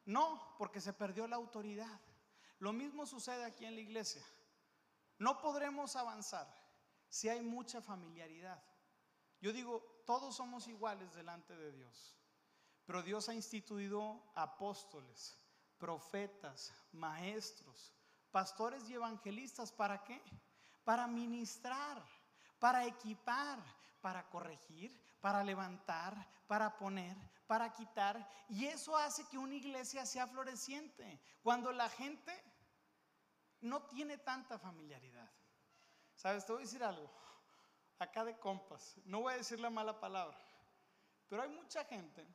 No, 0.06 0.56
porque 0.58 0.80
se 0.80 0.94
perdió 0.94 1.28
la 1.28 1.36
autoridad. 1.36 2.00
Lo 2.60 2.74
mismo 2.74 3.06
sucede 3.06 3.44
aquí 3.46 3.66
en 3.66 3.76
la 3.76 3.82
iglesia. 3.82 4.26
No 5.20 5.40
podremos 5.40 5.96
avanzar 5.96 6.48
si 7.10 7.30
hay 7.30 7.42
mucha 7.42 7.82
familiaridad. 7.82 8.64
Yo 9.42 9.52
digo, 9.52 10.02
todos 10.06 10.36
somos 10.36 10.68
iguales 10.68 11.14
delante 11.14 11.56
de 11.56 11.72
Dios, 11.72 12.16
pero 12.86 13.04
Dios 13.04 13.30
ha 13.30 13.34
instituido 13.34 14.24
apóstoles, 14.36 15.38
profetas, 15.78 16.74
maestros, 16.92 17.94
pastores 18.32 18.90
y 18.90 18.94
evangelistas. 18.94 19.72
¿Para 19.72 20.04
qué? 20.04 20.22
Para 20.84 21.08
ministrar, 21.08 22.04
para 22.60 22.86
equipar, 22.86 23.60
para 24.02 24.30
corregir, 24.30 25.00
para 25.22 25.44
levantar, 25.44 26.28
para 26.48 26.78
poner, 26.78 27.16
para 27.48 27.72
quitar. 27.74 28.28
Y 28.50 28.66
eso 28.66 28.96
hace 28.96 29.28
que 29.28 29.38
una 29.38 29.56
iglesia 29.56 30.06
sea 30.06 30.28
floreciente. 30.28 31.20
Cuando 31.42 31.72
la 31.72 31.90
gente 31.90 32.34
no 33.62 33.84
tiene 33.84 34.18
tanta 34.18 34.58
familiaridad. 34.58 35.30
¿Sabes? 36.16 36.46
Te 36.46 36.54
voy 36.54 36.62
a 36.62 36.66
decir 36.66 36.84
algo. 36.84 37.10
Acá 38.00 38.24
de 38.24 38.38
compas. 38.38 38.98
No 39.06 39.22
voy 39.22 39.34
a 39.34 39.38
decir 39.38 39.60
la 39.60 39.70
mala 39.70 40.00
palabra. 40.00 40.38
Pero 41.28 41.42
hay 41.44 41.50
mucha 41.50 41.84
gente 41.86 42.26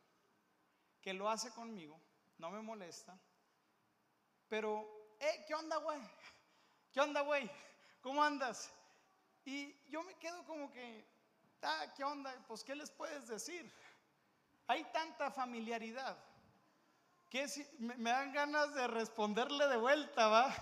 que 1.01 1.13
lo 1.13 1.29
hace 1.29 1.51
conmigo, 1.51 2.01
no 2.39 2.51
me 2.51 2.61
molesta, 2.61 3.19
pero, 4.53 5.17
eh, 5.19 5.45
¿qué 5.47 5.55
onda, 5.55 5.79
güey? 5.79 5.99
¿Qué 6.93 7.01
onda, 7.01 7.23
güey? 7.23 7.51
¿Cómo 8.03 8.23
andas? 8.23 8.71
Y 9.45 9.75
yo 9.89 10.03
me 10.03 10.15
quedo 10.15 10.45
como 10.45 10.71
que, 10.71 11.05
ah, 11.63 11.93
¿qué 11.97 12.05
onda? 12.05 12.33
Pues, 12.47 12.63
¿qué 12.63 12.75
les 12.75 12.91
puedes 12.91 13.27
decir? 13.29 13.73
Hay 14.67 14.85
tanta 14.93 15.31
familiaridad 15.31 16.17
que 17.29 17.47
me, 17.79 17.97
me 17.97 18.11
dan 18.11 18.33
ganas 18.33 18.75
de 18.75 18.87
responderle 18.87 19.67
de 19.67 19.77
vuelta, 19.77 20.29
¿va? 20.29 20.55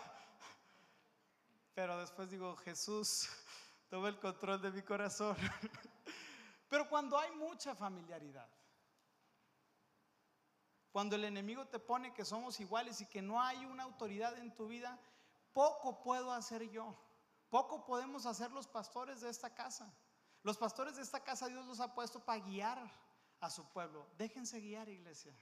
Pero 1.74 1.98
después 1.98 2.30
digo, 2.30 2.56
Jesús, 2.56 3.28
toma 3.88 4.08
el 4.08 4.18
control 4.18 4.60
de 4.62 4.70
mi 4.70 4.82
corazón. 4.82 5.36
Pero 6.68 6.88
cuando 6.88 7.18
hay 7.18 7.32
mucha 7.32 7.74
familiaridad, 7.74 8.48
cuando 10.92 11.16
el 11.16 11.24
enemigo 11.24 11.66
te 11.66 11.78
pone 11.78 12.12
que 12.12 12.24
somos 12.24 12.58
iguales 12.60 13.00
y 13.00 13.06
que 13.06 13.22
no 13.22 13.40
hay 13.40 13.64
una 13.64 13.84
autoridad 13.84 14.36
en 14.38 14.54
tu 14.54 14.68
vida, 14.68 14.98
poco 15.52 16.02
puedo 16.02 16.32
hacer 16.32 16.68
yo. 16.70 16.96
Poco 17.50 17.84
podemos 17.84 18.26
hacer 18.26 18.50
los 18.52 18.66
pastores 18.66 19.20
de 19.20 19.28
esta 19.28 19.52
casa. 19.54 19.92
Los 20.42 20.56
pastores 20.56 20.96
de 20.96 21.02
esta 21.02 21.22
casa 21.22 21.48
Dios 21.48 21.66
los 21.66 21.80
ha 21.80 21.94
puesto 21.94 22.24
para 22.24 22.40
guiar 22.40 22.78
a 23.40 23.50
su 23.50 23.68
pueblo. 23.70 24.06
Déjense 24.16 24.60
guiar, 24.60 24.88
iglesia. 24.88 25.34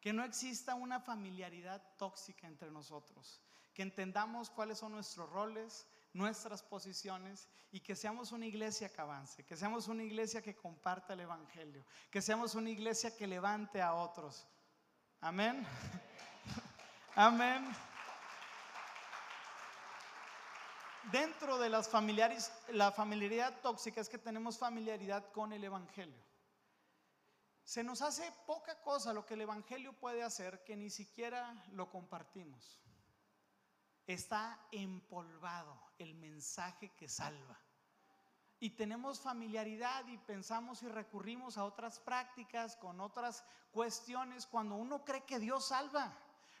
Que 0.00 0.12
no 0.12 0.24
exista 0.24 0.74
una 0.74 1.00
familiaridad 1.00 1.82
tóxica 1.96 2.46
entre 2.46 2.70
nosotros. 2.70 3.42
Que 3.74 3.82
entendamos 3.82 4.50
cuáles 4.50 4.78
son 4.78 4.92
nuestros 4.92 5.28
roles, 5.30 5.86
nuestras 6.14 6.62
posiciones 6.62 7.48
y 7.70 7.80
que 7.80 7.94
seamos 7.94 8.32
una 8.32 8.46
iglesia 8.46 8.90
que 8.90 9.00
avance, 9.00 9.44
que 9.44 9.56
seamos 9.56 9.86
una 9.88 10.02
iglesia 10.02 10.40
que 10.40 10.56
comparta 10.56 11.12
el 11.12 11.20
Evangelio, 11.20 11.84
que 12.10 12.22
seamos 12.22 12.54
una 12.54 12.70
iglesia 12.70 13.14
que 13.14 13.26
levante 13.26 13.82
a 13.82 13.94
otros. 13.94 14.46
Amén. 15.20 15.66
Amén. 17.14 17.66
Dentro 21.12 21.58
de 21.58 21.68
las 21.68 21.88
familiares, 21.88 22.52
la 22.68 22.90
familiaridad 22.90 23.60
tóxica 23.60 24.00
es 24.00 24.08
que 24.08 24.18
tenemos 24.18 24.58
familiaridad 24.58 25.30
con 25.30 25.52
el 25.52 25.62
Evangelio. 25.62 26.20
Se 27.62 27.84
nos 27.84 28.02
hace 28.02 28.32
poca 28.44 28.80
cosa 28.80 29.12
lo 29.12 29.24
que 29.24 29.34
el 29.34 29.42
Evangelio 29.42 29.92
puede 29.92 30.24
hacer 30.24 30.64
que 30.64 30.76
ni 30.76 30.90
siquiera 30.90 31.64
lo 31.72 31.90
compartimos. 31.90 32.80
Está 34.06 34.58
empolvado 34.72 35.80
el 35.98 36.14
mensaje 36.14 36.92
que 36.96 37.08
salva. 37.08 37.60
Y 38.58 38.70
tenemos 38.70 39.20
familiaridad 39.20 40.06
y 40.08 40.18
pensamos 40.18 40.82
y 40.82 40.88
recurrimos 40.88 41.56
a 41.56 41.64
otras 41.64 42.00
prácticas, 42.00 42.76
con 42.76 43.00
otras 43.00 43.44
cuestiones, 43.70 44.46
cuando 44.46 44.74
uno 44.74 45.04
cree 45.04 45.24
que 45.24 45.38
Dios 45.38 45.68
salva, 45.68 46.16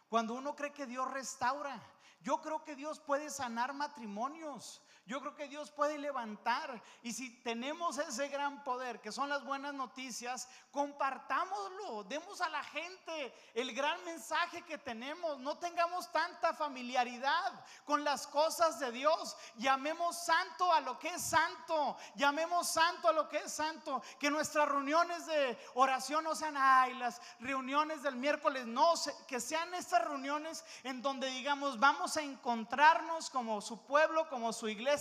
cuando 0.08 0.34
uno 0.34 0.54
cree 0.54 0.72
que 0.72 0.86
Dios 0.86 1.10
restaura. 1.10 1.80
Yo 2.20 2.40
creo 2.40 2.64
que 2.64 2.74
Dios 2.74 3.00
puede 3.00 3.30
sanar 3.30 3.72
matrimonios. 3.74 4.82
Yo 5.06 5.20
creo 5.20 5.36
que 5.36 5.46
Dios 5.46 5.70
puede 5.70 5.98
levantar. 5.98 6.82
Y 7.00 7.12
si 7.12 7.30
tenemos 7.42 7.96
ese 7.96 8.26
gran 8.26 8.64
poder, 8.64 9.00
que 9.00 9.12
son 9.12 9.28
las 9.28 9.44
buenas 9.44 9.72
noticias, 9.72 10.48
compartámoslo. 10.72 12.02
Demos 12.04 12.40
a 12.40 12.48
la 12.48 12.64
gente 12.64 13.32
el 13.54 13.72
gran 13.72 14.04
mensaje 14.04 14.62
que 14.62 14.78
tenemos. 14.78 15.38
No 15.38 15.58
tengamos 15.58 16.10
tanta 16.10 16.54
familiaridad 16.54 17.52
con 17.84 18.02
las 18.02 18.26
cosas 18.26 18.80
de 18.80 18.90
Dios. 18.90 19.36
Llamemos 19.54 20.16
santo 20.18 20.72
a 20.72 20.80
lo 20.80 20.98
que 20.98 21.10
es 21.10 21.22
santo. 21.22 21.96
Llamemos 22.16 22.66
santo 22.68 23.08
a 23.08 23.12
lo 23.12 23.28
que 23.28 23.38
es 23.38 23.52
santo. 23.52 24.02
Que 24.18 24.28
nuestras 24.28 24.68
reuniones 24.68 25.24
de 25.26 25.56
oración 25.74 26.24
no 26.24 26.34
sean, 26.34 26.56
ay, 26.56 26.94
las 26.94 27.22
reuniones 27.38 28.02
del 28.02 28.16
miércoles. 28.16 28.66
No, 28.66 28.94
que 29.28 29.38
sean 29.38 29.72
estas 29.74 30.02
reuniones 30.02 30.64
en 30.82 31.00
donde 31.00 31.28
digamos, 31.28 31.78
vamos 31.78 32.16
a 32.16 32.22
encontrarnos 32.22 33.30
como 33.30 33.60
su 33.60 33.86
pueblo, 33.86 34.28
como 34.28 34.52
su 34.52 34.68
iglesia 34.68 34.95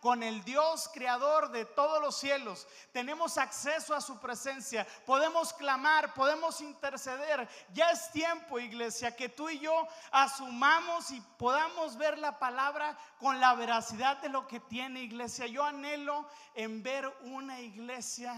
con 0.00 0.22
el 0.22 0.42
Dios 0.44 0.90
creador 0.92 1.50
de 1.50 1.64
todos 1.64 2.00
los 2.00 2.16
cielos. 2.16 2.66
Tenemos 2.92 3.38
acceso 3.38 3.94
a 3.94 4.00
su 4.00 4.18
presencia. 4.18 4.86
Podemos 5.06 5.52
clamar, 5.52 6.14
podemos 6.14 6.60
interceder. 6.60 7.48
Ya 7.72 7.90
es 7.90 8.10
tiempo, 8.10 8.58
iglesia, 8.58 9.14
que 9.14 9.28
tú 9.28 9.48
y 9.48 9.58
yo 9.58 9.86
asumamos 10.10 11.10
y 11.10 11.20
podamos 11.38 11.96
ver 11.96 12.18
la 12.18 12.38
palabra 12.38 12.96
con 13.18 13.40
la 13.40 13.54
veracidad 13.54 14.18
de 14.18 14.28
lo 14.28 14.46
que 14.46 14.60
tiene 14.60 15.02
iglesia. 15.02 15.46
Yo 15.46 15.64
anhelo 15.64 16.26
en 16.54 16.82
ver 16.82 17.06
una 17.22 17.60
iglesia 17.60 18.34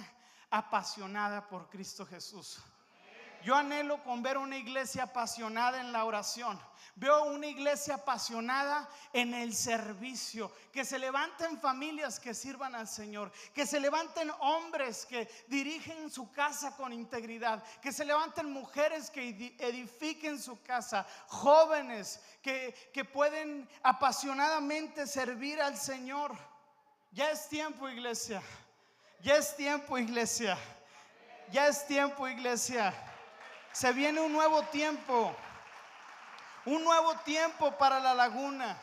apasionada 0.50 1.46
por 1.48 1.68
Cristo 1.68 2.06
Jesús. 2.06 2.58
Yo 3.46 3.54
anhelo 3.54 4.02
con 4.02 4.24
ver 4.24 4.38
una 4.38 4.56
iglesia 4.56 5.04
apasionada 5.04 5.80
en 5.80 5.92
la 5.92 6.04
oración. 6.04 6.58
Veo 6.96 7.26
una 7.26 7.46
iglesia 7.46 7.94
apasionada 7.94 8.88
en 9.12 9.34
el 9.34 9.54
servicio. 9.54 10.50
Que 10.72 10.84
se 10.84 10.98
levanten 10.98 11.60
familias 11.60 12.18
que 12.18 12.34
sirvan 12.34 12.74
al 12.74 12.88
Señor. 12.88 13.30
Que 13.54 13.64
se 13.64 13.78
levanten 13.78 14.32
hombres 14.40 15.06
que 15.06 15.30
dirigen 15.46 16.10
su 16.10 16.32
casa 16.32 16.74
con 16.74 16.92
integridad. 16.92 17.62
Que 17.80 17.92
se 17.92 18.04
levanten 18.04 18.50
mujeres 18.50 19.10
que 19.10 19.54
edifiquen 19.60 20.42
su 20.42 20.60
casa. 20.64 21.06
Jóvenes 21.28 22.20
que, 22.42 22.74
que 22.92 23.04
pueden 23.04 23.68
apasionadamente 23.84 25.06
servir 25.06 25.62
al 25.62 25.76
Señor. 25.76 26.36
Ya 27.12 27.30
es 27.30 27.48
tiempo, 27.48 27.88
iglesia. 27.88 28.42
Ya 29.22 29.36
es 29.36 29.54
tiempo, 29.54 29.96
iglesia. 29.98 30.58
Ya 31.52 31.68
es 31.68 31.86
tiempo, 31.86 32.26
iglesia. 32.26 32.92
Se 33.76 33.92
viene 33.92 34.22
un 34.22 34.32
nuevo 34.32 34.62
tiempo. 34.62 35.36
Un 36.64 36.82
nuevo 36.82 37.14
tiempo 37.26 37.76
para 37.76 38.00
la 38.00 38.14
laguna. 38.14 38.74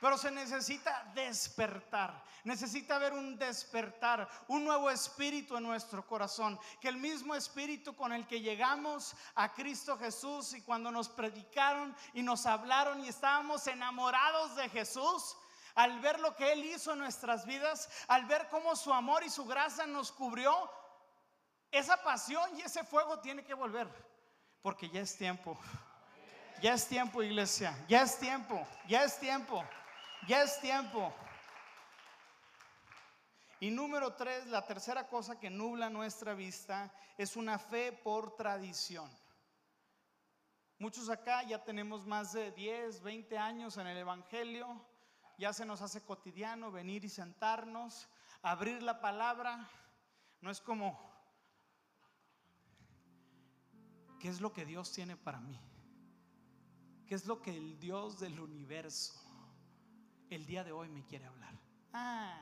Pero 0.00 0.16
se 0.16 0.30
necesita 0.30 1.10
despertar. 1.12 2.22
Necesita 2.44 2.94
haber 2.94 3.14
un 3.14 3.36
despertar, 3.36 4.28
un 4.46 4.64
nuevo 4.64 4.88
espíritu 4.90 5.56
en 5.56 5.64
nuestro 5.64 6.06
corazón. 6.06 6.56
Que 6.80 6.86
el 6.86 6.98
mismo 6.98 7.34
espíritu 7.34 7.96
con 7.96 8.12
el 8.12 8.28
que 8.28 8.40
llegamos 8.40 9.16
a 9.34 9.52
Cristo 9.52 9.98
Jesús 9.98 10.52
y 10.52 10.62
cuando 10.62 10.92
nos 10.92 11.08
predicaron 11.08 11.92
y 12.14 12.22
nos 12.22 12.46
hablaron 12.46 13.04
y 13.04 13.08
estábamos 13.08 13.66
enamorados 13.66 14.54
de 14.54 14.68
Jesús, 14.68 15.36
al 15.74 15.98
ver 15.98 16.20
lo 16.20 16.36
que 16.36 16.52
Él 16.52 16.64
hizo 16.64 16.92
en 16.92 17.00
nuestras 17.00 17.44
vidas, 17.44 17.90
al 18.06 18.24
ver 18.26 18.46
cómo 18.50 18.76
su 18.76 18.94
amor 18.94 19.24
y 19.24 19.30
su 19.30 19.44
gracia 19.46 19.84
nos 19.84 20.12
cubrió, 20.12 20.70
esa 21.70 22.02
pasión 22.02 22.56
y 22.58 22.62
ese 22.62 22.84
fuego 22.84 23.18
tiene 23.20 23.44
que 23.44 23.54
volver. 23.54 23.88
Porque 24.62 24.88
ya 24.88 25.00
es 25.00 25.16
tiempo 25.16 25.58
ya 26.62 26.74
es 26.74 26.88
tiempo, 26.88 27.22
iglesia. 27.22 27.76
Ya 27.88 28.02
es 28.02 28.18
tiempo. 28.18 28.66
Ya 28.88 29.04
es 29.04 29.18
tiempo. 29.18 29.64
Ya 30.26 30.42
es 30.42 30.58
tiempo. 30.60 31.12
Y 33.60 33.70
número 33.70 34.14
tres, 34.14 34.46
la 34.46 34.66
tercera 34.66 35.08
cosa 35.08 35.38
que 35.38 35.50
nubla 35.50 35.90
nuestra 35.90 36.34
vista 36.34 36.92
es 37.16 37.36
una 37.36 37.58
fe 37.58 37.92
por 37.92 38.36
tradición. 38.36 39.10
Muchos 40.78 41.08
acá 41.08 41.42
ya 41.42 41.62
tenemos 41.64 42.06
más 42.06 42.32
de 42.32 42.52
10, 42.52 43.02
20 43.02 43.38
años 43.38 43.76
en 43.78 43.86
el 43.86 43.96
Evangelio. 43.96 44.84
Ya 45.38 45.52
se 45.52 45.64
nos 45.64 45.80
hace 45.80 46.04
cotidiano 46.04 46.70
venir 46.70 47.04
y 47.04 47.08
sentarnos, 47.08 48.08
abrir 48.42 48.82
la 48.82 49.00
palabra. 49.00 49.70
No 50.40 50.50
es 50.50 50.60
como, 50.60 50.98
¿qué 54.26 54.30
es 54.30 54.40
lo 54.40 54.52
que 54.52 54.66
Dios 54.66 54.90
tiene 54.90 55.16
para 55.16 55.38
mí? 55.38 55.56
¿Qué 57.06 57.14
es 57.14 57.26
lo 57.26 57.40
que 57.40 57.56
el 57.56 57.78
Dios 57.78 58.18
del 58.18 58.40
universo 58.40 59.14
el 60.30 60.44
día 60.46 60.64
de 60.64 60.72
hoy 60.72 60.88
me 60.88 61.04
quiere 61.04 61.26
hablar? 61.26 61.56
Ah. 61.92 62.40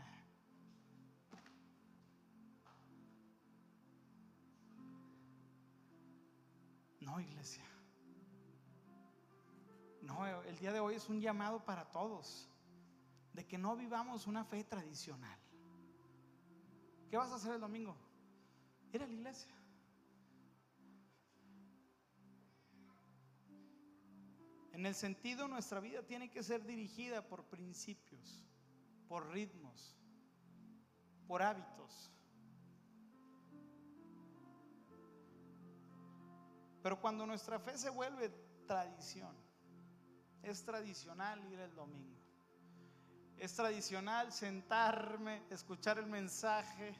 No, 7.01 7.20
iglesia. 7.20 7.66
No, 10.01 10.24
el 10.45 10.57
día 10.57 10.72
de 10.72 10.80
hoy 10.80 10.95
es 10.95 11.11
un 11.11 11.20
llamado 11.20 11.66
para 11.66 11.85
todos 11.93 12.49
de 13.35 13.47
que 13.47 13.59
no 13.59 13.76
vivamos 13.76 14.26
una 14.26 14.43
fe 14.47 14.64
tradicional. 14.64 15.39
¿Qué 17.11 17.18
vas 17.18 17.30
a 17.30 17.35
hacer 17.35 17.53
el 17.53 17.61
domingo? 17.61 17.95
Ir 18.91 19.03
a 19.03 19.07
la 19.07 19.12
iglesia. 19.12 19.55
En 24.75 24.87
el 24.87 24.95
sentido, 24.97 25.47
nuestra 25.47 25.79
vida 25.79 26.03
tiene 26.03 26.29
que 26.29 26.43
ser 26.43 26.64
dirigida 26.64 27.22
por 27.22 27.45
principios, 27.45 28.45
por 29.07 29.31
ritmos, 29.31 29.97
por 31.29 31.43
hábitos. 31.43 32.11
Pero 36.83 37.01
cuando 37.01 37.25
nuestra 37.25 37.61
fe 37.61 37.79
se 37.79 37.89
vuelve 37.89 38.31
tradición, 38.66 39.37
es 40.43 40.64
tradicional 40.64 41.41
ir 41.53 41.61
el 41.61 41.72
domingo. 41.77 42.20
Es 43.39 43.55
tradicional 43.55 44.33
sentarme, 44.33 45.45
escuchar 45.51 45.99
el 45.99 46.07
mensaje, 46.07 46.97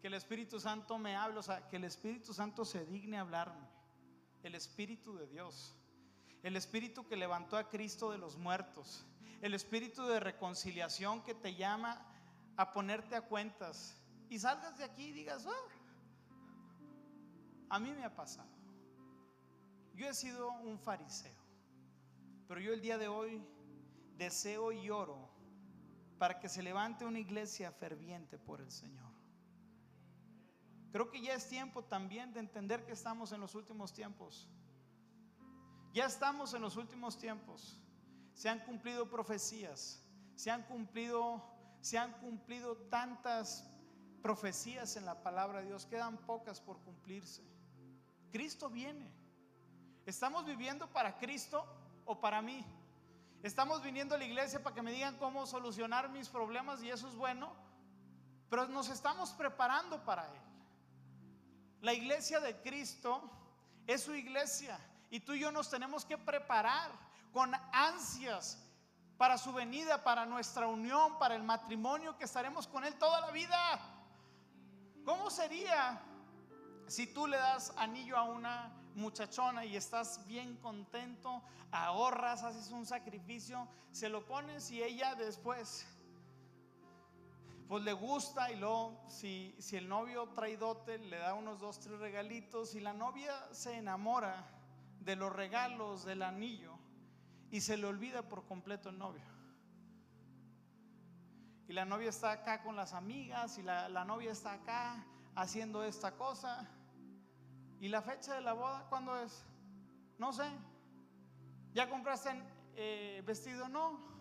que 0.00 0.06
el 0.06 0.14
Espíritu 0.14 0.58
Santo 0.58 0.96
me 0.96 1.16
hable, 1.16 1.38
o 1.38 1.42
sea, 1.42 1.68
que 1.68 1.76
el 1.76 1.84
Espíritu 1.84 2.32
Santo 2.32 2.64
se 2.64 2.86
digne 2.86 3.18
hablarme. 3.18 3.68
El 4.42 4.54
Espíritu 4.54 5.14
de 5.14 5.26
Dios. 5.26 5.76
El 6.42 6.56
Espíritu 6.56 7.06
que 7.06 7.16
levantó 7.16 7.56
a 7.56 7.68
Cristo 7.68 8.10
de 8.10 8.18
los 8.18 8.36
muertos. 8.36 9.06
El 9.40 9.54
Espíritu 9.54 10.06
de 10.06 10.20
reconciliación 10.20 11.22
que 11.22 11.34
te 11.34 11.54
llama 11.54 12.04
a 12.56 12.72
ponerte 12.72 13.14
a 13.14 13.22
cuentas. 13.22 13.96
Y 14.28 14.38
salgas 14.38 14.78
de 14.78 14.84
aquí 14.84 15.06
y 15.06 15.12
digas, 15.12 15.46
ah, 15.46 15.68
a 17.68 17.78
mí 17.78 17.92
me 17.92 18.04
ha 18.04 18.14
pasado. 18.14 18.48
Yo 19.94 20.08
he 20.08 20.14
sido 20.14 20.52
un 20.52 20.78
fariseo. 20.78 21.42
Pero 22.48 22.60
yo 22.60 22.72
el 22.72 22.80
día 22.80 22.98
de 22.98 23.08
hoy 23.08 23.42
deseo 24.16 24.72
y 24.72 24.90
oro 24.90 25.30
para 26.18 26.38
que 26.38 26.48
se 26.48 26.62
levante 26.62 27.04
una 27.04 27.18
iglesia 27.18 27.72
ferviente 27.72 28.38
por 28.38 28.60
el 28.60 28.70
Señor. 28.70 29.10
Creo 30.92 31.10
que 31.10 31.22
ya 31.22 31.34
es 31.34 31.48
tiempo 31.48 31.82
también 31.82 32.32
de 32.32 32.40
entender 32.40 32.84
que 32.84 32.92
estamos 32.92 33.32
en 33.32 33.40
los 33.40 33.54
últimos 33.54 33.92
tiempos. 33.92 34.48
Ya 35.92 36.06
estamos 36.06 36.54
en 36.54 36.62
los 36.62 36.76
últimos 36.76 37.18
tiempos. 37.18 37.78
Se 38.32 38.48
han 38.48 38.60
cumplido 38.60 39.10
profecías, 39.10 40.02
se 40.34 40.50
han 40.50 40.62
cumplido, 40.62 41.42
se 41.80 41.98
han 41.98 42.12
cumplido 42.14 42.76
tantas 42.88 43.68
profecías 44.22 44.96
en 44.96 45.04
la 45.04 45.22
palabra 45.22 45.60
de 45.60 45.66
Dios, 45.66 45.84
quedan 45.84 46.16
pocas 46.16 46.60
por 46.60 46.78
cumplirse. 46.78 47.42
Cristo 48.30 48.70
viene. 48.70 49.12
¿Estamos 50.06 50.46
viviendo 50.46 50.90
para 50.90 51.18
Cristo 51.18 51.66
o 52.06 52.18
para 52.18 52.40
mí? 52.40 52.64
¿Estamos 53.42 53.82
viniendo 53.82 54.14
a 54.14 54.18
la 54.18 54.24
iglesia 54.24 54.62
para 54.62 54.74
que 54.74 54.82
me 54.82 54.92
digan 54.92 55.18
cómo 55.18 55.46
solucionar 55.46 56.08
mis 56.08 56.28
problemas 56.28 56.82
y 56.82 56.88
eso 56.88 57.06
es 57.06 57.14
bueno? 57.14 57.52
Pero 58.48 58.66
nos 58.68 58.88
estamos 58.88 59.30
preparando 59.32 60.02
para 60.04 60.26
Él. 60.26 60.40
La 61.82 61.92
iglesia 61.92 62.40
de 62.40 62.56
Cristo 62.62 63.30
es 63.86 64.02
su 64.02 64.14
iglesia 64.14 64.78
y 65.12 65.20
tú 65.20 65.34
y 65.34 65.40
yo 65.40 65.52
nos 65.52 65.68
tenemos 65.68 66.06
que 66.06 66.16
preparar 66.16 66.90
con 67.34 67.52
ansias 67.70 68.58
para 69.18 69.36
su 69.36 69.52
venida, 69.52 70.02
para 70.02 70.24
nuestra 70.24 70.66
unión, 70.66 71.18
para 71.18 71.34
el 71.34 71.42
matrimonio 71.42 72.16
que 72.16 72.24
estaremos 72.24 72.66
con 72.66 72.82
Él 72.82 72.94
toda 72.94 73.20
la 73.20 73.30
vida. 73.30 73.58
¿Cómo 75.04 75.28
sería 75.28 76.00
si 76.86 77.08
tú 77.08 77.26
le 77.26 77.36
das 77.36 77.74
anillo 77.76 78.16
a 78.16 78.22
una 78.22 78.72
muchachona 78.94 79.66
y 79.66 79.76
estás 79.76 80.26
bien 80.26 80.56
contento, 80.56 81.42
ahorras, 81.72 82.42
haces 82.42 82.70
un 82.70 82.86
sacrificio, 82.86 83.68
se 83.90 84.08
lo 84.08 84.24
pones 84.24 84.70
y 84.70 84.82
ella 84.82 85.14
después 85.14 85.86
pues 87.68 87.84
le 87.84 87.92
gusta 87.92 88.50
y 88.50 88.56
luego 88.56 89.04
si, 89.08 89.54
si 89.58 89.76
el 89.76 89.90
novio 89.90 90.30
trae 90.30 90.56
dote 90.56 90.96
le 90.96 91.18
da 91.18 91.34
unos 91.34 91.60
dos, 91.60 91.80
tres 91.80 91.98
regalitos 91.98 92.74
y 92.74 92.80
la 92.80 92.94
novia 92.94 93.34
se 93.52 93.76
enamora 93.76 94.61
de 95.04 95.16
los 95.16 95.32
regalos 95.32 96.04
del 96.04 96.22
anillo 96.22 96.78
y 97.50 97.60
se 97.60 97.76
le 97.76 97.86
olvida 97.86 98.22
por 98.22 98.44
completo 98.46 98.88
el 98.88 98.98
novio. 98.98 99.24
Y 101.68 101.72
la 101.72 101.84
novia 101.84 102.10
está 102.10 102.32
acá 102.32 102.62
con 102.62 102.76
las 102.76 102.92
amigas 102.92 103.58
y 103.58 103.62
la, 103.62 103.88
la 103.88 104.04
novia 104.04 104.32
está 104.32 104.54
acá 104.54 105.06
haciendo 105.34 105.84
esta 105.84 106.16
cosa. 106.16 106.68
¿Y 107.80 107.88
la 107.88 108.02
fecha 108.02 108.34
de 108.34 108.40
la 108.40 108.52
boda 108.52 108.86
cuándo 108.88 109.16
es? 109.18 109.44
No 110.18 110.32
sé. 110.32 110.48
¿Ya 111.74 111.88
compraste 111.88 112.30
eh, 112.76 113.22
vestido? 113.26 113.68
No. 113.68 114.12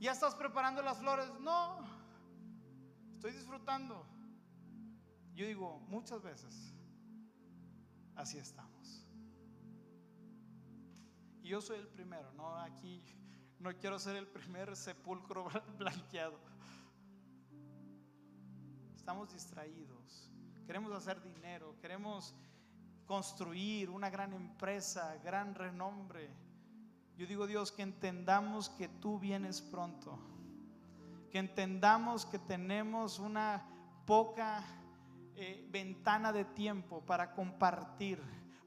¿Ya 0.00 0.12
estás 0.12 0.34
preparando 0.34 0.80
las 0.82 0.98
flores? 0.98 1.30
No, 1.40 1.78
estoy 3.14 3.32
disfrutando. 3.32 4.06
Yo 5.34 5.46
digo, 5.46 5.78
muchas 5.88 6.22
veces, 6.22 6.74
así 8.16 8.38
estamos. 8.38 9.06
Y 11.42 11.48
yo 11.48 11.60
soy 11.60 11.78
el 11.78 11.88
primero, 11.88 12.32
no 12.32 12.56
aquí, 12.56 13.02
no 13.58 13.76
quiero 13.76 13.98
ser 13.98 14.16
el 14.16 14.26
primer 14.26 14.76
sepulcro 14.76 15.48
blanqueado. 15.78 16.38
Estamos 18.94 19.32
distraídos, 19.32 20.30
queremos 20.66 20.92
hacer 20.92 21.22
dinero, 21.22 21.76
queremos 21.80 22.34
construir 23.06 23.90
una 23.90 24.08
gran 24.10 24.32
empresa, 24.32 25.16
gran 25.24 25.54
renombre 25.54 26.30
yo 27.20 27.26
digo, 27.26 27.46
Dios, 27.46 27.70
que 27.70 27.82
entendamos 27.82 28.70
que 28.70 28.88
tú 28.88 29.18
vienes 29.18 29.60
pronto. 29.60 30.18
Que 31.30 31.36
entendamos 31.36 32.24
que 32.24 32.38
tenemos 32.38 33.18
una 33.18 33.62
poca 34.06 34.64
eh, 35.36 35.66
ventana 35.70 36.32
de 36.32 36.44
tiempo 36.44 37.04
para 37.04 37.32
compartir, 37.32 38.20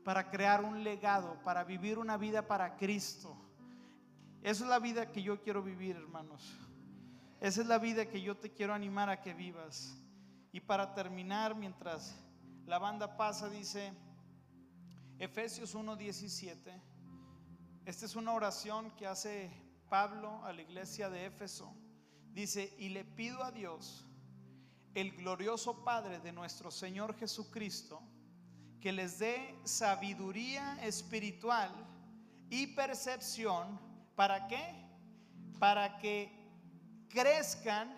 para 0.03 0.29
crear 0.29 0.63
un 0.63 0.83
legado, 0.83 1.41
para 1.43 1.63
vivir 1.63 1.97
una 1.97 2.17
vida 2.17 2.47
para 2.47 2.75
Cristo. 2.75 3.35
Esa 4.41 4.63
es 4.63 4.69
la 4.69 4.79
vida 4.79 5.11
que 5.11 5.23
yo 5.23 5.41
quiero 5.41 5.63
vivir, 5.63 5.95
hermanos. 5.95 6.57
Esa 7.39 7.61
es 7.61 7.67
la 7.67 7.77
vida 7.77 8.07
que 8.07 8.21
yo 8.21 8.37
te 8.37 8.51
quiero 8.51 8.73
animar 8.73 9.09
a 9.09 9.21
que 9.21 9.33
vivas. 9.33 9.97
Y 10.51 10.59
para 10.59 10.93
terminar, 10.93 11.55
mientras 11.55 12.15
la 12.65 12.79
banda 12.79 13.17
pasa, 13.17 13.49
dice 13.49 13.93
Efesios 15.19 15.75
1:17. 15.75 16.81
Esta 17.85 18.05
es 18.05 18.15
una 18.15 18.33
oración 18.33 18.91
que 18.91 19.07
hace 19.07 19.51
Pablo 19.89 20.43
a 20.45 20.53
la 20.53 20.61
iglesia 20.61 21.09
de 21.09 21.25
Éfeso. 21.25 21.75
Dice, 22.31 22.73
y 22.79 22.89
le 22.89 23.03
pido 23.03 23.43
a 23.43 23.51
Dios, 23.51 24.07
el 24.93 25.11
glorioso 25.15 25.83
Padre 25.83 26.19
de 26.19 26.31
nuestro 26.31 26.69
Señor 26.71 27.15
Jesucristo, 27.15 28.01
que 28.79 28.91
les 28.91 29.19
dé 29.19 29.55
sabiduría 29.63 30.77
espiritual 30.83 31.71
y 32.49 32.67
percepción. 32.67 33.79
¿Para 34.15 34.47
qué? 34.47 34.75
Para 35.57 35.97
que 35.97 36.31
crezcan 37.09 37.95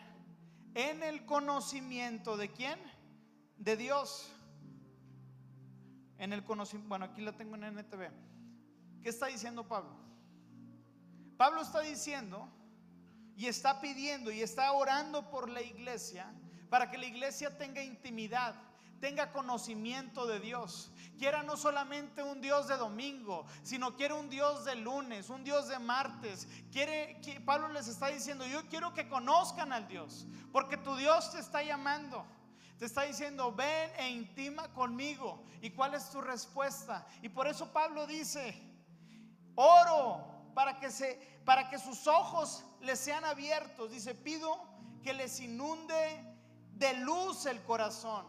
en 0.74 1.04
el 1.04 1.26
conocimiento 1.26 2.38
de 2.38 2.52
quién? 2.52 2.80
De 3.58 3.76
Dios. 3.76 4.32
En 6.18 6.32
el 6.32 6.44
conocimiento, 6.46 6.90
bueno, 6.90 7.06
aquí 7.06 7.22
la 7.22 7.34
tengo 7.34 7.56
en 7.56 7.64
NTV 7.78 8.10
¿Qué 9.04 9.10
está 9.10 9.28
diciendo 9.28 9.68
Pablo? 9.68 9.96
Pablo 11.38 11.62
está 11.62 11.82
diciendo 11.82 12.50
y 13.36 13.48
está 13.48 13.82
pidiendo 13.82 14.32
y 14.32 14.42
está 14.42 14.72
orando 14.72 15.30
por 15.30 15.50
la 15.50 15.62
iglesia 15.62 16.34
para 16.70 16.90
que 16.90 16.98
la 16.98 17.06
iglesia 17.06 17.58
tenga 17.58 17.84
intimidad, 17.84 18.56
tenga 19.00 19.32
conocimiento 19.32 20.26
de 20.26 20.40
Dios. 20.40 20.92
Quiera 21.18 21.44
no 21.44 21.58
solamente 21.58 22.24
un 22.24 22.42
Dios 22.42 22.68
de 22.68 22.78
domingo, 22.78 23.46
sino 23.64 23.96
quiere 23.96 24.14
un 24.14 24.30
Dios 24.30 24.66
de 24.66 24.76
lunes, 24.76 25.30
un 25.30 25.44
Dios 25.44 25.68
de 25.68 25.80
martes. 25.80 26.48
Quiere 26.72 27.20
Pablo 27.46 27.70
les 27.70 27.88
está 27.88 28.08
diciendo, 28.08 28.46
yo 28.46 28.68
quiero 28.68 28.94
que 28.94 29.08
conozcan 29.08 29.72
al 29.72 29.88
Dios, 29.88 30.26
porque 30.52 30.78
tu 30.78 30.96
Dios 30.96 31.32
te 31.32 31.40
está 31.40 31.64
llamando. 31.64 32.26
Te 32.78 32.86
está 32.86 33.04
diciendo, 33.04 33.54
ven 33.54 33.90
e 33.98 34.10
intima 34.10 34.68
conmigo. 34.74 35.46
¿Y 35.62 35.70
cuál 35.70 35.94
es 35.94 36.10
tu 36.10 36.20
respuesta? 36.20 37.08
Y 37.22 37.30
por 37.30 37.48
eso 37.48 37.72
Pablo 37.72 38.06
dice, 38.06 38.62
Oro 39.56 40.36
para 40.54 40.80
que, 40.80 40.90
se, 40.92 41.16
para 41.46 41.70
que 41.70 41.80
sus 41.80 42.08
ojos 42.08 42.64
les 42.82 43.00
sean 43.00 43.24
abiertos. 43.26 43.92
Dice, 43.92 44.14
pido 44.14 44.58
que 45.04 45.14
les 45.14 45.40
inunde 45.40 46.35
de 46.76 46.94
luz 46.96 47.46
el 47.46 47.62
corazón. 47.64 48.26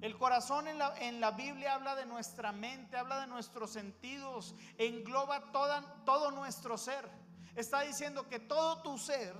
El 0.00 0.16
corazón 0.18 0.68
en 0.68 0.78
la, 0.78 0.94
en 0.98 1.20
la, 1.20 1.30
Biblia 1.30 1.74
habla 1.74 1.96
de 1.96 2.04
nuestra 2.04 2.52
mente, 2.52 2.96
habla 2.96 3.20
de 3.20 3.26
nuestros 3.26 3.70
sentidos, 3.70 4.54
engloba 4.76 5.50
todo 5.52 6.30
nuestro 6.30 6.76
ser. 6.76 7.08
Está 7.54 7.80
diciendo 7.80 8.28
que 8.28 8.38
todo 8.38 8.82
tu 8.82 8.98
ser 8.98 9.34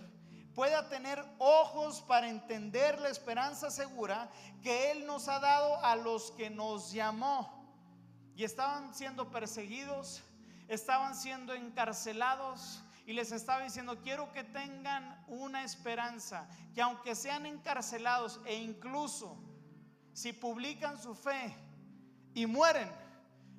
pueda 0.55 0.89
tener 0.89 1.23
ojos 1.39 2.01
para 2.01 2.29
entender 2.31 2.99
la 2.99 3.11
esperanza 3.11 3.71
segura 3.71 4.31
que 4.63 4.91
Él 4.91 5.07
nos 5.07 5.29
ha 5.29 5.39
dado 5.39 5.85
a 5.85 5.95
los 5.97 6.31
que 6.33 6.49
nos 6.49 6.91
llamó. 6.93 7.63
Y 8.35 8.45
estaban 8.45 8.95
siendo 8.95 9.31
perseguidos, 9.31 10.23
estaban 10.69 11.15
siendo 11.15 11.53
encarcelados 11.53 12.83
y 13.07 13.13
les 13.13 13.31
estaba 13.31 13.63
diciendo, 13.63 14.03
quiero 14.03 14.33
que 14.33 14.43
tengan 14.43 15.25
una 15.29 15.63
esperanza, 15.63 16.49
que 16.75 16.83
aunque 16.83 17.15
sean 17.15 17.47
encarcelados 17.47 18.41
e 18.45 18.57
incluso 18.57 19.39
si 20.13 20.33
publican 20.33 21.01
su 21.01 21.15
fe 21.15 21.55
y 22.35 22.47
mueren, 22.47 22.91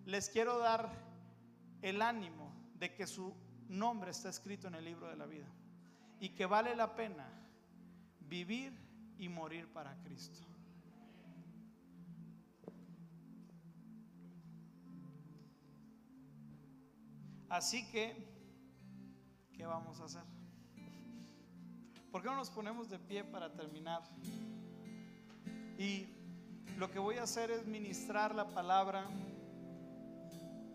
les 0.05 0.29
quiero 0.29 0.59
dar 0.59 0.91
el 1.81 2.01
ánimo 2.01 2.53
de 2.75 2.93
que 2.93 3.07
su 3.07 3.33
nombre 3.69 4.11
está 4.11 4.29
escrito 4.29 4.67
en 4.67 4.75
el 4.75 4.83
libro 4.83 5.07
de 5.07 5.15
la 5.15 5.25
vida 5.25 5.47
y 6.19 6.29
que 6.29 6.45
vale 6.45 6.75
la 6.75 6.95
pena 6.95 7.25
vivir 8.19 8.77
y 9.17 9.29
morir 9.29 9.71
para 9.71 9.95
Cristo. 10.03 10.45
Así 17.49 17.89
que, 17.89 18.26
¿qué 19.57 19.65
vamos 19.65 19.99
a 19.99 20.05
hacer? 20.05 20.21
¿Por 22.11 22.21
qué 22.21 22.29
no 22.29 22.35
nos 22.35 22.51
ponemos 22.51 22.89
de 22.89 22.99
pie 22.99 23.23
para 23.23 23.51
terminar? 23.51 24.01
Y 25.77 26.05
lo 26.77 26.91
que 26.91 26.99
voy 26.99 27.17
a 27.17 27.23
hacer 27.23 27.49
es 27.49 27.65
ministrar 27.65 28.35
la 28.35 28.47
palabra, 28.47 29.05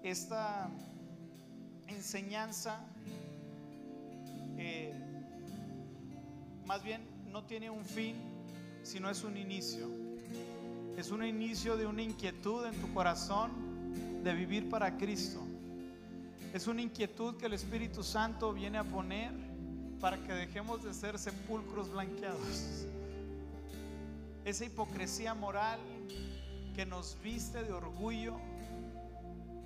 esta 0.03 0.68
enseñanza, 1.87 2.80
eh, 4.59 4.93
más 6.66 6.83
bien 6.83 7.03
no 7.30 7.45
tiene 7.45 7.70
un 7.70 7.85
fin, 7.85 8.16
sino 8.83 9.09
es 9.11 9.22
un 9.22 9.37
inicio. 9.37 9.87
Es 10.97 11.11
un 11.11 11.24
inicio 11.24 11.76
de 11.76 11.87
una 11.87 12.03
inquietud 12.03 12.66
en 12.66 12.74
tu 12.80 12.93
corazón 12.93 14.22
de 14.24 14.35
vivir 14.35 14.68
para 14.68 14.97
Cristo. 14.97 15.41
Es 16.53 16.67
una 16.67 16.83
inquietud 16.83 17.39
que 17.39 17.47
el 17.47 17.55
Espíritu 17.55 18.03
Santo 18.03 18.53
viene 18.53 18.77
a 18.77 18.85
poner 18.85 19.33
para 19.99 20.19
que 20.19 20.35
dejemos 20.35 20.85
de 20.85 20.93
ser 20.93 21.19
sepulcros 21.19 21.91
blanqueados. 21.91 22.85
Esa 24.45 24.67
hipocresía 24.67 25.33
moral 25.33 25.81
que 26.75 26.85
nos 26.85 27.17
viste 27.23 27.63
de 27.63 27.73
orgullo, 27.73 28.37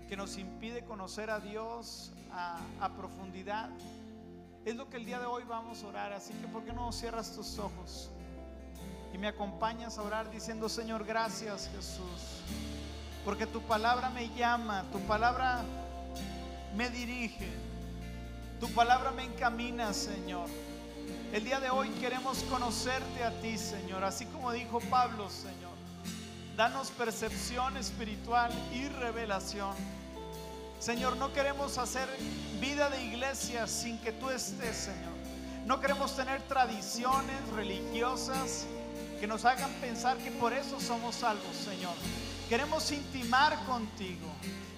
que 0.09 0.16
nos 0.16 0.39
impide 0.39 0.84
conocer 0.84 1.28
a 1.28 1.41
Dios 1.41 2.12
a, 2.30 2.89
profundidad, 2.97 3.68
es 4.64 4.76
lo 4.76 4.89
que 4.89 4.99
el 4.99 5.07
día 5.07 5.18
de 5.18 5.26
hoy 5.26 5.43
vamos 5.43 5.82
a 5.82 5.89
orar. 5.89 6.12
Así 6.12 6.34
que, 6.34 6.47
¿por 6.47 6.62
qué 6.62 6.72
no 6.72 6.93
cierras 6.93 7.34
tus 7.34 7.59
ojos? 7.59 8.11
Y 9.12 9.18
me 9.18 9.26
acompañas 9.26 9.99
a 9.99 10.03
orar 10.03 10.30
diciendo, 10.30 10.68
Señor, 10.68 11.05
gracias 11.05 11.68
Jesús. 11.74 12.43
Porque 13.24 13.45
tu 13.45 13.61
palabra 13.62 14.09
me 14.11 14.28
llama, 14.37 14.84
tu 14.93 15.01
palabra 15.01 15.64
me 16.76 16.90
dirige, 16.90 17.48
tu 18.60 18.68
palabra 18.68 19.10
me 19.10 19.24
encamina, 19.24 19.92
Señor. 19.94 20.48
El 21.32 21.44
día 21.44 21.58
de 21.58 21.70
hoy 21.70 21.88
queremos 22.00 22.42
conocerte 22.44 23.24
a 23.24 23.30
ti, 23.40 23.56
Señor, 23.56 24.04
así 24.04 24.26
como 24.26 24.52
dijo 24.52 24.80
Pablo, 24.90 25.30
Señor. 25.30 25.74
Danos 26.56 26.90
percepción 26.90 27.76
espiritual 27.76 28.52
y 28.74 28.88
revelación. 28.88 29.74
Señor, 30.78 31.16
no 31.16 31.32
queremos 31.32 31.78
hacer 31.78 32.08
vida 32.60 32.90
de 32.90 33.02
iglesia 33.04 33.66
sin 33.66 33.98
que 33.98 34.12
tú 34.12 34.28
estés, 34.28 34.76
Señor. 34.76 35.12
No 35.64 35.80
queremos 35.80 36.14
tener 36.14 36.42
tradiciones 36.42 37.48
religiosas 37.54 38.66
que 39.18 39.26
nos 39.26 39.44
hagan 39.46 39.70
pensar 39.80 40.18
que 40.18 40.30
por 40.30 40.52
eso 40.52 40.78
somos 40.78 41.16
salvos, 41.16 41.56
Señor. 41.56 41.94
Queremos 42.48 42.92
intimar 42.92 43.64
contigo. 43.64 44.28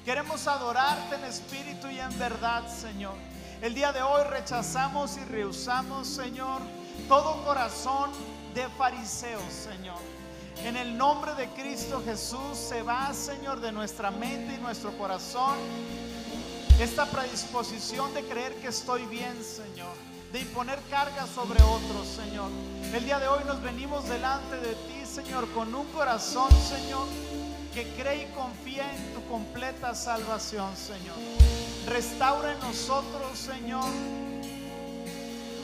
Queremos 0.08 0.46
adorarte 0.46 1.16
en 1.16 1.24
espíritu 1.24 1.86
y 1.90 2.00
en 2.00 2.18
verdad, 2.18 2.66
Señor. 2.66 3.12
El 3.60 3.74
día 3.74 3.92
de 3.92 4.00
hoy 4.00 4.24
rechazamos 4.24 5.18
y 5.18 5.24
rehusamos, 5.24 6.08
Señor, 6.08 6.62
todo 7.08 7.44
corazón 7.44 8.08
de 8.54 8.66
fariseos, 8.78 9.52
Señor. 9.52 9.98
En 10.64 10.78
el 10.78 10.96
nombre 10.96 11.34
de 11.34 11.48
Cristo 11.48 12.00
Jesús 12.02 12.56
se 12.56 12.80
va, 12.80 13.12
Señor, 13.12 13.60
de 13.60 13.70
nuestra 13.70 14.10
mente 14.10 14.54
y 14.54 14.62
nuestro 14.62 14.96
corazón 14.96 15.58
esta 16.80 17.04
predisposición 17.04 18.14
de 18.14 18.22
creer 18.22 18.54
que 18.62 18.68
estoy 18.68 19.04
bien, 19.08 19.36
Señor, 19.44 19.92
de 20.32 20.40
imponer 20.40 20.78
carga 20.88 21.26
sobre 21.26 21.62
otros, 21.62 22.06
Señor. 22.06 22.50
El 22.94 23.04
día 23.04 23.18
de 23.18 23.28
hoy 23.28 23.44
nos 23.46 23.60
venimos 23.60 24.08
delante 24.08 24.56
de 24.56 24.74
ti, 24.74 25.04
Señor, 25.04 25.46
con 25.50 25.74
un 25.74 25.86
corazón, 25.88 26.50
Señor, 26.66 27.06
que 27.74 27.84
cree 27.94 28.24
y 28.24 28.32
confía 28.34 28.94
en 28.94 29.14
tu 29.14 29.24
completa 29.28 29.94
salvación, 29.94 30.76
Señor. 30.76 31.16
Restaura 31.86 32.52
en 32.52 32.60
nosotros, 32.60 33.38
Señor, 33.38 33.88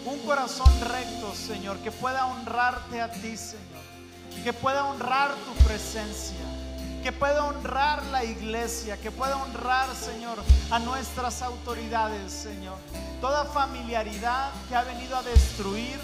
un 0.05 0.19
corazón 0.27 0.73
recto, 0.81 1.35
Señor, 1.35 1.79
que 1.79 1.91
pueda 1.91 2.27
honrarte 2.27 3.01
a 3.01 3.11
ti, 3.11 3.37
Señor, 3.37 3.83
que 4.43 4.53
pueda 4.53 4.85
honrar 4.87 5.35
tu 5.35 5.65
presencia 5.65 6.45
que 7.05 7.13
pueda 7.13 7.45
honrar 7.45 8.03
la 8.07 8.25
iglesia, 8.25 8.97
que 8.97 9.11
pueda 9.11 9.37
honrar, 9.37 9.95
Señor, 9.95 10.39
a 10.71 10.79
nuestras 10.79 11.43
autoridades, 11.43 12.33
Señor. 12.33 12.79
Toda 13.21 13.45
familiaridad 13.45 14.51
que 14.71 14.75
ha 14.75 14.85
venido 14.85 15.15
a 15.15 15.23
destruir, 15.23 16.01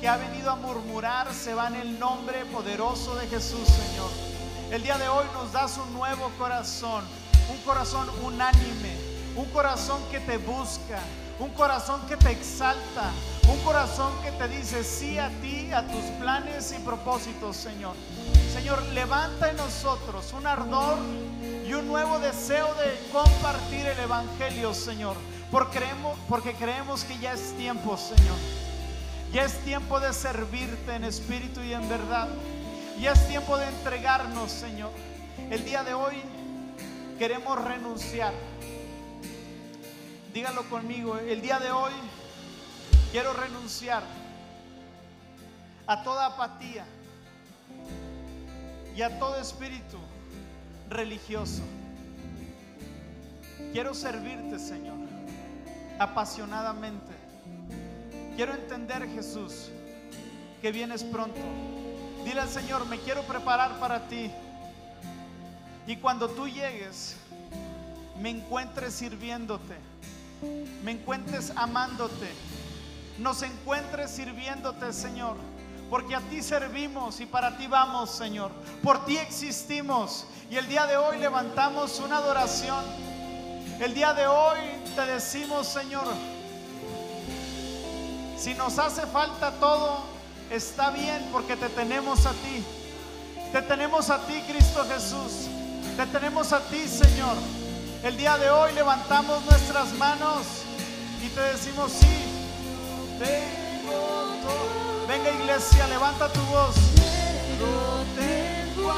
que 0.00 0.08
ha 0.08 0.16
venido 0.16 0.50
a 0.50 0.56
murmurar, 0.56 1.32
se 1.32 1.54
va 1.54 1.68
en 1.68 1.76
el 1.76 2.00
nombre 2.00 2.44
poderoso 2.46 3.14
de 3.14 3.28
Jesús, 3.28 3.64
Señor. 3.68 4.39
El 4.70 4.84
día 4.84 4.96
de 4.98 5.08
hoy 5.08 5.26
nos 5.34 5.52
das 5.52 5.78
un 5.78 5.92
nuevo 5.92 6.30
corazón, 6.38 7.02
un 7.50 7.58
corazón 7.64 8.08
unánime, 8.22 8.94
un 9.34 9.46
corazón 9.46 10.00
que 10.12 10.20
te 10.20 10.38
busca, 10.38 11.00
un 11.40 11.50
corazón 11.50 12.00
que 12.06 12.16
te 12.16 12.30
exalta, 12.30 13.10
un 13.48 13.58
corazón 13.64 14.12
que 14.22 14.30
te 14.30 14.46
dice 14.46 14.84
sí 14.84 15.18
a 15.18 15.28
ti, 15.40 15.72
a 15.72 15.84
tus 15.88 16.04
planes 16.20 16.72
y 16.72 16.80
propósitos, 16.84 17.56
Señor. 17.56 17.96
Señor, 18.52 18.80
levanta 18.94 19.50
en 19.50 19.56
nosotros 19.56 20.32
un 20.34 20.46
ardor 20.46 20.98
y 21.66 21.72
un 21.72 21.88
nuevo 21.88 22.20
deseo 22.20 22.72
de 22.74 22.96
compartir 23.10 23.86
el 23.86 23.98
Evangelio, 23.98 24.72
Señor. 24.72 25.16
Porque 25.50 25.78
creemos, 25.78 26.16
porque 26.28 26.54
creemos 26.54 27.02
que 27.02 27.18
ya 27.18 27.32
es 27.32 27.56
tiempo, 27.56 27.96
Señor. 27.96 28.36
Ya 29.32 29.44
es 29.44 29.58
tiempo 29.64 29.98
de 29.98 30.12
servirte 30.12 30.94
en 30.94 31.02
espíritu 31.02 31.60
y 31.60 31.72
en 31.72 31.88
verdad. 31.88 32.28
Ya 33.00 33.12
es 33.12 33.28
tiempo 33.28 33.56
de 33.56 33.66
entregarnos, 33.66 34.52
Señor. 34.52 34.90
El 35.50 35.64
día 35.64 35.82
de 35.82 35.94
hoy 35.94 36.16
queremos 37.18 37.58
renunciar. 37.64 38.34
Dígalo 40.34 40.68
conmigo. 40.68 41.16
El 41.16 41.40
día 41.40 41.58
de 41.58 41.70
hoy 41.70 41.94
quiero 43.10 43.32
renunciar 43.32 44.02
a 45.86 46.02
toda 46.02 46.26
apatía 46.26 46.84
y 48.94 49.00
a 49.00 49.18
todo 49.18 49.40
espíritu 49.40 49.96
religioso. 50.90 51.62
Quiero 53.72 53.94
servirte, 53.94 54.58
Señor, 54.58 54.98
apasionadamente. 55.98 57.12
Quiero 58.36 58.52
entender, 58.52 59.08
Jesús, 59.08 59.70
que 60.60 60.70
vienes 60.70 61.02
pronto. 61.02 61.40
Dile 62.24 62.40
al 62.40 62.48
Señor, 62.48 62.86
me 62.86 62.98
quiero 62.98 63.22
preparar 63.22 63.78
para 63.78 64.08
ti. 64.08 64.30
Y 65.86 65.96
cuando 65.96 66.28
tú 66.28 66.46
llegues, 66.46 67.16
me 68.20 68.30
encuentres 68.30 68.94
sirviéndote, 68.94 69.76
me 70.84 70.92
encuentres 70.92 71.52
amándote, 71.56 72.30
nos 73.18 73.42
encuentres 73.42 74.10
sirviéndote, 74.10 74.92
Señor 74.92 75.36
porque 75.90 76.14
a 76.14 76.20
ti 76.20 76.40
servimos 76.40 77.20
y 77.20 77.26
para 77.26 77.58
ti 77.58 77.66
vamos, 77.66 78.10
Señor. 78.10 78.52
Por 78.80 79.04
ti 79.04 79.18
existimos 79.18 80.24
y 80.48 80.56
el 80.56 80.68
día 80.68 80.86
de 80.86 80.96
hoy 80.96 81.18
levantamos 81.18 81.98
una 81.98 82.18
adoración. 82.18 82.84
El 83.80 83.92
día 83.92 84.14
de 84.14 84.28
hoy 84.28 84.58
te 84.94 85.04
decimos, 85.04 85.66
Señor, 85.66 86.06
si 88.38 88.54
nos 88.54 88.78
hace 88.78 89.04
falta 89.06 89.50
todo, 89.58 90.04
está 90.50 90.90
bien 90.90 91.28
porque 91.32 91.56
te 91.56 91.68
tenemos 91.68 92.26
a 92.26 92.32
ti. 92.32 92.64
Te 93.52 93.62
tenemos 93.62 94.10
a 94.10 94.26
ti, 94.26 94.42
Cristo 94.48 94.84
Jesús. 94.88 95.48
Te 95.96 96.06
tenemos 96.06 96.52
a 96.52 96.60
ti, 96.68 96.86
Señor. 96.86 97.36
El 98.02 98.16
día 98.16 98.36
de 98.38 98.50
hoy 98.50 98.72
levantamos 98.72 99.44
nuestras 99.44 99.92
manos 99.94 100.46
y 101.24 101.28
te 101.28 101.40
decimos, 101.40 101.92
sí. 101.92 102.06
Venga 105.08 105.30
iglesia, 105.30 105.86
levanta 105.88 106.32
tu 106.32 106.40
voz. 106.42 106.74
Tengo 108.16 108.92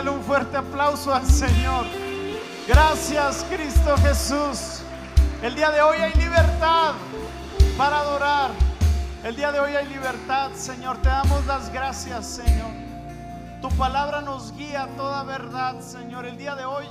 dale 0.00 0.16
un 0.16 0.22
fuerte 0.22 0.56
aplauso 0.56 1.12
al 1.12 1.26
Señor. 1.26 1.84
Gracias, 2.66 3.44
Cristo 3.50 3.94
Jesús. 3.98 4.80
El 5.42 5.54
día 5.54 5.70
de 5.70 5.82
hoy 5.82 5.98
hay 5.98 6.14
libertad 6.14 6.94
para 7.76 7.98
adorar. 7.98 8.50
El 9.22 9.36
día 9.36 9.52
de 9.52 9.60
hoy 9.60 9.76
hay 9.76 9.86
libertad, 9.88 10.52
Señor. 10.54 10.96
Te 11.02 11.10
damos 11.10 11.44
las 11.44 11.70
gracias, 11.70 12.26
Señor. 12.26 12.70
Tu 13.60 13.68
palabra 13.76 14.22
nos 14.22 14.56
guía 14.56 14.84
a 14.84 14.86
toda 14.96 15.22
verdad, 15.24 15.78
Señor. 15.82 16.24
El 16.24 16.38
día 16.38 16.54
de 16.54 16.64
hoy, 16.64 16.86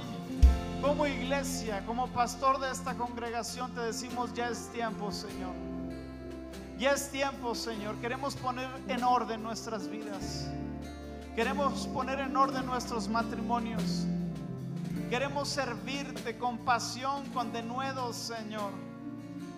como 0.80 1.08
iglesia, 1.08 1.84
como 1.88 2.10
pastor 2.10 2.60
de 2.60 2.70
esta 2.70 2.94
congregación, 2.94 3.74
te 3.74 3.82
decimos, 3.82 4.36
ya 4.36 4.50
es 4.50 4.72
tiempo, 4.72 5.12
Señor. 5.12 5.56
Ya 6.78 6.92
es 6.92 7.10
tiempo, 7.10 7.56
Señor. 7.56 7.96
Queremos 7.96 8.36
poner 8.36 8.70
en 8.88 9.04
orden 9.04 9.42
nuestras 9.42 9.90
vidas. 9.90 10.48
Queremos 11.40 11.88
poner 11.94 12.20
en 12.20 12.36
orden 12.36 12.66
nuestros 12.66 13.08
matrimonios. 13.08 14.06
Queremos 15.10 15.48
servirte 15.48 16.38
con 16.38 16.58
pasión, 16.58 17.24
con 17.28 17.54
denuedo, 17.54 18.12
Señor. 18.12 18.74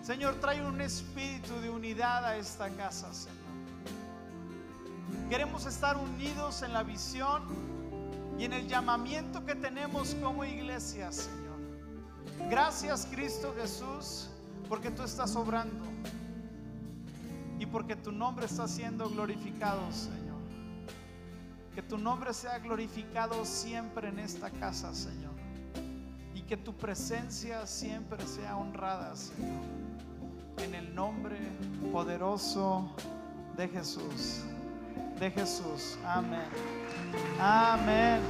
Señor, 0.00 0.36
trae 0.36 0.64
un 0.64 0.80
espíritu 0.80 1.52
de 1.60 1.70
unidad 1.70 2.24
a 2.24 2.36
esta 2.36 2.68
casa, 2.76 3.12
Señor. 3.12 3.36
Queremos 5.28 5.66
estar 5.66 5.96
unidos 5.96 6.62
en 6.62 6.72
la 6.72 6.84
visión 6.84 7.42
y 8.38 8.44
en 8.44 8.52
el 8.52 8.68
llamamiento 8.68 9.44
que 9.44 9.56
tenemos 9.56 10.14
como 10.22 10.44
iglesia, 10.44 11.10
Señor. 11.10 11.58
Gracias, 12.48 13.08
Cristo 13.10 13.52
Jesús, 13.60 14.30
porque 14.68 14.92
tú 14.92 15.02
estás 15.02 15.34
obrando 15.34 15.84
y 17.58 17.66
porque 17.66 17.96
tu 17.96 18.12
nombre 18.12 18.46
está 18.46 18.68
siendo 18.68 19.10
glorificado, 19.10 19.80
Señor. 19.90 20.21
Que 21.74 21.82
tu 21.82 21.96
nombre 21.96 22.34
sea 22.34 22.58
glorificado 22.58 23.44
siempre 23.44 24.08
en 24.08 24.18
esta 24.18 24.50
casa, 24.50 24.94
Señor. 24.94 25.32
Y 26.34 26.42
que 26.42 26.56
tu 26.56 26.74
presencia 26.74 27.66
siempre 27.66 28.26
sea 28.26 28.56
honrada, 28.56 29.16
Señor. 29.16 29.62
En 30.58 30.74
el 30.74 30.94
nombre 30.94 31.36
poderoso 31.90 32.94
de 33.56 33.68
Jesús. 33.68 34.42
De 35.18 35.30
Jesús. 35.30 35.98
Amén. 36.04 36.48
Amén. 37.40 38.20